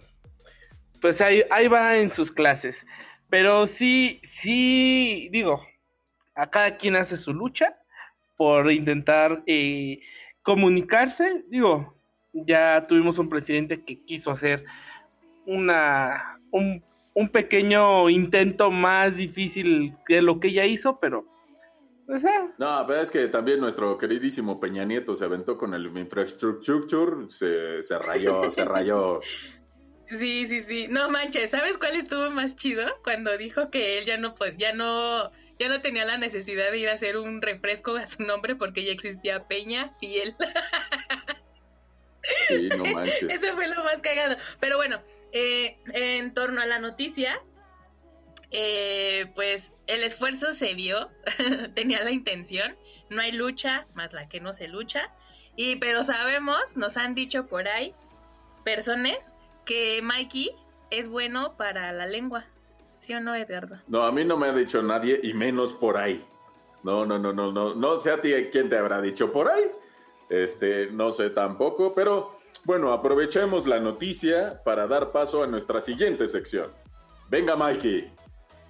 pues 1.03 1.21
ahí, 1.21 1.43
ahí 1.51 1.69
va 1.69 1.99
en 1.99 2.15
sus 2.15 2.33
clases. 2.33 2.75
Pero 3.29 3.69
sí, 3.79 4.23
sí, 4.43 5.29
digo, 5.33 5.63
a 6.35 6.49
cada 6.49 6.79
quien 6.79 6.97
hace 6.97 7.19
su 7.19 7.35
lucha 7.35 7.77
por 8.39 8.73
intentar 8.73 9.43
eh, 9.47 10.01
comunicarse. 10.43 11.45
Digo, 11.49 11.95
ya 12.33 12.87
tuvimos 12.89 13.19
un 13.19 13.29
presidente 13.29 13.85
que 13.85 14.03
quiso 14.05 14.31
hacer 14.31 14.65
una 15.47 16.39
un, 16.51 16.83
un 17.15 17.29
pequeño 17.29 18.09
intento 18.11 18.71
más 18.71 19.15
difícil 19.17 19.95
que 20.07 20.23
lo 20.23 20.41
que 20.41 20.49
ella 20.49 20.65
hizo, 20.67 20.99
pero 21.01 21.25
pues, 22.07 22.23
eh, 22.25 22.29
No, 22.59 22.85
pero 22.87 23.01
es 23.01 23.11
que 23.11 23.29
también 23.29 23.61
nuestro 23.61 23.97
queridísimo 23.99 24.59
Peña 24.61 24.85
Nieto 24.85 25.15
se 25.15 25.25
aventó 25.25 25.57
con 25.57 25.75
el 25.75 25.87
infrastructure, 25.97 27.31
se, 27.31 27.83
se 27.83 27.99
rayó, 27.99 28.51
se 28.51 28.65
rayó. 28.65 29.21
Sí, 30.07 30.45
sí, 30.47 30.61
sí. 30.61 30.87
No 30.91 31.09
manches, 31.09 31.51
¿sabes 31.51 31.79
cuál 31.79 31.95
estuvo 31.95 32.31
más 32.31 32.57
chido? 32.57 32.85
Cuando 33.05 33.37
dijo 33.39 33.71
que 33.71 33.97
él 33.99 34.05
ya 34.05 34.17
no 34.17 34.35
pod- 34.35 34.57
ya 34.59 34.73
no 34.73 35.31
ya 35.61 35.69
no 35.69 35.81
tenía 35.83 36.05
la 36.05 36.17
necesidad 36.19 36.71
de 36.73 36.79
ir 36.79 36.89
a 36.89 36.95
hacer 36.95 37.17
un 37.19 37.41
refresco 37.43 37.95
a 37.95 38.07
su 38.07 38.23
nombre 38.25 38.57
porque 38.57 38.83
ya 38.83 38.91
existía 38.93 39.47
Peña 39.47 39.93
Fiel. 40.01 40.35
Sí, 42.49 42.69
no 42.77 42.85
manches. 42.87 43.23
Eso 43.31 43.55
fue 43.55 43.69
lo 43.69 43.85
más 43.85 44.01
cagado. 44.01 44.37
Pero 44.59 44.77
bueno, 44.79 45.01
eh, 45.33 45.79
en 45.93 46.35
torno 46.35 46.61
a 46.61 46.67
la 46.67 46.79
noticia, 46.79 47.41
eh, 48.51 49.31
pues 49.35 49.73
el 49.87 50.03
esfuerzo 50.03 50.53
se 50.53 50.75
vio, 50.75 51.11
tenía 51.75 52.03
la 52.03 52.11
intención, 52.11 52.77
no 53.09 53.21
hay 53.21 53.33
lucha 53.33 53.87
más 53.95 54.13
la 54.13 54.29
que 54.29 54.41
no 54.41 54.53
se 54.53 54.69
lucha, 54.69 55.11
y 55.57 55.77
pero 55.77 56.03
sabemos, 56.03 56.77
nos 56.77 56.97
han 56.97 57.15
dicho 57.15 57.47
por 57.47 57.69
ahí 57.69 57.95
personas 58.65 59.35
que 59.65 60.01
Mikey 60.03 60.51
es 60.91 61.09
bueno 61.09 61.57
para 61.57 61.93
la 61.93 62.07
lengua, 62.07 62.45
¿sí 62.99 63.15
o 63.15 63.21
no, 63.21 63.35
Eduardo? 63.35 63.77
No, 63.87 64.03
a 64.03 64.13
mí 64.13 64.25
no 64.25 64.37
me 64.37 64.49
ha 64.49 64.53
dicho 64.53 64.83
nadie 64.83 65.21
y 65.23 65.33
menos 65.35 65.73
por 65.73 65.97
ahí. 65.97 66.25
No, 66.83 67.05
no, 67.05 67.19
no, 67.19 67.33
no, 67.33 67.53
no, 67.53 67.75
no 67.75 68.03
sé 68.03 68.11
a 68.11 68.21
ti 68.21 68.33
quién 68.51 68.69
te 68.69 68.79
habrá 68.79 69.01
dicho 69.01 69.33
por 69.33 69.49
ahí. 69.49 69.71
Este, 70.29 70.89
no 70.91 71.13
sé 71.13 71.31
tampoco, 71.31 71.95
pero 71.95 72.40
bueno, 72.65 72.93
aprovechemos 72.93 73.67
la 73.67 73.81
noticia 73.81 74.61
para 74.65 74.87
dar 74.87 75.13
paso 75.13 75.43
a 75.43 75.47
nuestra 75.47 75.81
siguiente 75.81 76.29
sección. 76.29 76.71
Venga, 77.29 77.57
Mikey. 77.57 78.11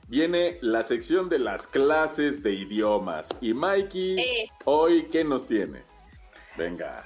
Viene 0.09 0.59
la 0.61 0.83
sección 0.83 1.29
de 1.29 1.39
las 1.39 1.67
clases 1.67 2.43
de 2.43 2.53
idiomas. 2.53 3.29
Y 3.41 3.55
Mikey, 3.55 4.19
Eh. 4.19 4.49
hoy, 4.65 5.05
¿qué 5.11 5.23
nos 5.25 5.47
tienes? 5.47 5.85
Venga. 6.57 7.05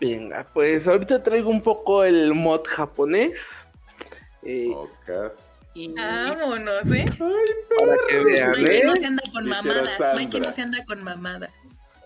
venga, 0.00 0.46
pues 0.52 0.86
ahorita 0.86 1.22
traigo 1.22 1.48
un 1.50 1.62
poco 1.62 2.04
el 2.04 2.34
mod 2.34 2.62
japonés. 2.66 3.32
eh, 4.42 4.68
Ocas. 4.74 5.58
y 5.74 5.92
Vámonos, 5.92 6.90
¿eh? 6.92 7.04
para 7.18 7.96
que 8.08 8.24
vean, 8.24 8.50
Mikey 8.50 8.76
¿eh? 8.76 8.82
no 8.84 8.96
se 8.96 9.06
anda 9.06 9.22
con 9.32 9.44
Dijera 9.44 9.62
mamadas, 9.62 9.90
Sandra. 9.96 10.14
Mikey 10.14 10.40
no 10.40 10.52
se 10.52 10.62
anda 10.62 10.84
con 10.86 11.02
mamadas. 11.02 11.52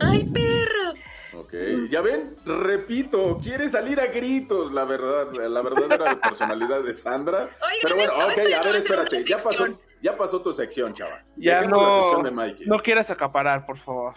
¡Ay, 0.00 0.24
perro! 0.24 0.94
Ok, 1.32 1.54
ya 1.90 2.00
ven, 2.00 2.34
repito, 2.44 3.38
quiere 3.42 3.68
salir 3.68 4.00
a 4.00 4.06
gritos, 4.06 4.72
la 4.72 4.84
verdad, 4.84 5.32
la 5.32 5.62
verdadera 5.62 6.20
personalidad 6.20 6.82
de 6.82 6.92
Sandra. 6.92 7.42
Oigan, 7.42 7.78
Pero 7.82 7.96
bueno, 7.96 8.12
ok, 8.14 8.38
a 8.38 8.62
ver, 8.64 8.74
a 8.74 8.78
espérate, 8.78 9.24
ya 9.24 9.36
pasó, 9.38 9.66
ya 10.02 10.16
pasó 10.16 10.42
tu 10.42 10.52
sección, 10.52 10.92
chava. 10.92 11.22
Ya 11.36 11.60
Dejemos 11.60 11.82
la 11.86 11.92
sección 12.00 12.22
de 12.24 12.30
no, 12.32 12.36
Mikey. 12.42 12.66
no 12.66 12.78
quieras 12.80 13.08
acaparar, 13.10 13.64
por 13.64 13.78
favor. 13.78 14.14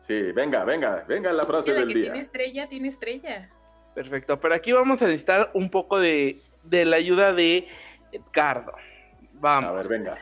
Sí, 0.00 0.32
venga, 0.32 0.64
venga, 0.64 1.04
venga 1.06 1.30
la 1.32 1.44
frase 1.44 1.72
la 1.74 1.80
del 1.80 1.88
que 1.88 1.94
día. 1.94 2.04
tiene 2.04 2.18
estrella, 2.20 2.68
tiene 2.68 2.88
estrella. 2.88 3.50
Perfecto, 3.94 4.40
pero 4.40 4.54
aquí 4.54 4.72
vamos 4.72 5.00
a 5.02 5.04
necesitar 5.06 5.50
un 5.52 5.70
poco 5.70 5.98
de, 5.98 6.40
de 6.64 6.84
la 6.86 6.96
ayuda 6.96 7.32
de 7.34 7.68
Edgardo. 8.12 8.72
A 8.72 8.80
Vamos. 9.34 9.74
ver, 9.76 9.88
venga. 9.88 10.18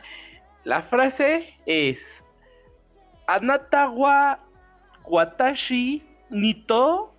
La 0.65 0.83
frase 0.83 1.53
es 1.65 1.97
Anata 3.27 3.89
wa 3.89 4.39
watashi 5.05 6.03
nito 6.31 7.13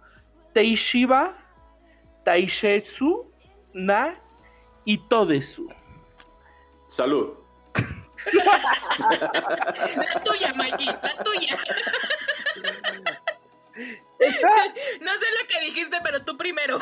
teishiba 0.55 1.35
taishetsu 2.25 3.27
na 3.75 4.17
itodesu. 4.87 5.71
Salud. 6.87 7.37
La 10.13 10.21
tuya, 10.21 10.53
Mikey, 10.57 10.87
la 10.87 11.25
tuya. 11.25 11.57
No 15.01 15.13
sé 15.13 15.27
lo 15.41 15.49
que 15.49 15.61
dijiste, 15.65 15.97
pero 16.05 16.23
tú 16.25 16.37
primero. 16.37 16.79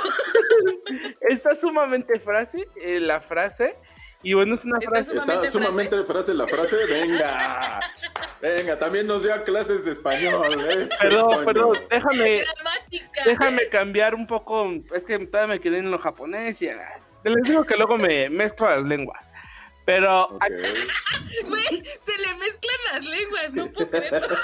Está 1.20 1.54
sumamente 1.60 2.18
frase, 2.20 2.66
eh, 2.82 2.98
la 2.98 3.20
frase, 3.20 3.76
y 4.22 4.34
bueno, 4.34 4.56
es 4.56 4.64
una 4.64 4.78
Está 4.78 4.90
frase... 4.90 5.12
Está 5.12 5.20
Sumamente 5.26 5.50
sumamente 5.50 6.04
frase 6.04 6.34
la 6.34 6.46
frase, 6.46 6.76
venga. 6.86 7.80
Venga, 8.40 8.78
también 8.78 9.06
nos 9.08 9.24
dio 9.24 9.42
clases 9.42 9.84
de 9.84 9.90
español. 9.92 10.46
¿ves? 10.62 10.90
Perdón, 11.00 11.26
Coño. 11.28 11.44
perdón, 11.44 11.78
déjame, 11.90 12.42
Gramática. 12.54 13.24
déjame 13.24 13.68
cambiar 13.70 14.14
un 14.14 14.26
poco. 14.28 14.70
Es 14.94 15.02
que 15.04 15.18
todavía 15.26 15.54
me 15.56 15.60
quedé 15.60 15.78
en 15.78 15.90
lo 15.90 15.98
japonés 15.98 16.60
y 16.62 16.68
ah, 16.68 17.00
les 17.24 17.42
digo 17.44 17.64
que 17.64 17.76
luego 17.76 17.98
me 17.98 18.30
mezclo 18.30 18.70
las 18.70 18.84
lenguas. 18.84 19.24
Pero 19.84 20.26
Ok. 20.26 20.42
Güey, 21.48 21.64
se 21.64 22.18
le 22.18 22.34
mezclan 22.36 22.76
las 22.92 23.04
lenguas, 23.06 23.52
no 23.54 23.66
puedo 23.72 23.90
creerlo. 23.90 24.28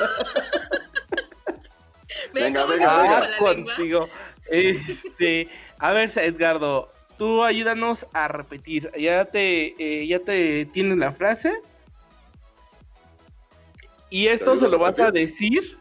Ve 2.33 2.43
Venga, 2.43 2.67
venga, 2.67 2.99
venga. 3.03 3.21
la 3.21 3.29
lengua. 3.29 3.55
contigo. 3.55 4.09
Este, 4.47 5.49
a 5.79 5.93
ver, 5.93 6.13
Edgardo, 6.17 6.93
tú 7.19 7.43
ayúdanos 7.43 7.99
a 8.13 8.29
repetir. 8.29 8.91
¿Ya 8.99 9.25
te, 9.27 9.75
eh, 9.79 10.07
ya 10.07 10.19
te 10.21 10.67
tienes 10.67 10.99
la 10.99 11.13
frase? 11.13 11.53
Y 14.11 14.29
esto 14.29 14.55
¿Te 14.55 14.61
se 14.61 14.69
lo 14.69 14.79
vas 14.79 14.99
a 14.99 15.11
decir 15.11 15.79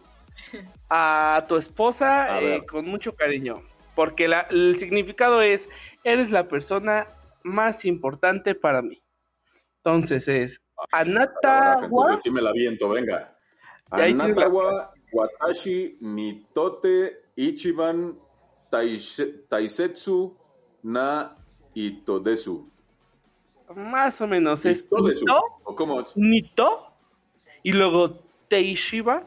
a 0.90 1.46
tu 1.48 1.58
esposa 1.58 2.36
A 2.36 2.42
eh, 2.42 2.66
con 2.66 2.86
mucho 2.88 3.14
cariño. 3.16 3.62
Porque 3.96 4.28
la- 4.28 4.48
el 4.50 4.78
significado 4.80 5.42
es, 5.42 5.62
eres 6.04 6.32
la 6.32 6.48
persona 6.48 7.08
más 7.44 7.84
importante 7.86 8.56
para 8.56 8.82
mí. 8.82 9.02
Entonces 9.84 10.28
es, 10.28 10.58
Anata 10.92 11.34
Carajo, 11.42 11.88
wa 11.88 12.04
Entonces 12.06 12.24
sí 12.24 12.32
me 12.32 12.42
la 12.42 12.52
viento, 12.52 12.90
venga. 12.90 13.38
Anatawa, 13.92 14.92
Watashi, 15.12 15.98
Nitote, 16.02 17.20
Ichiban, 17.36 18.18
Taise- 18.72 19.48
Taisetsu, 19.48 20.36
Na, 20.84 21.36
Itodesu. 21.74 22.70
más 23.76 24.20
o 24.22 24.28
menos 24.28 24.64
es 24.66 24.78
Itodesu. 24.78 25.26
Nito, 25.26 25.42
¿O 25.64 25.76
cómo 25.76 26.02
es? 26.02 26.16
Nito 26.16 26.88
y 27.64 27.72
luego 27.72 28.20
Teishiba. 28.50 29.24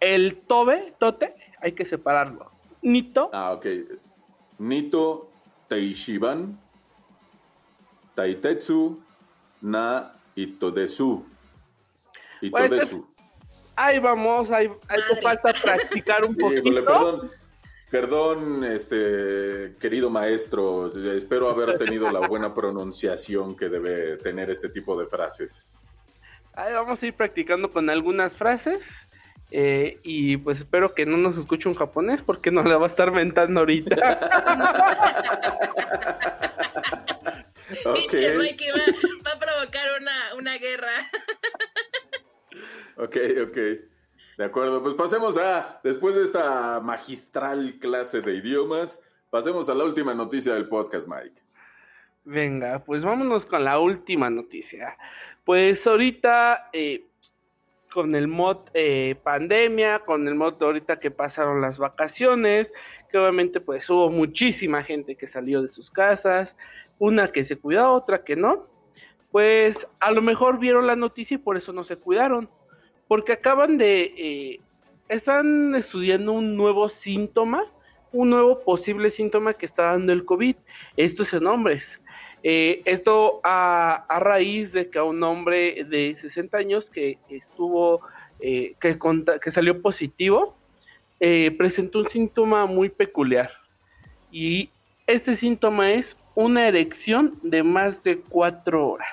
El 0.00 0.42
Tobe, 0.46 0.94
Tote, 0.98 1.34
hay 1.60 1.72
que 1.72 1.84
separarlo. 1.86 2.50
Nito, 2.82 3.30
Ah, 3.32 3.52
ok. 3.52 3.66
Nito, 4.58 5.28
Teishiban, 5.68 6.58
Taitetsu, 8.14 9.00
Na, 9.60 10.12
Itodesu. 10.36 11.26
Itodesu. 12.40 13.06
ahí 13.76 13.98
vamos, 13.98 14.50
ahí, 14.50 14.68
ahí 14.88 15.00
te 15.08 15.16
falta 15.22 15.52
practicar 15.52 16.24
un 16.24 16.36
poquito. 16.36 16.60
Híjole, 16.68 16.82
perdón. 16.82 17.30
Perdón, 17.90 18.64
este 18.64 19.72
querido 19.80 20.10
maestro, 20.10 20.92
espero 21.12 21.50
haber 21.50 21.78
tenido 21.78 22.10
la 22.10 22.20
buena 22.28 22.54
pronunciación 22.54 23.56
que 23.56 23.68
debe 23.68 24.16
tener 24.18 24.50
este 24.50 24.68
tipo 24.68 24.98
de 25.00 25.06
frases. 25.06 25.74
Ahí 26.54 26.72
vamos 26.72 27.02
a 27.02 27.06
ir 27.06 27.14
practicando 27.14 27.72
con 27.72 27.88
algunas 27.88 28.32
frases. 28.34 28.80
eh, 29.50 29.98
y 30.02 30.36
pues 30.36 30.58
espero 30.58 30.92
que 30.94 31.06
no 31.06 31.16
nos 31.16 31.38
escuche 31.38 31.68
un 31.68 31.74
japonés 31.76 32.20
porque 32.22 32.50
nos 32.50 32.66
la 32.66 32.76
va 32.76 32.86
a 32.86 32.90
estar 32.90 33.10
mentando 33.10 33.60
ahorita. 33.60 33.94
Ok. 37.84 37.96
Pinche 38.10 38.34
güey 38.34 38.56
que 38.56 38.72
va, 38.72 38.78
va 39.26 39.32
a 39.32 39.38
provocar 39.38 39.88
una, 40.00 40.34
una 40.38 40.56
guerra. 40.58 41.10
Ok, 42.96 43.16
ok. 43.46 43.58
De 44.38 44.44
acuerdo, 44.44 44.80
pues 44.80 44.94
pasemos 44.94 45.36
a, 45.36 45.80
después 45.82 46.14
de 46.14 46.22
esta 46.22 46.78
magistral 46.78 47.74
clase 47.80 48.20
de 48.20 48.36
idiomas, 48.36 49.02
pasemos 49.30 49.68
a 49.68 49.74
la 49.74 49.82
última 49.82 50.14
noticia 50.14 50.54
del 50.54 50.68
podcast, 50.68 51.08
Mike. 51.08 51.42
Venga, 52.24 52.78
pues 52.78 53.02
vámonos 53.02 53.44
con 53.46 53.64
la 53.64 53.80
última 53.80 54.30
noticia. 54.30 54.96
Pues 55.44 55.84
ahorita, 55.84 56.70
eh, 56.72 57.06
con 57.92 58.14
el 58.14 58.28
mod 58.28 58.58
eh, 58.74 59.16
pandemia, 59.24 60.04
con 60.06 60.28
el 60.28 60.36
mod 60.36 60.62
ahorita 60.62 61.00
que 61.00 61.10
pasaron 61.10 61.60
las 61.60 61.76
vacaciones, 61.76 62.68
que 63.10 63.18
obviamente 63.18 63.60
pues 63.60 63.90
hubo 63.90 64.08
muchísima 64.08 64.84
gente 64.84 65.16
que 65.16 65.26
salió 65.30 65.62
de 65.62 65.72
sus 65.72 65.90
casas, 65.90 66.48
una 67.00 67.32
que 67.32 67.44
se 67.46 67.56
cuidó, 67.56 67.92
otra 67.92 68.22
que 68.22 68.36
no, 68.36 68.68
pues 69.32 69.76
a 69.98 70.12
lo 70.12 70.22
mejor 70.22 70.60
vieron 70.60 70.86
la 70.86 70.94
noticia 70.94 71.34
y 71.34 71.38
por 71.38 71.56
eso 71.56 71.72
no 71.72 71.82
se 71.82 71.96
cuidaron, 71.96 72.48
porque 73.08 73.32
acaban 73.32 73.78
de, 73.78 74.12
eh, 74.16 74.60
están 75.08 75.74
estudiando 75.74 76.32
un 76.32 76.56
nuevo 76.56 76.90
síntoma, 77.02 77.64
un 78.12 78.30
nuevo 78.30 78.60
posible 78.64 79.10
síntoma 79.12 79.54
que 79.54 79.66
está 79.66 79.84
dando 79.92 80.12
el 80.12 80.24
COVID. 80.24 80.56
Esto 80.96 81.22
es 81.24 81.32
en 81.32 81.46
hombres. 81.46 81.82
Eh, 82.42 82.82
esto 82.84 83.40
a, 83.42 84.04
a 84.08 84.20
raíz 84.20 84.70
de 84.72 84.88
que 84.90 84.98
a 84.98 85.04
un 85.04 85.22
hombre 85.22 85.84
de 85.84 86.16
60 86.22 86.56
años 86.56 86.84
que 86.92 87.18
estuvo, 87.28 88.00
eh, 88.40 88.74
que, 88.80 88.96
conta- 88.98 89.38
que 89.40 89.50
salió 89.52 89.82
positivo, 89.82 90.56
eh, 91.20 91.50
presentó 91.58 91.98
un 92.00 92.08
síntoma 92.10 92.66
muy 92.66 92.90
peculiar. 92.90 93.50
Y 94.30 94.70
este 95.06 95.36
síntoma 95.38 95.90
es 95.92 96.06
una 96.34 96.68
erección 96.68 97.38
de 97.42 97.62
más 97.64 98.00
de 98.04 98.18
cuatro 98.20 98.90
horas. 98.90 99.08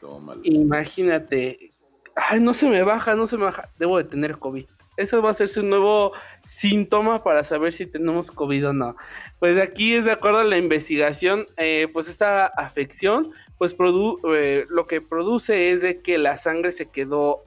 Tómalo. 0.00 0.40
Imagínate, 0.44 1.70
ay, 2.16 2.40
no 2.40 2.54
se 2.54 2.66
me 2.66 2.82
baja, 2.82 3.14
no 3.14 3.28
se 3.28 3.36
me 3.36 3.44
baja, 3.44 3.68
debo 3.78 3.98
de 3.98 4.04
tener 4.04 4.38
COVID. 4.38 4.64
Eso 4.96 5.22
va 5.22 5.30
a 5.30 5.36
ser 5.36 5.52
su 5.52 5.62
nuevo 5.62 6.12
síntoma 6.60 7.24
para 7.24 7.48
saber 7.48 7.76
si 7.76 7.86
tenemos 7.86 8.26
COVID 8.30 8.68
o 8.68 8.72
no. 8.72 8.96
Pues 9.40 9.60
aquí 9.60 9.94
es 9.94 10.04
de 10.04 10.12
acuerdo 10.12 10.38
a 10.38 10.44
la 10.44 10.58
investigación, 10.58 11.46
eh, 11.56 11.88
pues 11.92 12.06
esta 12.08 12.46
afección, 12.46 13.32
pues 13.58 13.74
produ 13.74 14.20
eh, 14.34 14.64
lo 14.70 14.86
que 14.86 15.00
produce 15.00 15.72
es 15.72 15.80
de 15.80 16.00
que 16.02 16.18
la 16.18 16.40
sangre 16.42 16.72
se 16.76 16.86
quedó 16.86 17.42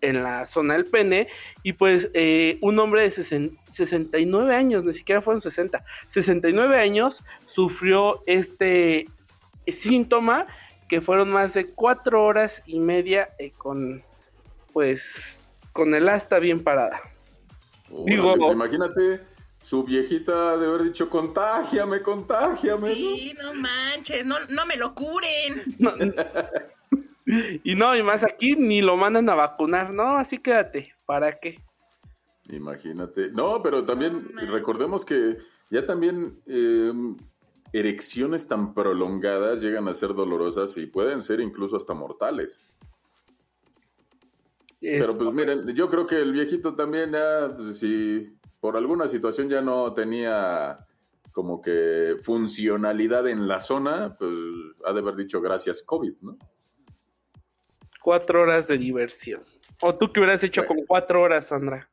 en 0.00 0.22
la 0.22 0.46
zona 0.46 0.74
del 0.74 0.86
pene 0.86 1.28
y 1.62 1.72
pues 1.72 2.08
eh, 2.14 2.58
un 2.60 2.78
hombre 2.78 3.02
de 3.02 3.14
sesen- 3.14 3.56
69 3.76 4.54
años, 4.54 4.84
ni 4.84 4.94
siquiera 4.94 5.22
fueron 5.22 5.40
60, 5.42 5.82
69 6.12 6.76
años 6.78 7.16
sufrió 7.54 8.22
este 8.26 9.06
síntoma 9.82 10.46
que 10.92 11.00
fueron 11.00 11.30
más 11.30 11.54
de 11.54 11.72
cuatro 11.74 12.22
horas 12.22 12.52
y 12.66 12.78
media 12.78 13.30
eh, 13.38 13.50
con 13.56 14.02
pues 14.74 15.00
con 15.72 15.94
el 15.94 16.06
asta 16.06 16.38
bien 16.38 16.62
parada. 16.62 17.00
Digo- 17.88 18.36
pues 18.36 18.52
imagínate, 18.52 19.22
su 19.62 19.84
viejita 19.84 20.58
de 20.58 20.66
haber 20.66 20.82
dicho, 20.82 21.08
contágiame, 21.08 22.02
contágiame. 22.02 22.90
¿no? 22.90 22.94
Sí, 22.94 23.34
no 23.42 23.54
manches, 23.54 24.26
no, 24.26 24.34
no 24.50 24.66
me 24.66 24.76
lo 24.76 24.94
curen. 24.94 25.62
No, 25.78 25.92
y 27.64 27.74
no, 27.74 27.96
y 27.96 28.02
más 28.02 28.22
aquí 28.22 28.54
ni 28.54 28.82
lo 28.82 28.98
mandan 28.98 29.30
a 29.30 29.34
vacunar, 29.34 29.94
no, 29.94 30.18
así 30.18 30.36
quédate, 30.36 30.92
¿para 31.06 31.38
qué? 31.40 31.58
Imagínate. 32.50 33.30
No, 33.30 33.62
pero 33.62 33.82
también 33.86 34.30
No, 34.34 34.42
recordemos 34.52 35.06
que 35.06 35.38
ya 35.70 35.86
también 35.86 36.38
eh, 36.46 36.92
erecciones 37.72 38.46
tan 38.46 38.74
prolongadas 38.74 39.60
llegan 39.62 39.88
a 39.88 39.94
ser 39.94 40.14
dolorosas 40.14 40.76
y 40.78 40.86
pueden 40.86 41.22
ser 41.22 41.40
incluso 41.40 41.76
hasta 41.76 41.94
mortales. 41.94 42.72
Eh, 44.80 44.98
Pero 44.98 45.16
pues 45.16 45.32
miren, 45.32 45.74
yo 45.74 45.88
creo 45.88 46.06
que 46.06 46.20
el 46.20 46.32
viejito 46.32 46.74
también 46.74 47.12
ya, 47.12 47.54
pues, 47.56 47.78
si 47.78 48.36
por 48.60 48.76
alguna 48.76 49.08
situación 49.08 49.48
ya 49.48 49.62
no 49.62 49.94
tenía 49.94 50.86
como 51.32 51.62
que 51.62 52.16
funcionalidad 52.20 53.26
en 53.28 53.48
la 53.48 53.60
zona, 53.60 54.16
pues 54.18 54.32
ha 54.84 54.92
de 54.92 55.00
haber 55.00 55.16
dicho 55.16 55.40
gracias 55.40 55.82
COVID, 55.82 56.14
¿no? 56.20 56.36
cuatro 58.02 58.42
horas 58.42 58.66
de 58.66 58.76
diversión. 58.76 59.42
¿O 59.80 59.94
tú 59.94 60.12
qué 60.12 60.20
hubieras 60.20 60.42
hecho 60.42 60.66
con 60.66 60.84
cuatro 60.86 61.22
horas, 61.22 61.46
Sandra? 61.48 61.88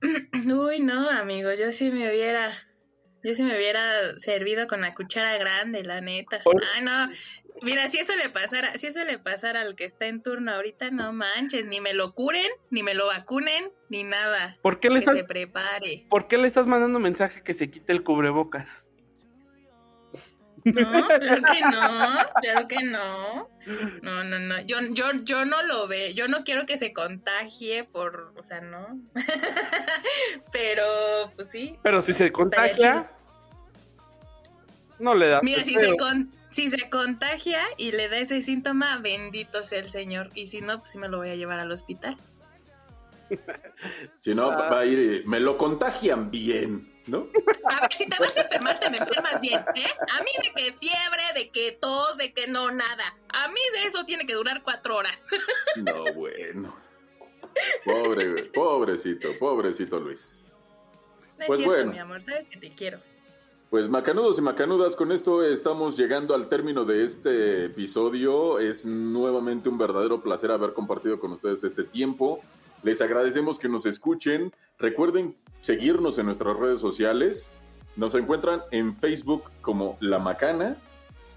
Uy, 0.32 0.80
no, 0.80 1.10
amigo, 1.10 1.52
yo 1.52 1.72
sí 1.72 1.90
me 1.90 2.08
hubiera, 2.08 2.52
yo 3.22 3.34
sí 3.34 3.42
me 3.42 3.56
hubiera 3.56 4.18
servido 4.18 4.66
con 4.66 4.80
la 4.80 4.94
cuchara 4.94 5.36
grande, 5.38 5.82
la 5.82 6.00
neta. 6.00 6.40
Ah, 6.44 6.80
no. 6.80 7.14
Mira, 7.62 7.88
si 7.88 7.98
eso 7.98 8.14
le 8.16 8.28
pasara, 8.28 8.74
si 8.78 8.86
eso 8.86 9.04
le 9.04 9.18
pasara 9.18 9.62
al 9.62 9.74
que 9.74 9.84
está 9.84 10.06
en 10.06 10.22
turno 10.22 10.52
ahorita, 10.52 10.90
no 10.90 11.12
manches, 11.12 11.66
ni 11.66 11.80
me 11.80 11.92
lo 11.92 12.12
curen, 12.12 12.46
ni 12.70 12.82
me 12.82 12.94
lo 12.94 13.06
vacunen, 13.06 13.70
ni 13.88 14.04
nada. 14.04 14.56
¿Por 14.62 14.78
qué 14.78 14.90
le 14.90 14.96
Que 14.96 15.00
estás, 15.00 15.16
se 15.16 15.24
prepare. 15.24 16.06
¿por 16.08 16.28
qué 16.28 16.38
le 16.38 16.46
estás 16.46 16.66
mandando 16.66 17.00
mensaje 17.00 17.42
que 17.42 17.54
se 17.54 17.70
quite 17.70 17.92
el 17.92 18.04
cubrebocas? 18.04 18.68
No, 20.74 21.06
claro 21.08 21.42
que 21.42 21.60
no, 21.60 22.40
claro 22.40 22.66
que 22.66 22.82
no. 22.84 23.48
No, 24.02 24.24
no, 24.24 24.38
no. 24.38 24.60
Yo, 24.62 24.78
yo, 24.92 25.12
yo 25.22 25.44
no 25.44 25.62
lo 25.62 25.88
veo. 25.88 26.12
Yo 26.12 26.28
no 26.28 26.44
quiero 26.44 26.66
que 26.66 26.76
se 26.76 26.92
contagie 26.92 27.84
por, 27.84 28.32
o 28.36 28.44
sea, 28.44 28.60
no. 28.60 29.00
Pero, 30.52 30.84
pues 31.36 31.50
sí. 31.50 31.76
Pero 31.82 32.04
si 32.04 32.12
se 32.14 32.30
contagia, 32.30 33.10
no 34.98 35.14
le 35.14 35.28
da. 35.28 35.40
Mira, 35.42 35.64
si 35.64 35.74
se, 35.74 35.96
con, 35.96 36.32
si 36.50 36.68
se 36.68 36.88
contagia 36.90 37.60
y 37.76 37.92
le 37.92 38.08
da 38.08 38.18
ese 38.18 38.42
síntoma, 38.42 38.98
bendito 38.98 39.62
sea 39.62 39.80
el 39.80 39.88
Señor. 39.88 40.30
Y 40.34 40.46
si 40.48 40.60
no, 40.60 40.78
pues 40.78 40.90
sí 40.90 40.98
me 40.98 41.08
lo 41.08 41.18
voy 41.18 41.30
a 41.30 41.36
llevar 41.36 41.60
al 41.60 41.70
hospital. 41.70 42.16
Si 44.20 44.34
no, 44.34 44.50
Ah. 44.50 44.56
va 44.56 44.80
a 44.80 44.84
ir, 44.84 44.98
y, 44.98 45.28
me 45.28 45.38
lo 45.38 45.56
contagian 45.56 46.30
bien. 46.32 46.97
¿No? 47.08 47.26
A 47.70 47.80
ver, 47.80 47.92
si 47.92 48.06
te 48.06 48.16
vas 48.20 48.36
a 48.36 48.42
enfermar, 48.42 48.78
te 48.78 48.90
me 48.90 48.98
enfermas 48.98 49.40
bien, 49.40 49.60
¿eh? 49.74 49.86
A 50.12 50.22
mí 50.22 50.30
de 50.42 50.50
que 50.54 50.72
fiebre, 50.78 51.22
de 51.34 51.50
que 51.50 51.76
tos, 51.80 52.16
de 52.16 52.32
que 52.32 52.46
no, 52.46 52.70
nada. 52.70 53.16
A 53.30 53.48
mí 53.48 53.60
de 53.74 53.84
eso 53.88 54.04
tiene 54.04 54.26
que 54.26 54.34
durar 54.34 54.62
cuatro 54.62 54.96
horas. 54.96 55.26
No, 55.76 56.04
bueno. 56.14 56.76
Pobre, 57.84 58.44
pobrecito, 58.54 59.28
pobrecito 59.38 59.98
Luis. 59.98 60.50
No 61.36 61.42
es 61.42 61.46
Pues 61.46 61.58
cierto, 61.58 61.74
bueno. 61.74 61.92
mi 61.92 61.98
amor, 61.98 62.22
sabes 62.22 62.48
que 62.48 62.58
te 62.58 62.70
quiero. 62.70 63.00
Pues 63.70 63.88
macanudos 63.88 64.38
y 64.38 64.42
macanudas, 64.42 64.96
con 64.96 65.12
esto 65.12 65.44
estamos 65.44 65.96
llegando 65.96 66.34
al 66.34 66.48
término 66.48 66.84
de 66.84 67.04
este 67.04 67.66
episodio. 67.66 68.58
Es 68.58 68.86
nuevamente 68.86 69.68
un 69.68 69.76
verdadero 69.76 70.22
placer 70.22 70.50
haber 70.50 70.72
compartido 70.72 71.20
con 71.20 71.32
ustedes 71.32 71.62
este 71.64 71.84
tiempo. 71.84 72.40
Les 72.82 73.00
agradecemos 73.00 73.58
que 73.58 73.68
nos 73.68 73.86
escuchen. 73.86 74.52
Recuerden 74.78 75.36
seguirnos 75.60 76.18
en 76.18 76.26
nuestras 76.26 76.56
redes 76.58 76.80
sociales. 76.80 77.50
Nos 77.96 78.14
encuentran 78.14 78.62
en 78.70 78.94
Facebook 78.94 79.50
como 79.60 79.96
La 80.00 80.18
Macana, 80.18 80.76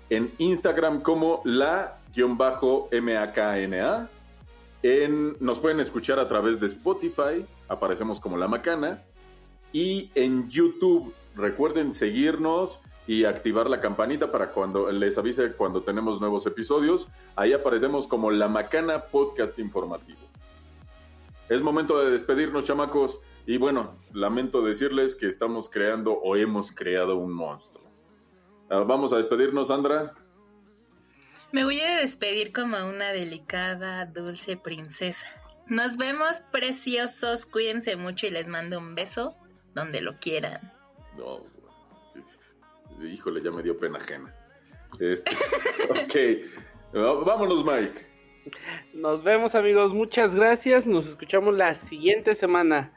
en 0.09 0.31
Instagram 0.37 1.01
como 1.01 1.41
la-makna. 1.43 2.59
En, 4.83 5.37
nos 5.39 5.59
pueden 5.59 5.79
escuchar 5.79 6.19
a 6.19 6.27
través 6.27 6.59
de 6.59 6.67
Spotify, 6.67 7.45
aparecemos 7.67 8.19
como 8.19 8.37
La 8.37 8.47
Macana. 8.47 9.01
Y 9.73 10.11
en 10.15 10.49
YouTube, 10.49 11.13
recuerden 11.35 11.93
seguirnos 11.93 12.81
y 13.07 13.25
activar 13.25 13.69
la 13.69 13.79
campanita 13.79 14.31
para 14.31 14.51
cuando 14.51 14.91
les 14.91 15.17
avise 15.17 15.53
cuando 15.53 15.81
tenemos 15.81 16.19
nuevos 16.19 16.45
episodios. 16.45 17.07
Ahí 17.35 17.53
aparecemos 17.53 18.07
como 18.07 18.29
La 18.29 18.47
Macana 18.47 19.05
Podcast 19.05 19.57
Informativo. 19.57 20.30
Es 21.51 21.61
momento 21.61 22.01
de 22.01 22.11
despedirnos, 22.11 22.63
chamacos. 22.63 23.19
Y 23.45 23.57
bueno, 23.57 23.99
lamento 24.13 24.61
decirles 24.61 25.15
que 25.15 25.27
estamos 25.27 25.69
creando 25.69 26.13
o 26.13 26.37
hemos 26.37 26.71
creado 26.71 27.17
un 27.17 27.33
monstruo. 27.33 27.83
Ah, 28.69 28.85
Vamos 28.87 29.11
a 29.11 29.17
despedirnos, 29.17 29.67
Sandra. 29.67 30.13
Me 31.51 31.65
voy 31.65 31.81
a 31.81 31.97
despedir 31.97 32.53
como 32.53 32.77
una 32.87 33.11
delicada, 33.11 34.05
dulce 34.05 34.55
princesa. 34.55 35.25
Nos 35.67 35.97
vemos, 35.97 36.39
preciosos. 36.53 37.45
Cuídense 37.45 37.97
mucho 37.97 38.27
y 38.27 38.29
les 38.29 38.47
mando 38.47 38.77
un 38.77 38.95
beso 38.95 39.35
donde 39.75 39.99
lo 39.99 40.17
quieran. 40.19 40.71
No, 41.17 41.43
híjole, 43.05 43.41
ya 43.43 43.51
me 43.51 43.61
dio 43.61 43.77
pena 43.77 43.97
ajena. 43.97 44.33
Este, 45.01 45.31
ok, 46.93 47.25
vámonos, 47.25 47.65
Mike. 47.65 48.10
Nos 48.93 49.23
vemos 49.23 49.55
amigos, 49.55 49.93
muchas 49.93 50.33
gracias. 50.33 50.85
Nos 50.85 51.05
escuchamos 51.05 51.55
la 51.55 51.79
siguiente 51.89 52.35
semana. 52.35 52.93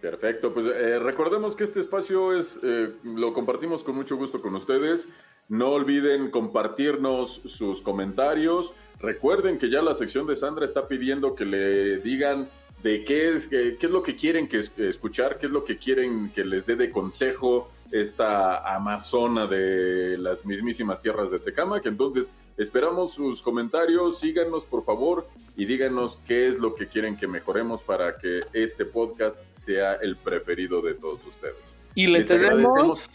Perfecto, 0.00 0.54
pues 0.54 0.66
eh, 0.66 0.98
recordemos 1.00 1.56
que 1.56 1.64
este 1.64 1.80
espacio 1.80 2.32
es 2.38 2.60
eh, 2.62 2.92
lo 3.02 3.32
compartimos 3.32 3.82
con 3.82 3.96
mucho 3.96 4.16
gusto 4.16 4.40
con 4.40 4.54
ustedes. 4.54 5.08
No 5.48 5.70
olviden 5.70 6.30
compartirnos 6.30 7.40
sus 7.46 7.82
comentarios. 7.82 8.74
Recuerden 9.00 9.58
que 9.58 9.70
ya 9.70 9.82
la 9.82 9.94
sección 9.94 10.26
de 10.26 10.36
Sandra 10.36 10.66
está 10.66 10.86
pidiendo 10.86 11.34
que 11.34 11.46
le 11.46 11.98
digan 11.98 12.48
de 12.82 13.04
qué 13.04 13.34
es, 13.34 13.48
qué, 13.48 13.76
qué 13.78 13.86
es 13.86 13.92
lo 13.92 14.02
que 14.02 14.14
quieren 14.16 14.46
que 14.48 14.58
es- 14.60 14.78
escuchar, 14.78 15.38
qué 15.38 15.46
es 15.46 15.52
lo 15.52 15.64
que 15.64 15.76
quieren 15.78 16.30
que 16.30 16.44
les 16.44 16.64
dé 16.66 16.76
de 16.76 16.90
consejo 16.90 17.70
esta 17.90 18.74
amazona 18.76 19.46
de 19.46 20.18
las 20.18 20.44
mismísimas 20.44 21.00
tierras 21.00 21.30
de 21.30 21.38
Tecama, 21.38 21.80
que 21.80 21.88
entonces 21.88 22.30
esperamos 22.58 23.14
sus 23.14 23.42
comentarios, 23.42 24.20
síganos 24.20 24.64
por 24.66 24.84
favor 24.84 25.26
y 25.56 25.64
díganos 25.64 26.18
qué 26.26 26.48
es 26.48 26.58
lo 26.58 26.74
que 26.74 26.86
quieren 26.86 27.16
que 27.16 27.26
mejoremos 27.26 27.82
para 27.82 28.18
que 28.18 28.40
este 28.52 28.84
podcast 28.84 29.42
sea 29.50 29.94
el 29.94 30.16
preferido 30.16 30.82
de 30.82 30.94
todos 30.94 31.24
ustedes. 31.26 31.76
Y 31.94 32.06
les, 32.06 32.28
Les 32.30 32.40
tenemos 32.40 33.08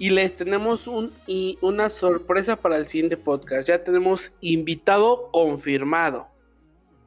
y 0.00 0.10
les 0.10 0.36
tenemos 0.36 0.86
un 0.86 1.12
y 1.26 1.58
una 1.60 1.90
sorpresa 1.98 2.56
para 2.56 2.76
el 2.76 2.86
siguiente 2.88 3.16
podcast. 3.16 3.68
Ya 3.68 3.82
tenemos 3.84 4.20
invitado 4.40 5.28
confirmado. 5.32 6.26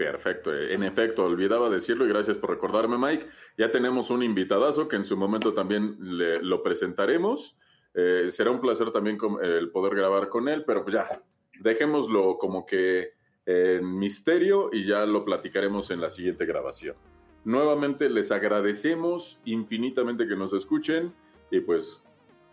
Perfecto, 0.05 0.51
en 0.53 0.81
efecto, 0.83 1.25
olvidaba 1.25 1.69
decirlo 1.69 2.05
y 2.05 2.09
gracias 2.09 2.35
por 2.37 2.49
recordarme, 2.49 2.97
Mike. 2.97 3.27
Ya 3.57 3.69
tenemos 3.69 4.09
un 4.09 4.23
invitadazo 4.23 4.87
que 4.87 4.95
en 4.95 5.05
su 5.05 5.15
momento 5.15 5.53
también 5.53 5.95
le- 5.99 6.41
lo 6.41 6.63
presentaremos. 6.63 7.55
Eh, 7.93 8.27
será 8.31 8.49
un 8.49 8.59
placer 8.61 8.91
también 8.91 9.17
el 9.43 9.69
poder 9.69 9.93
grabar 9.95 10.29
con 10.29 10.47
él, 10.49 10.63
pero 10.65 10.83
pues 10.83 10.95
ya, 10.95 11.21
dejémoslo 11.59 12.37
como 12.39 12.65
que 12.65 13.11
en 13.45 13.99
misterio 13.99 14.69
y 14.73 14.85
ya 14.85 15.05
lo 15.05 15.23
platicaremos 15.23 15.91
en 15.91 16.01
la 16.01 16.09
siguiente 16.09 16.45
grabación. 16.45 16.95
Nuevamente 17.43 18.09
les 18.09 18.31
agradecemos 18.31 19.39
infinitamente 19.45 20.27
que 20.27 20.35
nos 20.35 20.51
escuchen 20.53 21.13
y 21.51 21.59
pues 21.59 22.03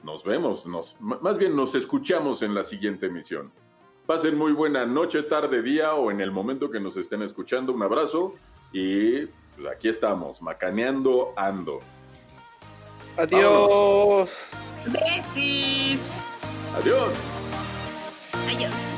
nos 0.02 0.22
vemos, 0.22 0.66
nos, 0.66 1.00
más 1.00 1.38
bien 1.38 1.56
nos 1.56 1.74
escuchamos 1.74 2.42
en 2.42 2.54
la 2.54 2.64
siguiente 2.64 3.06
emisión. 3.06 3.52
Pasen 4.08 4.38
muy 4.38 4.52
buena 4.52 4.86
noche, 4.86 5.22
tarde, 5.22 5.60
día 5.60 5.92
o 5.92 6.10
en 6.10 6.22
el 6.22 6.30
momento 6.30 6.70
que 6.70 6.80
nos 6.80 6.96
estén 6.96 7.20
escuchando. 7.20 7.74
Un 7.74 7.82
abrazo 7.82 8.36
y 8.72 9.26
pues, 9.26 9.68
aquí 9.70 9.90
estamos, 9.90 10.40
macaneando 10.40 11.34
ando. 11.36 11.80
Adiós. 13.18 14.30
Besis. 14.86 16.32
Adiós. 16.74 17.12
Adiós. 18.46 18.97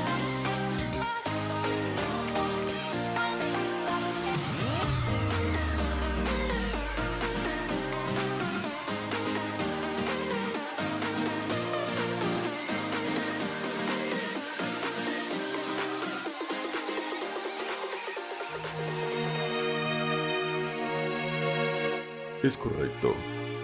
Es 22.43 22.57
correcto. 22.57 23.15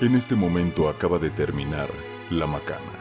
En 0.02 0.14
este 0.14 0.34
momento 0.34 0.90
acaba 0.90 1.18
de 1.18 1.30
terminar 1.30 1.88
la 2.30 2.46
macana. 2.46 2.92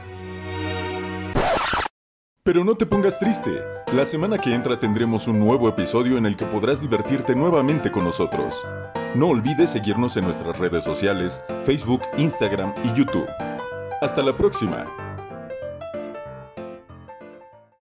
Pero 2.43 2.63
no 2.63 2.75
te 2.75 2.85
pongas 2.85 3.19
triste. 3.19 3.61
La 3.91 4.05
semana 4.05 4.37
que 4.37 4.53
entra 4.53 4.79
tendremos 4.79 5.27
un 5.27 5.39
nuevo 5.39 5.67
episodio 5.67 6.17
en 6.17 6.25
el 6.25 6.37
que 6.37 6.45
podrás 6.45 6.79
divertirte 6.79 7.35
nuevamente 7.35 7.91
con 7.91 8.05
nosotros. 8.05 8.55
No 9.15 9.27
olvides 9.27 9.71
seguirnos 9.71 10.15
en 10.15 10.25
nuestras 10.25 10.57
redes 10.57 10.83
sociales, 10.83 11.43
Facebook, 11.65 12.03
Instagram 12.17 12.73
y 12.85 12.97
YouTube. 12.97 13.27
Hasta 14.01 14.23
la 14.23 14.37
próxima. 14.37 15.04